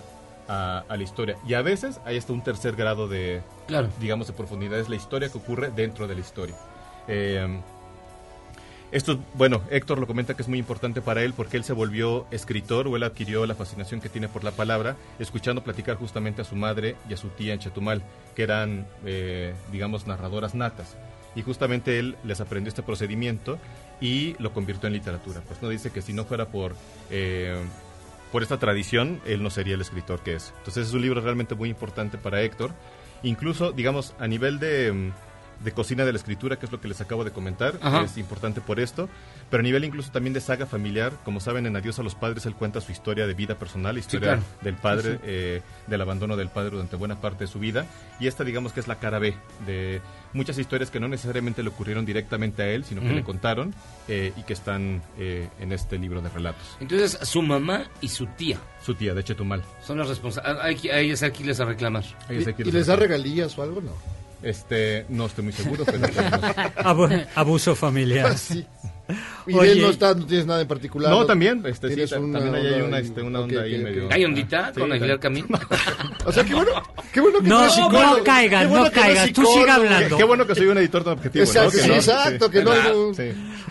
[0.49, 1.37] a, a la historia.
[1.47, 3.89] Y a veces hay hasta un tercer grado de, Claro.
[4.01, 6.57] digamos, de profundidad, es la historia que ocurre dentro de la historia.
[7.07, 7.61] Eh,
[8.91, 12.27] esto, bueno, Héctor lo comenta que es muy importante para él porque él se volvió
[12.31, 16.45] escritor o él adquirió la fascinación que tiene por la palabra, escuchando platicar justamente a
[16.45, 18.03] su madre y a su tía en Chetumal,
[18.35, 20.97] que eran, eh, digamos, narradoras natas.
[21.35, 23.59] Y justamente él les aprendió este procedimiento
[24.01, 25.43] y lo convirtió en literatura.
[25.47, 26.75] Pues no dice que si no fuera por,
[27.11, 27.63] eh,
[28.33, 30.55] por esta tradición, él no sería el escritor que es.
[30.59, 32.73] Entonces es un libro realmente muy importante para Héctor.
[33.23, 35.13] Incluso, digamos, a nivel de, mm,
[35.65, 38.03] de cocina de la escritura, que es lo que les acabo de comentar, Ajá.
[38.03, 39.09] es importante por esto,
[39.51, 42.47] pero a nivel incluso también de saga familiar, como saben, en Adiós a los Padres
[42.47, 44.43] él cuenta su historia de vida personal, historia claro.
[44.63, 45.21] del padre, Sí, sí.
[45.25, 47.87] eh, del abandono del padre durante buena parte de su vida,
[48.21, 49.35] y esta digamos que es la cara B
[49.67, 50.01] de
[50.33, 53.75] muchas historias que no necesariamente le ocurrieron directamente a él, sino que le contaron
[54.07, 56.77] eh, y que están eh, en este libro de relatos.
[56.81, 59.63] Entonces, su mamá y su tía Su tía, de Chetumal.
[59.83, 60.63] son las responsables.
[60.63, 62.05] Hay, que- hay es aquí les a reclamar.
[62.31, 63.81] ¿Y les da regalías o algo?
[63.81, 63.93] No.
[64.43, 65.99] Este, no estoy muy seguro, pero...
[66.77, 68.37] Abu- abuso familiar.
[68.39, 68.65] Sí.
[69.47, 71.11] Y Oye, él no, está, no tienes nada en particular.
[71.11, 74.09] No, también, este, sí, también hay una, este, una onda ahí ok, medio-.
[74.13, 75.19] ¿Hay ondita Sí, con Aguilar.
[75.19, 75.47] Camín?
[76.27, 76.71] O sea, qué bueno,
[77.11, 78.25] qué bueno que No, no, es no psicólogo.
[78.25, 79.55] caigas, bueno no que caigas, tú psicólogo.
[79.61, 80.09] sigue hablando.
[80.11, 81.83] Qué, qué bueno que soy un editor tan objetivo, Exacto, ¿no?
[81.83, 83.23] sí, no- exacto, que no Sí.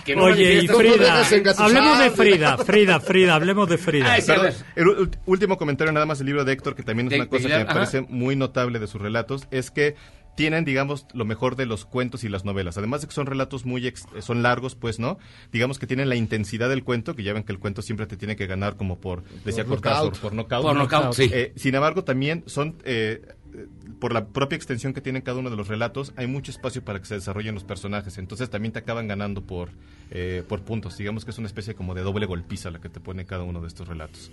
[0.03, 1.23] Que no Oye, y Frida,
[1.59, 4.13] hablemos de Frida, Frida, Frida, hablemos de Frida.
[4.13, 7.07] Ay, sí, a Perdón, el último comentario nada más del libro de Héctor, que también
[7.07, 9.95] es De- una de cosa que me parece muy notable de sus relatos, es que
[10.37, 12.77] tienen, digamos, lo mejor de los cuentos y las novelas.
[12.77, 15.17] Además de que son relatos muy, ex- eh, son largos, pues, ¿no?
[15.51, 18.15] Digamos que tienen la intensidad del cuento, que ya ven que el cuento siempre te
[18.15, 20.63] tiene que ganar como por, decía Por Cortázar, por nocaut.
[20.63, 21.29] Por nocaut, sí.
[21.33, 23.21] Eh, sin embargo, también son, eh,
[23.55, 23.65] eh,
[23.99, 26.99] por la propia extensión que tienen cada uno de los relatos, hay mucho espacio para
[26.99, 28.17] que se desarrollen los personajes.
[28.19, 29.69] Entonces también te acaban ganando por,
[30.11, 30.95] eh, por puntos.
[30.97, 33.59] Digamos que es una especie como de doble golpiza la que te pone cada uno
[33.59, 34.31] de estos relatos.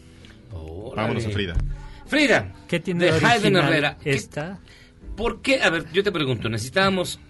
[0.52, 1.08] Órale.
[1.08, 1.54] Vámonos a Frida.
[2.06, 2.52] Frida.
[2.68, 3.96] ¿Qué tiene de Jaime Herrera.
[4.02, 4.60] ¿Qué- esta?
[5.16, 5.62] ¿Por qué?
[5.62, 7.20] A ver, yo te pregunto, ¿necesitábamos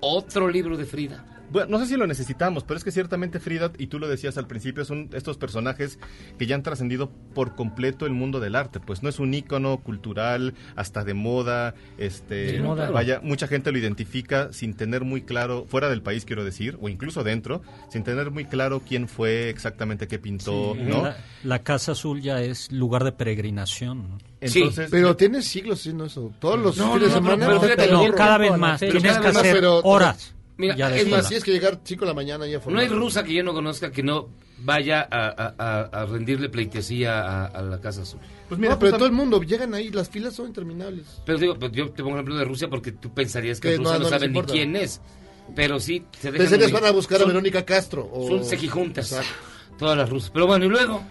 [0.00, 1.33] otro libro de Frida?
[1.50, 4.36] Bueno, no sé si lo necesitamos, pero es que ciertamente Frida, y tú lo decías
[4.38, 5.98] al principio, son estos personajes
[6.38, 8.80] que ya han trascendido por completo el mundo del arte.
[8.80, 11.74] Pues no es un ícono cultural, hasta de moda.
[11.98, 12.90] Este, De moda.
[12.90, 16.88] Vaya, mucha gente lo identifica sin tener muy claro, fuera del país quiero decir, o
[16.88, 21.02] incluso dentro, sin tener muy claro quién fue exactamente qué pintó, Sí, ¿no?
[21.04, 24.08] la, la Casa Azul ya es lugar de peregrinación.
[24.10, 24.18] ¿no?
[24.40, 26.32] Entonces, Pero tiene siglos haciendo eso.
[26.38, 27.46] Todos los No, fines no, de semana.
[27.46, 28.80] pero- pero cada vez más.
[28.80, 30.33] Pero Tienes que hacer horas.
[30.56, 32.88] Mira, Ya es más, Sí, es que llegar 5 de la mañana ya No hay
[32.88, 34.28] rusa que yo no conozca que no
[34.58, 38.20] vaya a, a- a- a rendirle pleitesía a, a la Casa Azul.
[38.48, 41.06] Pues no, pero todo el mundo, llegan ahí, las filas son interminables.
[41.26, 43.74] Pero digo, pues yo te pongo el ejemplo de Rusia porque tú pensarías que Que
[43.74, 45.00] en no- Rusia no, no saben ni quién es.
[45.56, 48.08] Pero sí, se dejan Pensarías van a buscar a Verónica Castro.
[48.12, 48.28] O...
[48.28, 49.14] Son sejijuntas.
[49.78, 50.30] Todas las rusas.
[50.30, 51.04] Pero bueno, y luego.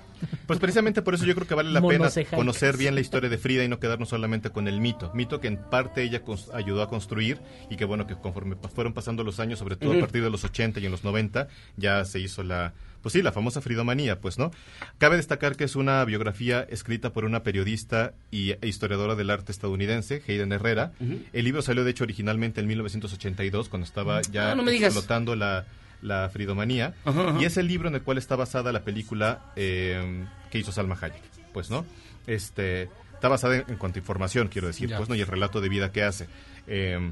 [0.46, 3.38] Pues precisamente por eso yo creo que vale la pena conocer bien la historia de
[3.38, 5.12] Frida y no quedarnos solamente con el mito.
[5.14, 6.22] Mito que en parte ella
[6.54, 7.40] ayudó a construir
[7.70, 10.44] y que bueno, que conforme fueron pasando los años, sobre todo a partir de los
[10.44, 11.48] 80 y en los 90,
[11.78, 14.52] ya se hizo la, pues sí, la famosa fridomanía, pues, ¿no?
[14.98, 19.52] Cabe destacar que es una biografía escrita por una periodista y e historiadora del arte
[19.52, 20.94] estadounidense, Hayden Herrera.
[21.34, 25.66] El libro salió de hecho originalmente en 1982, cuando estaba ya Ah, no explotando la,
[26.04, 26.94] la fridomanía.
[27.06, 27.42] Ajá, ajá.
[27.42, 30.96] Y es el libro en el cual está basada la película eh, que hizo Salma
[31.02, 31.24] Hayek,
[31.54, 31.86] pues, ¿no?
[32.28, 34.98] Este, está basada en, en cuanto a información, quiero decir, Ya.
[34.98, 35.16] pues, ¿no?
[35.16, 36.28] Y el relato de vida que hace.
[36.68, 37.12] Eh,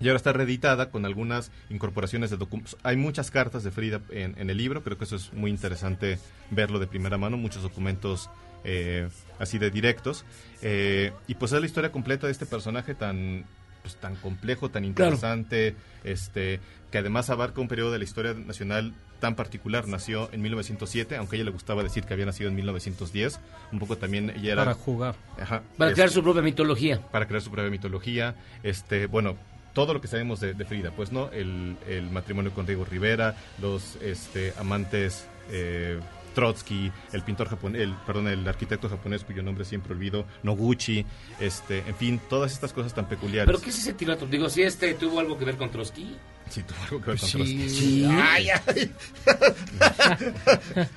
[0.00, 2.76] y ahora está reeditada con algunas incorporaciones de documentos.
[2.82, 6.18] Hay muchas cartas de Frida en, en el libro, creo que eso es muy interesante
[6.50, 8.28] verlo de primera mano, muchos documentos
[8.64, 9.08] eh,
[9.38, 10.24] así de directos.
[10.62, 13.44] Eh, y pues es la historia completa de este personaje tan,
[13.84, 16.58] pues, tan complejo, tan interesante, este,
[16.90, 19.86] que además abarca un periodo de la historia nacional tan particular.
[19.86, 23.40] Nació en 1907, aunque a ella le gustaba decir que había nacido en 1910.
[23.72, 24.64] Un poco también ella era...
[24.64, 25.16] Para jugar.
[25.38, 27.02] Ajá, Para crear este, su propia mitología.
[27.12, 28.36] para crear su propia mitología.
[28.62, 29.36] Este, bueno,
[29.74, 31.30] todo lo que sabemos de, de Frida, pues, ¿no?
[31.30, 36.00] El, el matrimonio con Diego Rivera, los este, amantes eh,
[36.34, 41.06] Trotsky, el pintor japonés, el, perdón, el arquitecto japonés cuyo nombre siempre olvido, Noguchi,
[41.40, 43.46] este, en fin, todas estas cosas tan peculiares.
[43.46, 44.26] ¿Pero qué es ese tirato?
[44.26, 46.16] Digo, si este tuvo algo que ver con Trotsky.
[46.50, 47.36] Sí, tuvo algo que ver con Sí.
[47.38, 47.68] Trotsky.
[47.70, 48.04] Sí.
[48.10, 48.92] Ay, ay.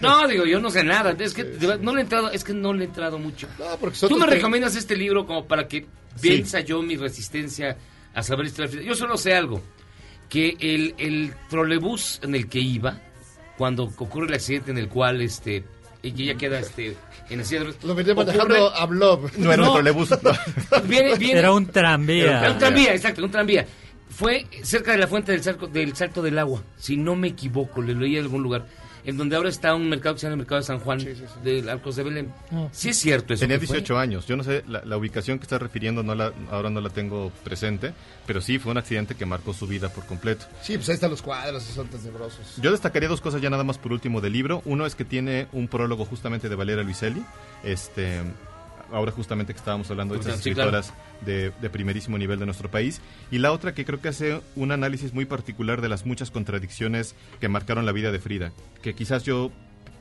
[0.00, 1.14] No, digo, yo no sé nada.
[1.18, 1.44] Es que
[1.80, 3.48] no le he entrado, es que no le he entrado mucho.
[3.80, 5.86] porque Tú me recomiendas este libro como para que
[6.16, 6.28] Sí.
[6.28, 7.76] piensa yo mi resistencia
[8.14, 8.80] a saber historia.
[8.82, 9.60] Yo solo sé algo,
[10.30, 13.00] que el, el trolebús en el que iba,
[13.58, 15.64] cuando ocurre el accidente en el cual este
[16.02, 16.96] y ella queda este
[17.30, 19.30] en la silla de ruedas, Lo venía manejando a Blob.
[19.38, 20.10] No era un trolebús.
[20.84, 22.38] Viene- viene- Era un tranvía.
[22.40, 23.66] Era un tranvía, exacto, un tranvía.
[24.08, 27.82] Fue cerca de la fuente del salto del, salto del agua, si no me equivoco,
[27.82, 28.66] le leí en algún lugar,
[29.06, 30.98] en donde ahora está un mercado que se llama el Mercado de San Juan,
[31.44, 32.32] del Arcos de Belén.
[32.50, 32.68] Ah.
[32.72, 33.42] Sí es cierto eso.
[33.42, 33.76] Tenía que fue.
[33.76, 34.26] 18 años.
[34.26, 37.30] Yo no sé, la, la ubicación que estás refiriendo no la, ahora no la tengo
[37.44, 37.94] presente,
[38.26, 40.46] pero sí fue un accidente que marcó su vida por completo.
[40.60, 42.56] Sí, pues ahí están los cuadros, son tenebrosos.
[42.60, 44.60] Yo destacaría dos cosas ya nada más por último del libro.
[44.64, 47.24] Uno es que tiene un prólogo justamente de Valeria Luiselli.
[47.62, 48.22] Este,
[48.92, 50.70] ahora justamente que estábamos hablando de estas Sí, claro.
[50.78, 50.94] escritoras
[51.24, 53.00] de, de primerísimo nivel de nuestro país.
[53.30, 57.14] Y la otra que creo que hace un análisis muy particular de las muchas contradicciones
[57.40, 58.52] que marcaron la vida de Frida,
[58.82, 59.50] que quizás yo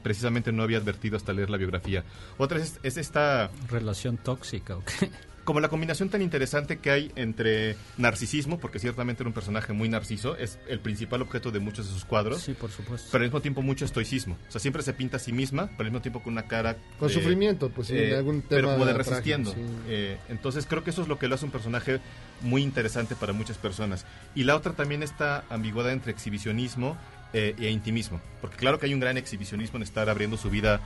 [0.04, 2.04] precisamente no había advertido hasta leer la biografía.
[2.38, 3.50] Otra es, es esta...
[3.70, 5.10] Relación tóxica, ¿o qué?
[5.46, 9.88] Como la combinación tan interesante que hay entre narcisismo, porque ciertamente era un personaje muy
[9.88, 12.42] narciso, es el principal objeto de muchos de sus cuadros.
[12.42, 13.08] Sí, por supuesto.
[13.12, 14.38] Pero al mismo tiempo mucho estoicismo.
[14.50, 16.76] O sea, siempre se pinta a sí misma, pero al mismo tiempo con una cara...
[17.00, 19.52] Con sufrimiento, pues sí, de algún Pero tema como de resistiendo.
[19.54, 19.62] sí.
[19.88, 22.00] Eh, entonces creo que eso es lo que lo hace un personaje
[22.42, 24.06] muy interesante para muchas personas.
[24.34, 26.98] Y la otra también esta ambigüedad entre exhibicionismo
[27.34, 28.20] eh, e intimismo.
[28.42, 30.82] Porque claro que hay un gran exhibicionismo en estar abriendo su vida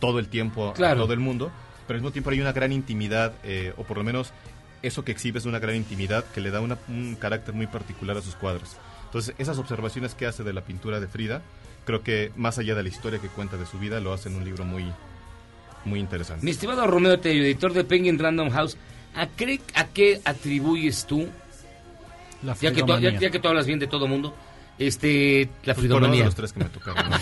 [0.00, 1.00] todo el tiempo Claro.
[1.00, 1.52] a todo el mundo,
[1.86, 4.32] pero al mismo tiempo hay una gran intimidad, eh, o por lo menos
[4.82, 8.16] eso que exhibe es una gran intimidad que le da una- un carácter muy particular
[8.16, 8.76] a sus cuadros.
[9.06, 11.42] Entonces, esas observaciones que hace de la pintura de Frida,
[11.84, 14.36] creo que más allá de la historia que cuenta de su vida, lo hace en
[14.36, 14.84] un libro muy,
[15.84, 16.44] muy interesante.
[16.44, 18.76] Mi estimado Romeo Tello, editor de Penguin Random House,
[19.14, 21.28] ¿a qué, a qué atribuyes tú,
[22.42, 24.34] La ya que, tú, ya, ya que tú hablas bien de todo mundo,
[24.86, 26.24] este, la Pues, fridomanía?
[26.24, 27.10] los tres que me tocaron.
[27.10, 27.18] ¿no?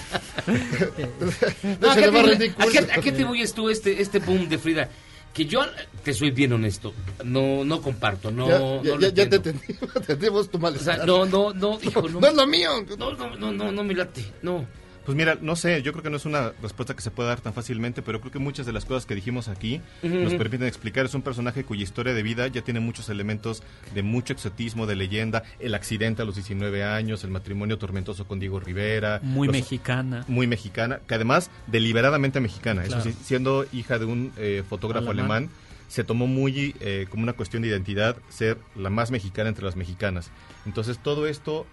[1.81, 4.89] No, ¿a, qué va a qué- a qué atribuyes tú este, este boom de Frida?
[5.32, 5.61] Que yo,
[6.03, 6.93] te soy bien honesto,
[7.24, 8.49] no, no comparto, no...
[8.49, 10.97] ya no ya, lo ya, ya te entendimos, tu O malestar.
[10.97, 12.20] sea, no, no, no, hijo, no.
[12.20, 12.70] No es lo mío.
[12.99, 14.66] No, no, no, no, no me late, no.
[15.11, 17.41] Pues mira, no sé, yo creo que no es una respuesta que se pueda dar
[17.41, 21.05] tan fácilmente, pero creo que muchas de las cosas que dijimos aquí nos permiten explicar.
[21.05, 24.95] Es un personaje cuya historia de vida ya tiene muchos elementos de mucho exotismo, de
[24.95, 29.19] leyenda, el accidente a los 19 años, el matrimonio tormentoso con Diego Rivera.
[29.24, 30.24] Muy los- mexicana.
[30.28, 33.03] Muy mexicana, que además deliberadamente mexicana, Claro.
[33.03, 35.31] eso sí, siendo hija de un eh, fotógrafo Alemán.
[35.45, 35.51] alemán.
[35.89, 39.74] se tomó muy eh, como una cuestión de identidad ser la más mexicana entre las
[39.74, 40.31] mexicanas.
[40.66, 41.66] Entonces todo esto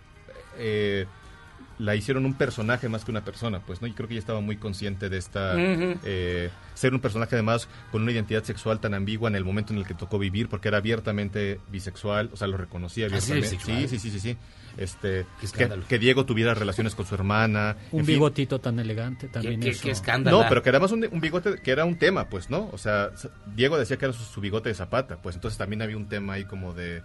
[0.57, 1.05] eh,
[1.79, 3.87] la hicieron un personaje más que una persona, pues, ¿no?
[3.87, 5.53] Y creo que ella estaba muy consciente de esta...
[5.57, 9.79] Eh, ser un personaje además con una identidad sexual tan ambigua en el momento en
[9.79, 13.63] el que tocó vivir, porque era abiertamente bisexual, o sea, lo reconocía ¿Ah, sí, abiertamente.
[13.63, 14.37] sí, sí, sí, sí, sí.
[14.77, 15.83] Este, que, escándalo.
[15.87, 17.75] que Diego tuviera relaciones con su hermana.
[17.91, 18.15] Un en fin.
[18.15, 19.59] bigotito tan elegante también.
[19.59, 19.83] qué- eso.
[19.83, 20.43] qué escándalo.
[20.43, 22.69] No, pero que era más un, un bigote que era un tema, pues, ¿no?
[22.71, 23.09] O sea,
[23.55, 26.33] Diego decía que era su, su bigote de zapata, pues entonces también había un tema
[26.33, 27.01] ahí como de...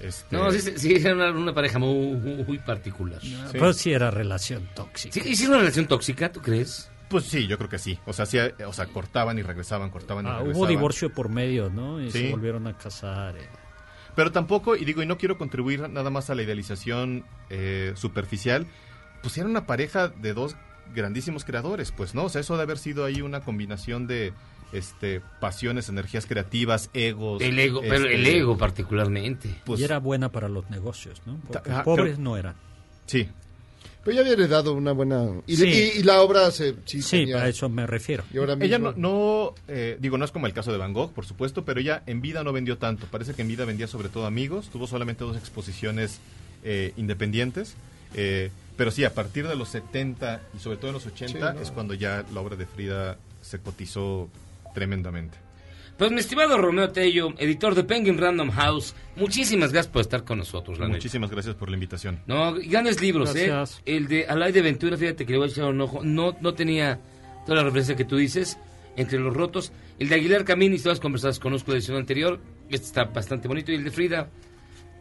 [0.00, 3.20] Este, No, sí, sí, sí, era una, una pareja muy, muy particular.
[3.52, 5.12] Pero sí era relación tóxica.
[5.14, 6.90] ¿Sí, ¿Hicieron una relación tóxica, tú crees?
[7.08, 7.98] Pues sí, yo creo que sí.
[8.06, 10.56] O sea, sí, o sea cortaban y regresaban, cortaban y Ah, regresaban.
[10.56, 12.00] hubo divorcio por medio, ¿no?
[12.00, 12.18] Y Sí.
[12.26, 13.36] se volvieron a casar.
[13.36, 13.48] eh.
[14.14, 18.66] Pero tampoco, y digo, y no quiero contribuir nada más a la idealización eh, superficial,
[19.22, 20.56] pues era una pareja de dos
[20.94, 22.24] grandísimos creadores, pues, ¿no?
[22.24, 24.32] O sea, eso de haber sido ahí una combinación de
[24.72, 27.42] este pasiones, energías creativas, egos.
[27.42, 29.54] El ego, pero este, el ego particularmente.
[29.64, 31.38] Pues- y era buena para los negocios, ¿no?
[31.46, 32.54] Porque Ta- pobres creo- no eran.
[33.06, 33.28] Sí.
[34.02, 35.26] Pero ya había heredado una buena...
[35.46, 35.66] Y, Sí.
[35.68, 36.74] y- y la obra se...
[36.86, 38.24] Sí, Sí, tenía- a eso me refiero.
[38.32, 40.94] Y ahora Ella mismo- no, no, eh, digo, no es como el caso de Van
[40.94, 43.06] Gogh, por supuesto, pero ella en vida no vendió tanto.
[43.10, 46.18] Parece que en vida vendía sobre todo amigos, tuvo solamente dos exposiciones
[46.64, 47.74] eh, independientes.
[48.14, 51.54] eh, pero sí, a partir de los 70 y sobre todo en los 80 Sí,
[51.56, 51.60] no.
[51.60, 54.28] es cuando ya la obra de Frida se cotizó
[54.74, 55.38] tremendamente.
[55.96, 60.38] Pues mi estimado Romeo Tello, editor de Penguin Random House, muchísimas gracias por estar con
[60.38, 60.96] nosotros, la neta.
[60.96, 62.20] Muchísimas gracias por la invitación.
[62.26, 63.82] No, grandes libros, Gracias.
[63.84, 63.96] ¿eh?
[63.96, 66.00] El de Alay de Ventura, fíjate que le voy a echar un ojo.
[66.02, 66.98] No, no tenía
[67.44, 68.58] toda la referencia que tú dices,
[68.96, 69.72] entre los rotos.
[69.98, 72.40] El de Aguilar Camín, historias conversadas, conozco la edición anterior.
[72.70, 73.70] Este está bastante bonito.
[73.70, 74.30] Y el de Frida,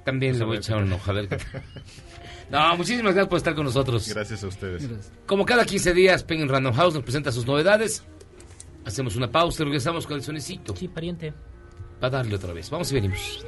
[0.04, 1.10] también Pues le voy a echar un ojo.
[1.10, 1.38] A ver qué.
[2.50, 4.10] No, muchísimas gracias por estar con nosotros.
[4.12, 4.90] Gracias a ustedes.
[5.28, 8.04] Como cada 15 días, Penguin Random House nos presenta sus novedades.
[8.86, 10.76] Hacemos una pausa y regresamos con el sonecito.
[10.76, 11.34] Sí, pariente.
[12.00, 12.70] Para darle otra vez.
[12.70, 13.46] Vamos y venimos.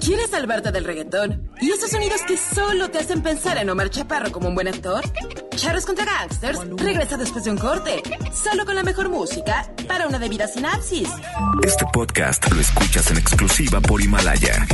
[0.00, 1.50] ¿Quieres salvarte del reggaetón?
[1.62, 5.02] ¿Y esos sonidos que solo te hacen pensar en Omar Chaparro como un buen actor?
[5.56, 10.18] Charros contra Gangsters regresa después de un corte, solo con la mejor música para una
[10.18, 11.08] debida sinapsis.
[11.62, 14.66] Este podcast lo escuchas en exclusiva por Himalaya.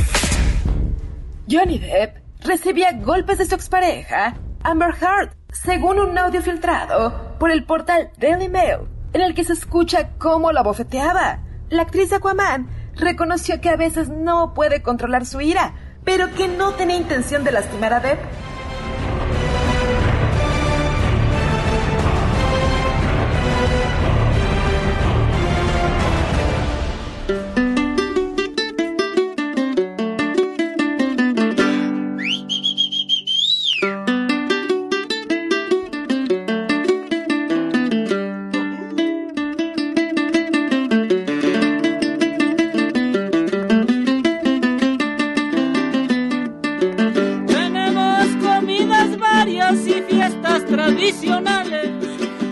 [1.49, 7.63] Johnny Depp recibía golpes de su expareja, Amber Heard, según un audio filtrado por el
[7.63, 8.79] portal Daily Mail,
[9.13, 11.39] en el que se escucha cómo la bofeteaba.
[11.69, 15.73] La actriz Aquaman reconoció que a veces no puede controlar su ira,
[16.03, 18.19] pero que no tenía intención de lastimar a Depp.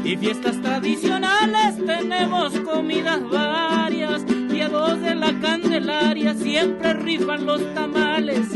[0.04, 4.26] Y fiestas tradicionales tenemos comidas varias.
[4.52, 8.48] Y a de la Candelaria siempre rifan los tamales.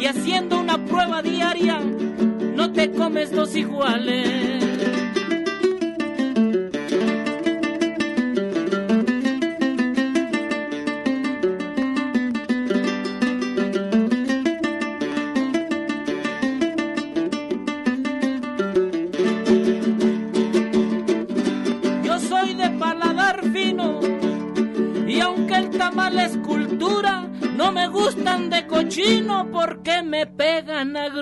[0.00, 1.80] Y haciendo una prueba diaria,
[2.56, 4.71] no te comes dos iguales.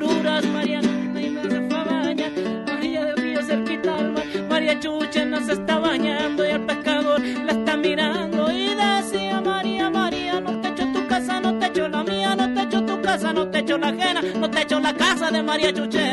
[0.00, 0.44] Agruras.
[0.46, 2.30] María Nina y me hace fabaña,
[2.66, 7.52] María del Río cerquita al mar, María Chuchena se está bañando y el pescador la
[7.52, 12.02] está mirando y decía María, María, no te echo tu casa, no te echo la
[12.04, 14.94] mía, no te echo tu casa, no te echo la ajena, no te echo la
[14.94, 16.09] casa de María Chuchena.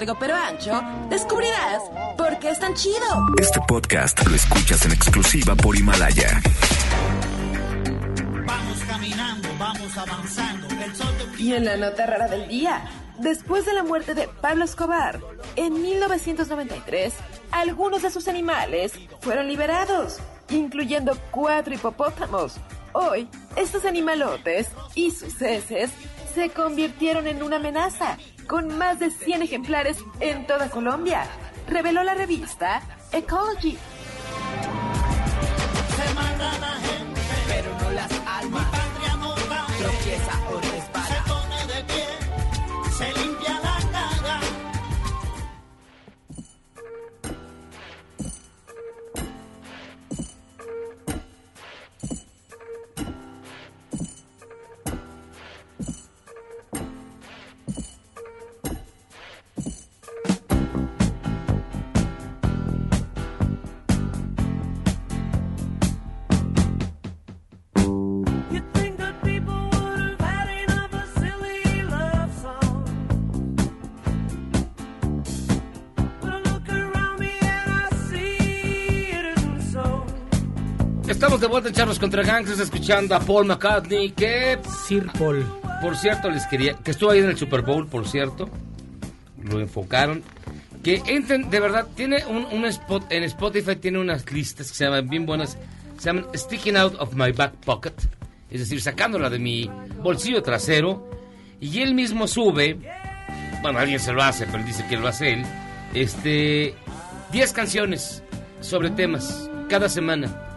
[0.00, 1.82] Largo pero ancho, descubrirás
[2.16, 2.96] por qué es tan chido.
[3.38, 6.40] Este podcast lo escuchas en exclusiva por Himalaya.
[8.46, 10.68] Vamos caminando, vamos avanzando.
[10.82, 12.82] El sol te Y en la nota rara del día,
[13.18, 15.20] después de la muerte de Pablo Escobar,
[15.56, 17.12] en 1993,
[17.50, 20.18] algunos de sus animales fueron liberados,
[20.48, 22.54] incluyendo cuatro hipopótamos.
[22.92, 25.90] Hoy, estos animalotes y sus heces
[26.34, 28.16] se convirtieron en una amenaza,
[28.50, 31.22] con más de 100 ejemplares en toda Colombia,
[31.68, 32.82] reveló la revista
[33.12, 33.78] Ecology.
[81.30, 84.58] Estamos de vuelta en Charlos contra Gangsters escuchando a Paul McCartney, que...
[84.84, 85.46] Sir Paul.
[85.80, 86.74] Por cierto, les quería...
[86.74, 88.50] Que estuvo ahí en el Super Bowl, por cierto.
[89.40, 90.24] Lo enfocaron.
[90.82, 93.12] Que entren, de verdad, tiene un, un spot...
[93.12, 95.56] En Spotify tiene unas listas que se llaman bien buenas.
[95.98, 97.94] Se llaman Sticking Out of My Back Pocket.
[98.50, 99.70] Es decir, sacándola de mi
[100.02, 101.08] bolsillo trasero.
[101.60, 102.76] Y él mismo sube...
[103.62, 105.44] Bueno, alguien se lo hace, pero dice que lo hace él.
[105.94, 106.74] Este...
[107.30, 108.24] 10 canciones
[108.60, 110.49] sobre temas cada semana.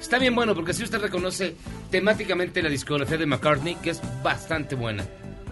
[0.00, 1.56] Está bien bueno porque así usted reconoce
[1.90, 5.04] temáticamente la discografía de McCartney, que es bastante buena,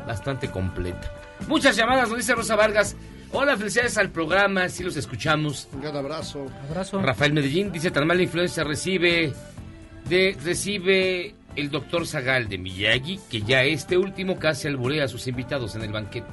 [0.07, 1.12] bastante completa.
[1.49, 2.97] Muchas llamadas, nos dice Rosa Vargas.
[3.33, 5.69] Hola, felicidades al programa, si los escuchamos.
[5.73, 6.47] Un gran abrazo.
[6.69, 7.03] Abrazo.
[7.03, 9.33] Rafael Medellín dice, tan mala influencia recibe
[10.09, 15.27] de recibe el doctor Zagal de Miyagi, que ya este último casi alburea a sus
[15.27, 16.27] invitados en el banquete.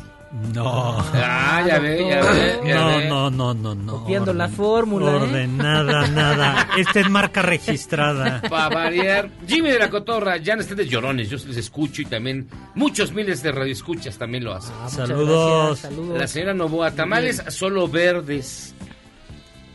[0.54, 0.98] No.
[1.14, 3.10] Ah, ya ve, ya ve, ya No, ve.
[3.10, 3.92] no, no, no, no.
[4.00, 5.16] Copiando la fórmula, ¿eh?
[5.16, 6.70] Orden, nada, nada.
[6.78, 8.42] Esta es marca registrada.
[8.50, 9.30] Para variar.
[9.46, 13.12] Jimmy de la Cotorra, ya no estén de llorones, yo les escucho y también muchos
[13.12, 14.74] miles de radioescuchas también lo hacen.
[14.82, 15.68] Ah, Saludos.
[15.82, 16.18] gracias, saludos.
[16.20, 18.74] La señora Novoa, tamales solo verdes,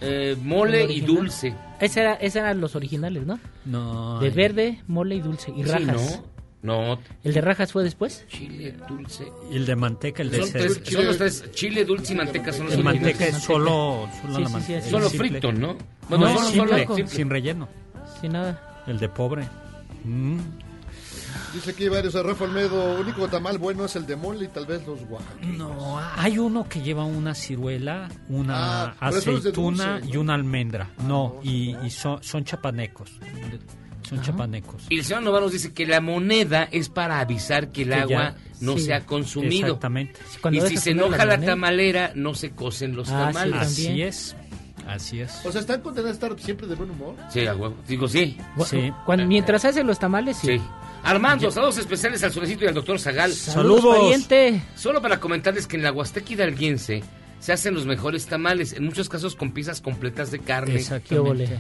[0.00, 1.54] eh, mole y dulce.
[1.80, 3.38] Ese era, ese eran los originales, ¿no?
[3.66, 4.18] No.
[4.20, 5.50] De verde, mole y dulce.
[5.54, 5.86] Y Sí, rajas.
[6.22, 6.35] ¿no?
[6.66, 6.98] No.
[7.24, 8.24] ¿El de rajas fue después?
[8.28, 9.30] Chile, dulce.
[9.51, 12.52] Y el de manteca, el de Son, tres- son los tres, chile, dulce y manteca
[12.52, 14.80] son los El manteca es solo, solo Sí, la sí, manteca.
[14.82, 15.28] sí, Solo Simple.
[15.30, 15.66] frito, ¿no?
[15.68, 15.76] No,
[16.09, 17.68] Bueno, es solo- simple, solo- sin relleno.
[18.20, 18.82] Sin nada.
[18.86, 19.48] El de pobre.
[20.05, 20.38] Mm.
[21.55, 24.66] Dice aquí varios a Rafa Olmedo, único tamal bueno es el de mole y tal
[24.66, 25.56] vez los oaxaqueños.
[25.56, 30.14] No, hay uno que lleva una ciruela, una Ah, aceituna dulce, ¿no?
[30.14, 30.90] y una almendra.
[31.06, 33.10] No, y, y son, son chapanecos.
[34.08, 34.84] Son chapanecos.
[34.88, 37.94] Y el señor Nova nos dice que la moneda es para avisar que el Que
[37.94, 39.66] agua ya- no sí, se ha consumido.
[39.66, 40.20] exactamente.
[40.40, 43.54] cuando Y si se la enoja la, tamalera, no se cocen los Ah, sí, tamales.
[43.60, 44.36] Así es.
[44.86, 45.40] Así es.
[45.44, 47.16] O sea, ¿están condenados a estar siempre de buen humor?
[47.28, 47.74] Sí, a huevo.
[47.88, 48.36] Digo, sí.
[49.04, 50.58] Cuando, mientras hacen los tamales, sí.
[50.58, 50.62] Sí.
[51.02, 53.32] Armando, saludos especiales al Solecito y al doctor Zagal.
[53.32, 54.62] Saludos, pariente.
[54.76, 57.02] Solo para comentarles que en la Huasteca hidalguense
[57.38, 60.82] se hacen los mejores tamales, en muchos casos con piezas completas de carne,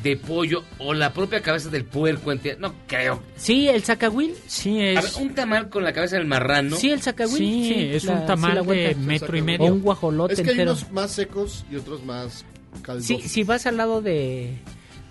[0.02, 2.32] de pollo o la propia cabeza del puerco.
[2.58, 3.22] No creo.
[3.36, 4.34] Sí, el zacahuil.
[4.46, 6.76] Sí, A ver, un tamal con la cabeza del marrano.
[6.76, 7.36] Sí, el zacahuil.
[7.38, 9.66] Sí, es un tamal de metro y O medio.
[9.72, 10.72] un guajolote Es que hay entero.
[10.72, 12.44] unos más secos y otros más
[12.82, 13.06] caldosos.
[13.22, 14.54] Sí, si vas al lado de,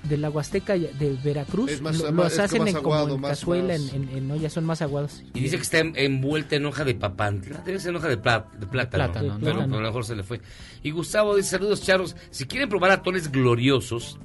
[0.10, 2.94] de la Huasteca de Veracruz, Es más- lo- más- los es hacen más en, como
[2.96, 5.24] aguado, en más- cazuela, más- En, en, en ollas, son más aguados.
[5.34, 7.62] Y dice que está en- envuelta en hoja de papantla.
[7.66, 9.12] Debe ser en hoja de, pla- de plátano.
[9.12, 9.78] plátano, pero plátano.
[9.78, 10.42] a lo mejor se le fue.
[10.84, 12.16] Y Gustavo dice, saludos charros.
[12.32, 14.18] Si quieren probar atoles gloriosos,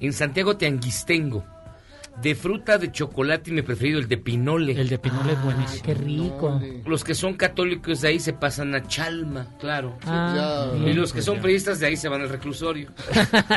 [0.00, 1.44] en Santiago Tianguistengo.
[2.22, 4.72] De fruta, de chocolate y mi preferido, el de pinole.
[4.72, 5.82] El de pinole es buenísimo.
[5.84, 6.60] Qué rico.
[6.86, 9.98] Los que son católicos de ahí se pasan a Chalma, claro.
[10.06, 12.90] Ah, y los que son priistas de ahí se van al reclusorio.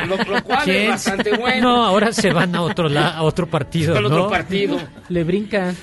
[0.06, 1.68] lo, lo cual es bastante bueno.
[1.76, 3.96] No, ahora se van a otro, la- a otro partido.
[3.96, 4.08] Al ¿no?
[4.08, 4.78] otro partido.
[5.08, 5.74] Le brincan.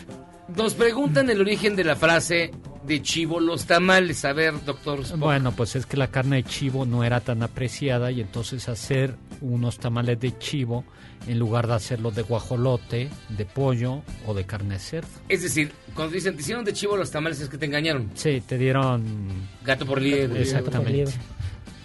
[0.56, 2.52] Nos preguntan el origen de la frase
[2.88, 4.24] de chivo los tamales.
[4.26, 5.02] A ver, doctor.
[5.18, 9.16] Bueno, pues es que la carne de chivo no era tan apreciada y entonces hacer
[9.42, 10.84] unos tamales de chivo
[11.28, 15.08] en lugar de hacerlos de guajolote, de pollo o de carne de cerdo.
[15.28, 18.10] Es decir, cuando dicen, te hicieron de chivo los tamales es que te engañaron.
[18.16, 19.04] Sí, te dieron...
[19.66, 20.42] Gato por liebre.
[20.42, 21.12] Exactamente.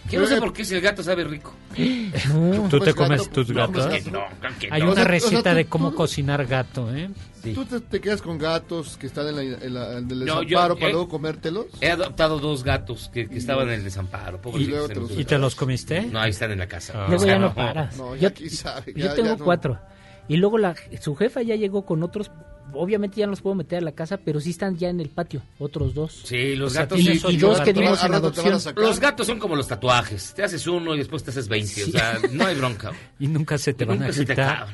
[0.09, 1.55] Que no sé por qué si el gato sabe rico.
[1.74, 3.87] ¿Tú te Pues comes gato, tus no, gatos?
[3.87, 4.20] pues que no,
[4.61, 4.93] que Hay no.
[4.93, 7.09] una O sea, o sea, receta tú- de cómo tú- cocinar gato, ¿eh?
[7.43, 10.43] ¿Tú te, te quedas con gatos que están en, la, en, la- en el No,
[10.43, 11.66] yo- desamparo para eh, luego comértelos?
[11.81, 14.40] He adoptado dos gatos que, que estaban en el desamparo.
[14.56, 14.73] ¿Y,
[15.20, 16.02] y te los comiste?
[16.02, 16.93] No, ahí están en la casa.
[16.97, 17.06] Ah.
[17.09, 17.97] Luego ya no paras.
[17.97, 19.44] No, yo, ya quién sabe, yo ya- tengo ya no.
[19.44, 19.81] cuatro.
[20.28, 22.31] Y luego la, su jefa ya llegó con otros.
[22.74, 25.10] Obviamente ya no los puedo meter a la casa, pero sí están ya en el
[25.10, 26.23] patio, otros dos.
[26.24, 27.27] Sí, los O sea, gatos y, sí.
[27.28, 28.59] y dos que dimos en van adopción.
[28.77, 30.32] Los gatos son como los tatuajes.
[30.32, 31.85] Te haces uno y después te haces 20.
[31.85, 32.93] O sea, no hay bronca.
[33.19, 34.69] Y nunca se te van Nunca a se te quitar.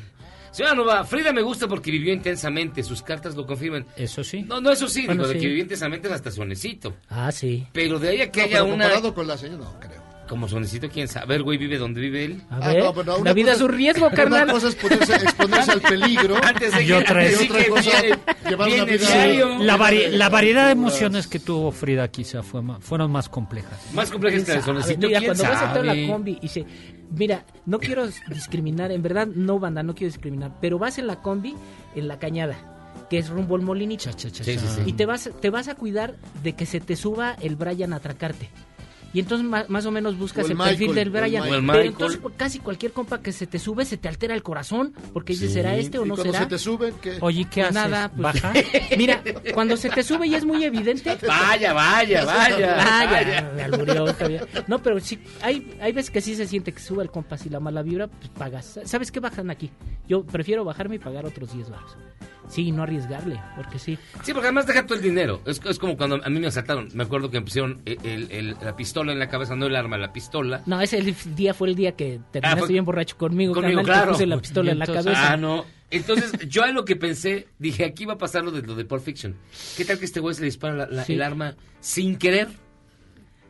[0.51, 2.83] Señora Nova, Frida me gusta porque vivió intensamente.
[2.83, 3.85] Sus cartas lo confirman.
[3.95, 4.43] Eso sí.
[4.43, 5.05] No, no, eso sí.
[5.05, 6.95] Bueno, digo, de que vivió intensamente es hasta sonecito.
[7.09, 7.67] Ah, sí.
[7.71, 8.83] Pero de ahí a que No, haya pero una...
[8.85, 10.08] comparado con la señora, no creo.
[10.29, 11.23] Como sonecito, quién sabe.
[11.23, 12.41] A ver, güey, vive donde vive él.
[12.51, 14.43] A Ah, ver, no, pero una la vida cosa es un riesgo, carnal.
[14.43, 16.35] Una cosa es ponerse, exponerse al peligro.
[16.43, 19.57] Antes de Y que, otra es- de otra que cosa, viene- llevar una vida- diario.
[19.59, 23.79] La, vari- la variedad de emociones que tuvo Frida quizá fue fueron más complejas.
[23.93, 24.79] Más complejas que el ¿Quién sabe?
[24.83, 26.01] sonecito, Mira, ¿quién cuando vas a toda sabe?
[26.03, 26.65] la combi y dice,
[27.11, 31.15] mira, no quiero discriminar, en verdad no banda, no quiero discriminar, pero vas en la
[31.21, 31.55] combi
[31.95, 32.55] en la cañada,
[33.09, 34.03] que es rumbo al molinito.
[34.03, 34.73] Cha, cha, cha, Sí, sí, cha.
[34.75, 34.81] sí.
[34.85, 37.95] Y te vas, te vas a cuidar de que se te suba el Brian a
[37.95, 38.49] atracarte.
[39.11, 41.29] Y entonces ma- más, o menos buscas O el el, perfil Michael, del o el
[41.29, 41.43] Brian.
[41.43, 41.51] Michael.
[41.51, 41.87] O el Pero Michael.
[41.93, 45.33] entonces pues, casi cualquier compa que se te sube se te altera el corazón porque
[45.33, 46.39] dices, ¿será este o Y no será?
[46.41, 47.17] se te suben, ¿qué?
[47.21, 47.91] Oye, ¿qué Pues haces?
[47.91, 48.53] nada, pues, ¿Baja?
[48.97, 49.23] Mira,
[49.53, 51.17] cuando se te sube y es muy evidente.
[51.27, 52.75] Vaya, vaya, vaya.
[52.79, 53.41] Ah, vaya.
[53.41, 54.41] ya, me alburió, bien.
[54.67, 57.49] No, pero sí, hay, hay veces que sí se siente que sube el compás y
[57.49, 58.79] la mala vibra, pues pagas.
[58.85, 59.71] ¿Sabes qué bajan aquí?
[60.07, 61.97] Yo prefiero bajarme y pagar otros 10 baros.
[62.49, 63.97] Sí, y no arriesgarle, porque sí.
[64.23, 65.39] Sí, porque además deja todo el dinero.
[65.45, 66.89] Es, es como cuando a mí me asaltaron.
[66.95, 69.75] Me acuerdo que me pusieron el- el- el- la pistola en la cabeza, no el
[69.75, 70.61] arma, la pistola.
[70.65, 73.77] No, ese el día fue el día que terminaste Ah, fue- bien borracho conmigo, Conmigo,
[73.77, 74.11] carnal, te claro.
[74.13, 75.33] puse la pistola Y en la entonces- cabeza.
[75.33, 75.65] Ah, no.
[75.91, 78.83] Entonces, yo en lo que pensé, dije, aquí va a pasar lo de, lo de
[78.85, 79.35] Pulp Fiction.
[79.77, 81.13] ¿Qué tal que este güey se le dispara la- la- Sí.
[81.13, 82.47] el arma sin querer?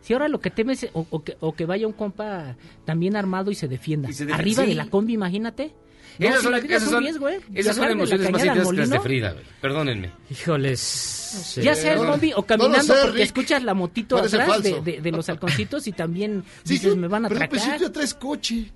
[0.01, 2.55] Si ahora lo que temes o, o que, o que vaya un compa
[2.85, 4.09] también armado y se defienda.
[4.09, 4.69] Y se defienda, Arriba sí.
[4.69, 5.73] de la combi, imagínate.
[6.19, 7.41] No, esas sí, son, esas es un son- riesgo, ¿eh?
[7.55, 8.99] esas son emociones más intensas que las de.
[8.99, 9.45] Frida, güey.
[9.61, 10.11] Perdónenme.
[10.29, 10.79] Híjoles.
[10.79, 11.61] sí.
[11.61, 13.25] Ya sea No, combi o no caminando sé, porque Rick.
[13.25, 16.99] escuchas la motito Parece atrás de, de- de los halconcitos y también Sí, dices, sí,
[16.99, 17.49] me van a pero atracar.
[17.61, 18.71] pues si ya traes coche.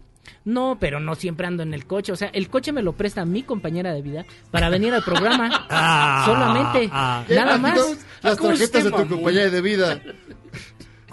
[0.46, 2.14] No, pero no siempre ando en el coche.
[2.14, 5.66] O sea, el coche me lo presta mi compañera de vida para venir al programa.
[5.70, 6.90] Ah, Solamente.
[6.94, 7.26] ah.
[7.30, 7.76] Nada Ah, más.
[7.78, 7.86] no,
[8.22, 10.02] Las ¿Cómo tarjetas de tu compañía de vida.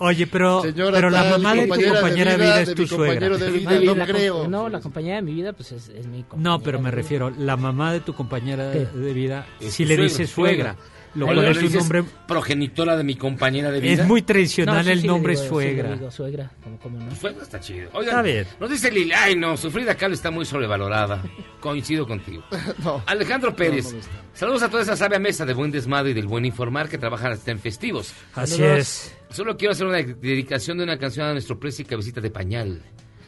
[0.02, 2.74] Oye, pero, Señora pero la tal, mamá de tu compañera de vida, vida es de
[2.74, 3.38] tu mi compañero suegra.
[3.52, 4.48] de vida, Ay, no la com- creo.
[4.48, 6.50] No, la compañera de mi vida, pues es, es mi compañera.
[6.50, 8.98] No, pero me refiero, la mamá de tu compañera de, ¿Qué?
[8.98, 10.72] de vida, Es si tu le dices suegra.
[10.72, 14.02] suegra, lo cual es un nombre, progenitora de mi compañera de vida.
[14.02, 15.92] es muy No, tradicional sí, el sí nombre digo, sí suegra.
[15.94, 17.14] digo, suegra, como, como no.
[17.16, 17.90] Suegra está chido.
[17.92, 18.46] Oigan, Está bien.
[18.60, 21.22] nos dice Lili, ay no, su Frida Kahlo está muy sobrevalorada.
[21.60, 22.42] Coincido contigo.
[22.84, 23.02] No.
[23.06, 24.00] Alejandro Pérez, No,
[24.32, 27.32] saludos a toda esa sabia mesa de buen desmadre y del buen informar que trabajan
[27.32, 28.12] hasta en festivos.
[28.34, 28.78] Así Saludos.
[28.78, 29.16] es.
[29.30, 32.82] Solo quiero hacer una dedicación de una canción a nuestro precio y cabecita de pañal.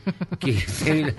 [0.40, 1.14] Que se,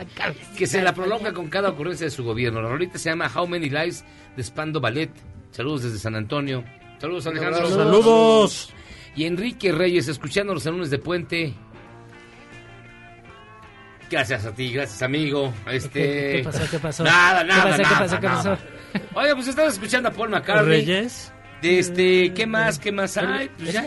[0.57, 2.61] que se la prolonga con cada ocurrencia de su gobierno.
[2.61, 4.03] La rolita se llama How Many Lives
[4.35, 5.10] de Spando Ballet.
[5.53, 6.63] Saludos desde San Antonio.
[6.99, 7.69] Saludos, Alejandro.
[7.69, 8.73] Saludos.
[9.15, 11.53] Y Enrique Reyes, escuchándonos en lunes de puente.
[14.09, 15.53] Gracias a ti, gracias amigo.
[15.71, 16.01] Este...
[16.01, 16.71] ¿Qué, qué pasó?
[16.71, 17.03] ¿Qué pasó?
[17.03, 17.84] Nada, nada, ¿Qué pasó?
[17.84, 18.19] nada, ¿Qué pasó?
[18.19, 18.43] ¿Qué nada.
[18.43, 19.19] pasó?
[19.19, 20.85] Oiga, pues estamos escuchando a Paul McCartney.
[20.85, 21.31] Reyes.
[21.61, 22.80] De este, ¿qué más?
[22.80, 23.49] ¿Qué más hay?
[23.57, 23.85] Pues ya,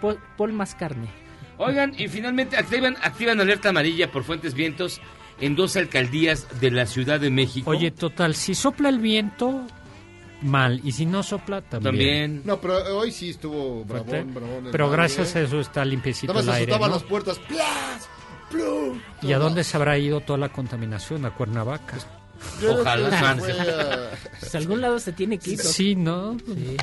[0.00, 1.08] Paul, Paul más carne.
[1.56, 5.00] Oigan, y finalmente activan, activan alerta amarilla por fuentes vientos
[5.40, 7.70] en dos alcaldías de la Ciudad de México.
[7.70, 9.66] Oye, total, si sopla el viento,
[10.42, 10.80] mal.
[10.84, 11.82] Y si no sopla, también.
[11.84, 12.42] también.
[12.44, 14.66] No, pero hoy sí estuvo bravón, bravón.
[14.66, 15.40] el Pero gracias ¿eh?
[15.40, 16.72] a eso está limpiecito Nada el más aire.
[16.72, 16.96] azotaban ¿no?
[16.96, 17.38] las puertas.
[17.40, 18.08] ¡Plas!
[18.50, 19.00] ¡Plum!
[19.22, 21.24] ¿Y a dónde se habrá ido toda la contaminación?
[21.26, 21.96] A Cuernavaca.
[22.62, 24.10] Yo Ojalá, fue a-
[24.40, 25.58] Pues a algún lado se tiene que ir.
[25.58, 26.36] Sí, ¿no?
[26.46, 26.76] Sí.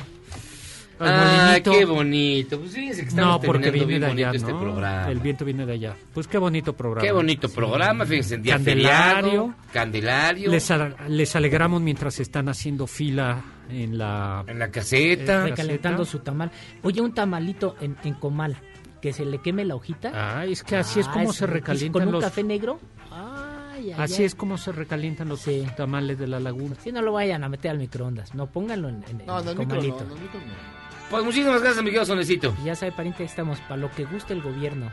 [0.98, 1.72] Al Ah, molinito.
[1.72, 2.58] qué bonito.
[2.60, 4.60] Pues fíjense que estamos No, porque viene bien de bonito allá, este ¿no?
[4.60, 5.10] programa.
[5.10, 5.96] El viento viene de allá.
[6.14, 7.06] Pues qué bonito programa.
[7.06, 9.22] Qué bonito programa, fíjense, en día Candelario.
[9.22, 14.42] feriado, Candelario, Les, a- les alegramos mientras están haciendo fila en la...
[14.46, 15.42] en la caseta.
[15.46, 16.10] Eh, Recalentando caseta.
[16.18, 16.50] su tamal.
[16.82, 18.56] Oye, un tamalito en, en comal.
[19.02, 20.10] Que se le queme la hojita.
[20.14, 21.52] Ah, es que así es Ah, como se riquísimo.
[21.54, 22.24] recalientan Con un los...
[22.24, 22.80] café negro.
[23.12, 24.26] Ay, ay, Así ay.
[24.26, 25.64] es como se recalientan los Sí.
[25.76, 26.74] tamales de la laguna.
[26.82, 28.34] Sí, no lo vayan a meter al microondas.
[28.34, 30.00] No, pónganlo en, en, No, en no, el comalito.
[30.00, 30.75] no, no, no.
[31.10, 32.54] Pues muchísimas gracias, mi querido Sonecito.
[32.62, 33.60] Y Ya sabe, pariente, ahí estamos.
[33.60, 34.90] Para lo que guste el gobierno.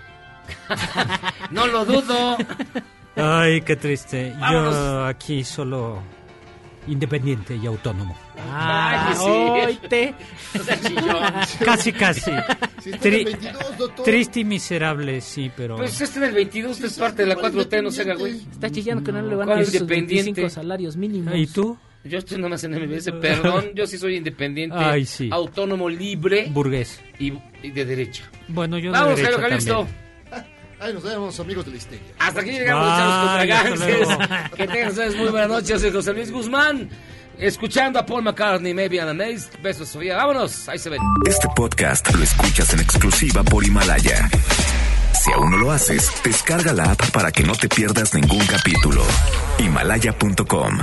[1.52, 2.38] No lo dudo.
[3.15, 4.34] Ay, qué triste.
[4.52, 6.02] Yo aquí solo
[6.88, 8.15] independiente y autónomo.
[8.52, 9.23] Ah, Ay, sí.
[9.26, 10.15] oíte.
[10.60, 11.23] O sea, chillón.
[11.64, 12.31] Casi, casi.
[12.81, 14.06] Si está en el Tri- 22, doctor.
[14.06, 15.77] Triste y miserable, sí, pero...
[15.77, 18.41] Pues este del 22 es parte de la 4T, no se haga, güey.
[18.52, 20.41] Está chillando que no le van a ¿Cuál dar sus independiente?
[20.41, 21.34] 25 salarios mínimos.
[21.35, 21.77] ¿Y tú?
[22.05, 25.30] Yo estoy nada más en MBS, perdón, yo sí soy independiente, Ay, sí.
[25.31, 26.99] autónomo, libre Burgués.
[27.19, 28.23] y, y de derecha.
[28.49, 29.88] Bueno, yo de Vamos, derecha Jairo Calixto.
[30.80, 32.05] Ay, nos vemos, amigos de la histeria.
[32.19, 32.97] Hasta aquí llegamos los
[33.38, 34.17] contra Bye, luego.
[34.57, 35.80] Que tengan ustedes muy buenas noches.
[35.81, 36.89] Soy José Luis Guzmán.
[37.39, 39.61] Escuchando a Paul McCartney, Maybe I'm Amazed.
[39.61, 40.17] Besos, Sofía.
[40.17, 40.67] Vámonos.
[40.67, 40.99] Ahí se ven.
[41.25, 44.30] Este podcast lo escuchas en exclusiva por Himalaya.
[45.23, 49.03] Si aún no lo haces, descarga la app para que no te pierdas ningún capítulo.
[49.59, 50.80] Himalaya.com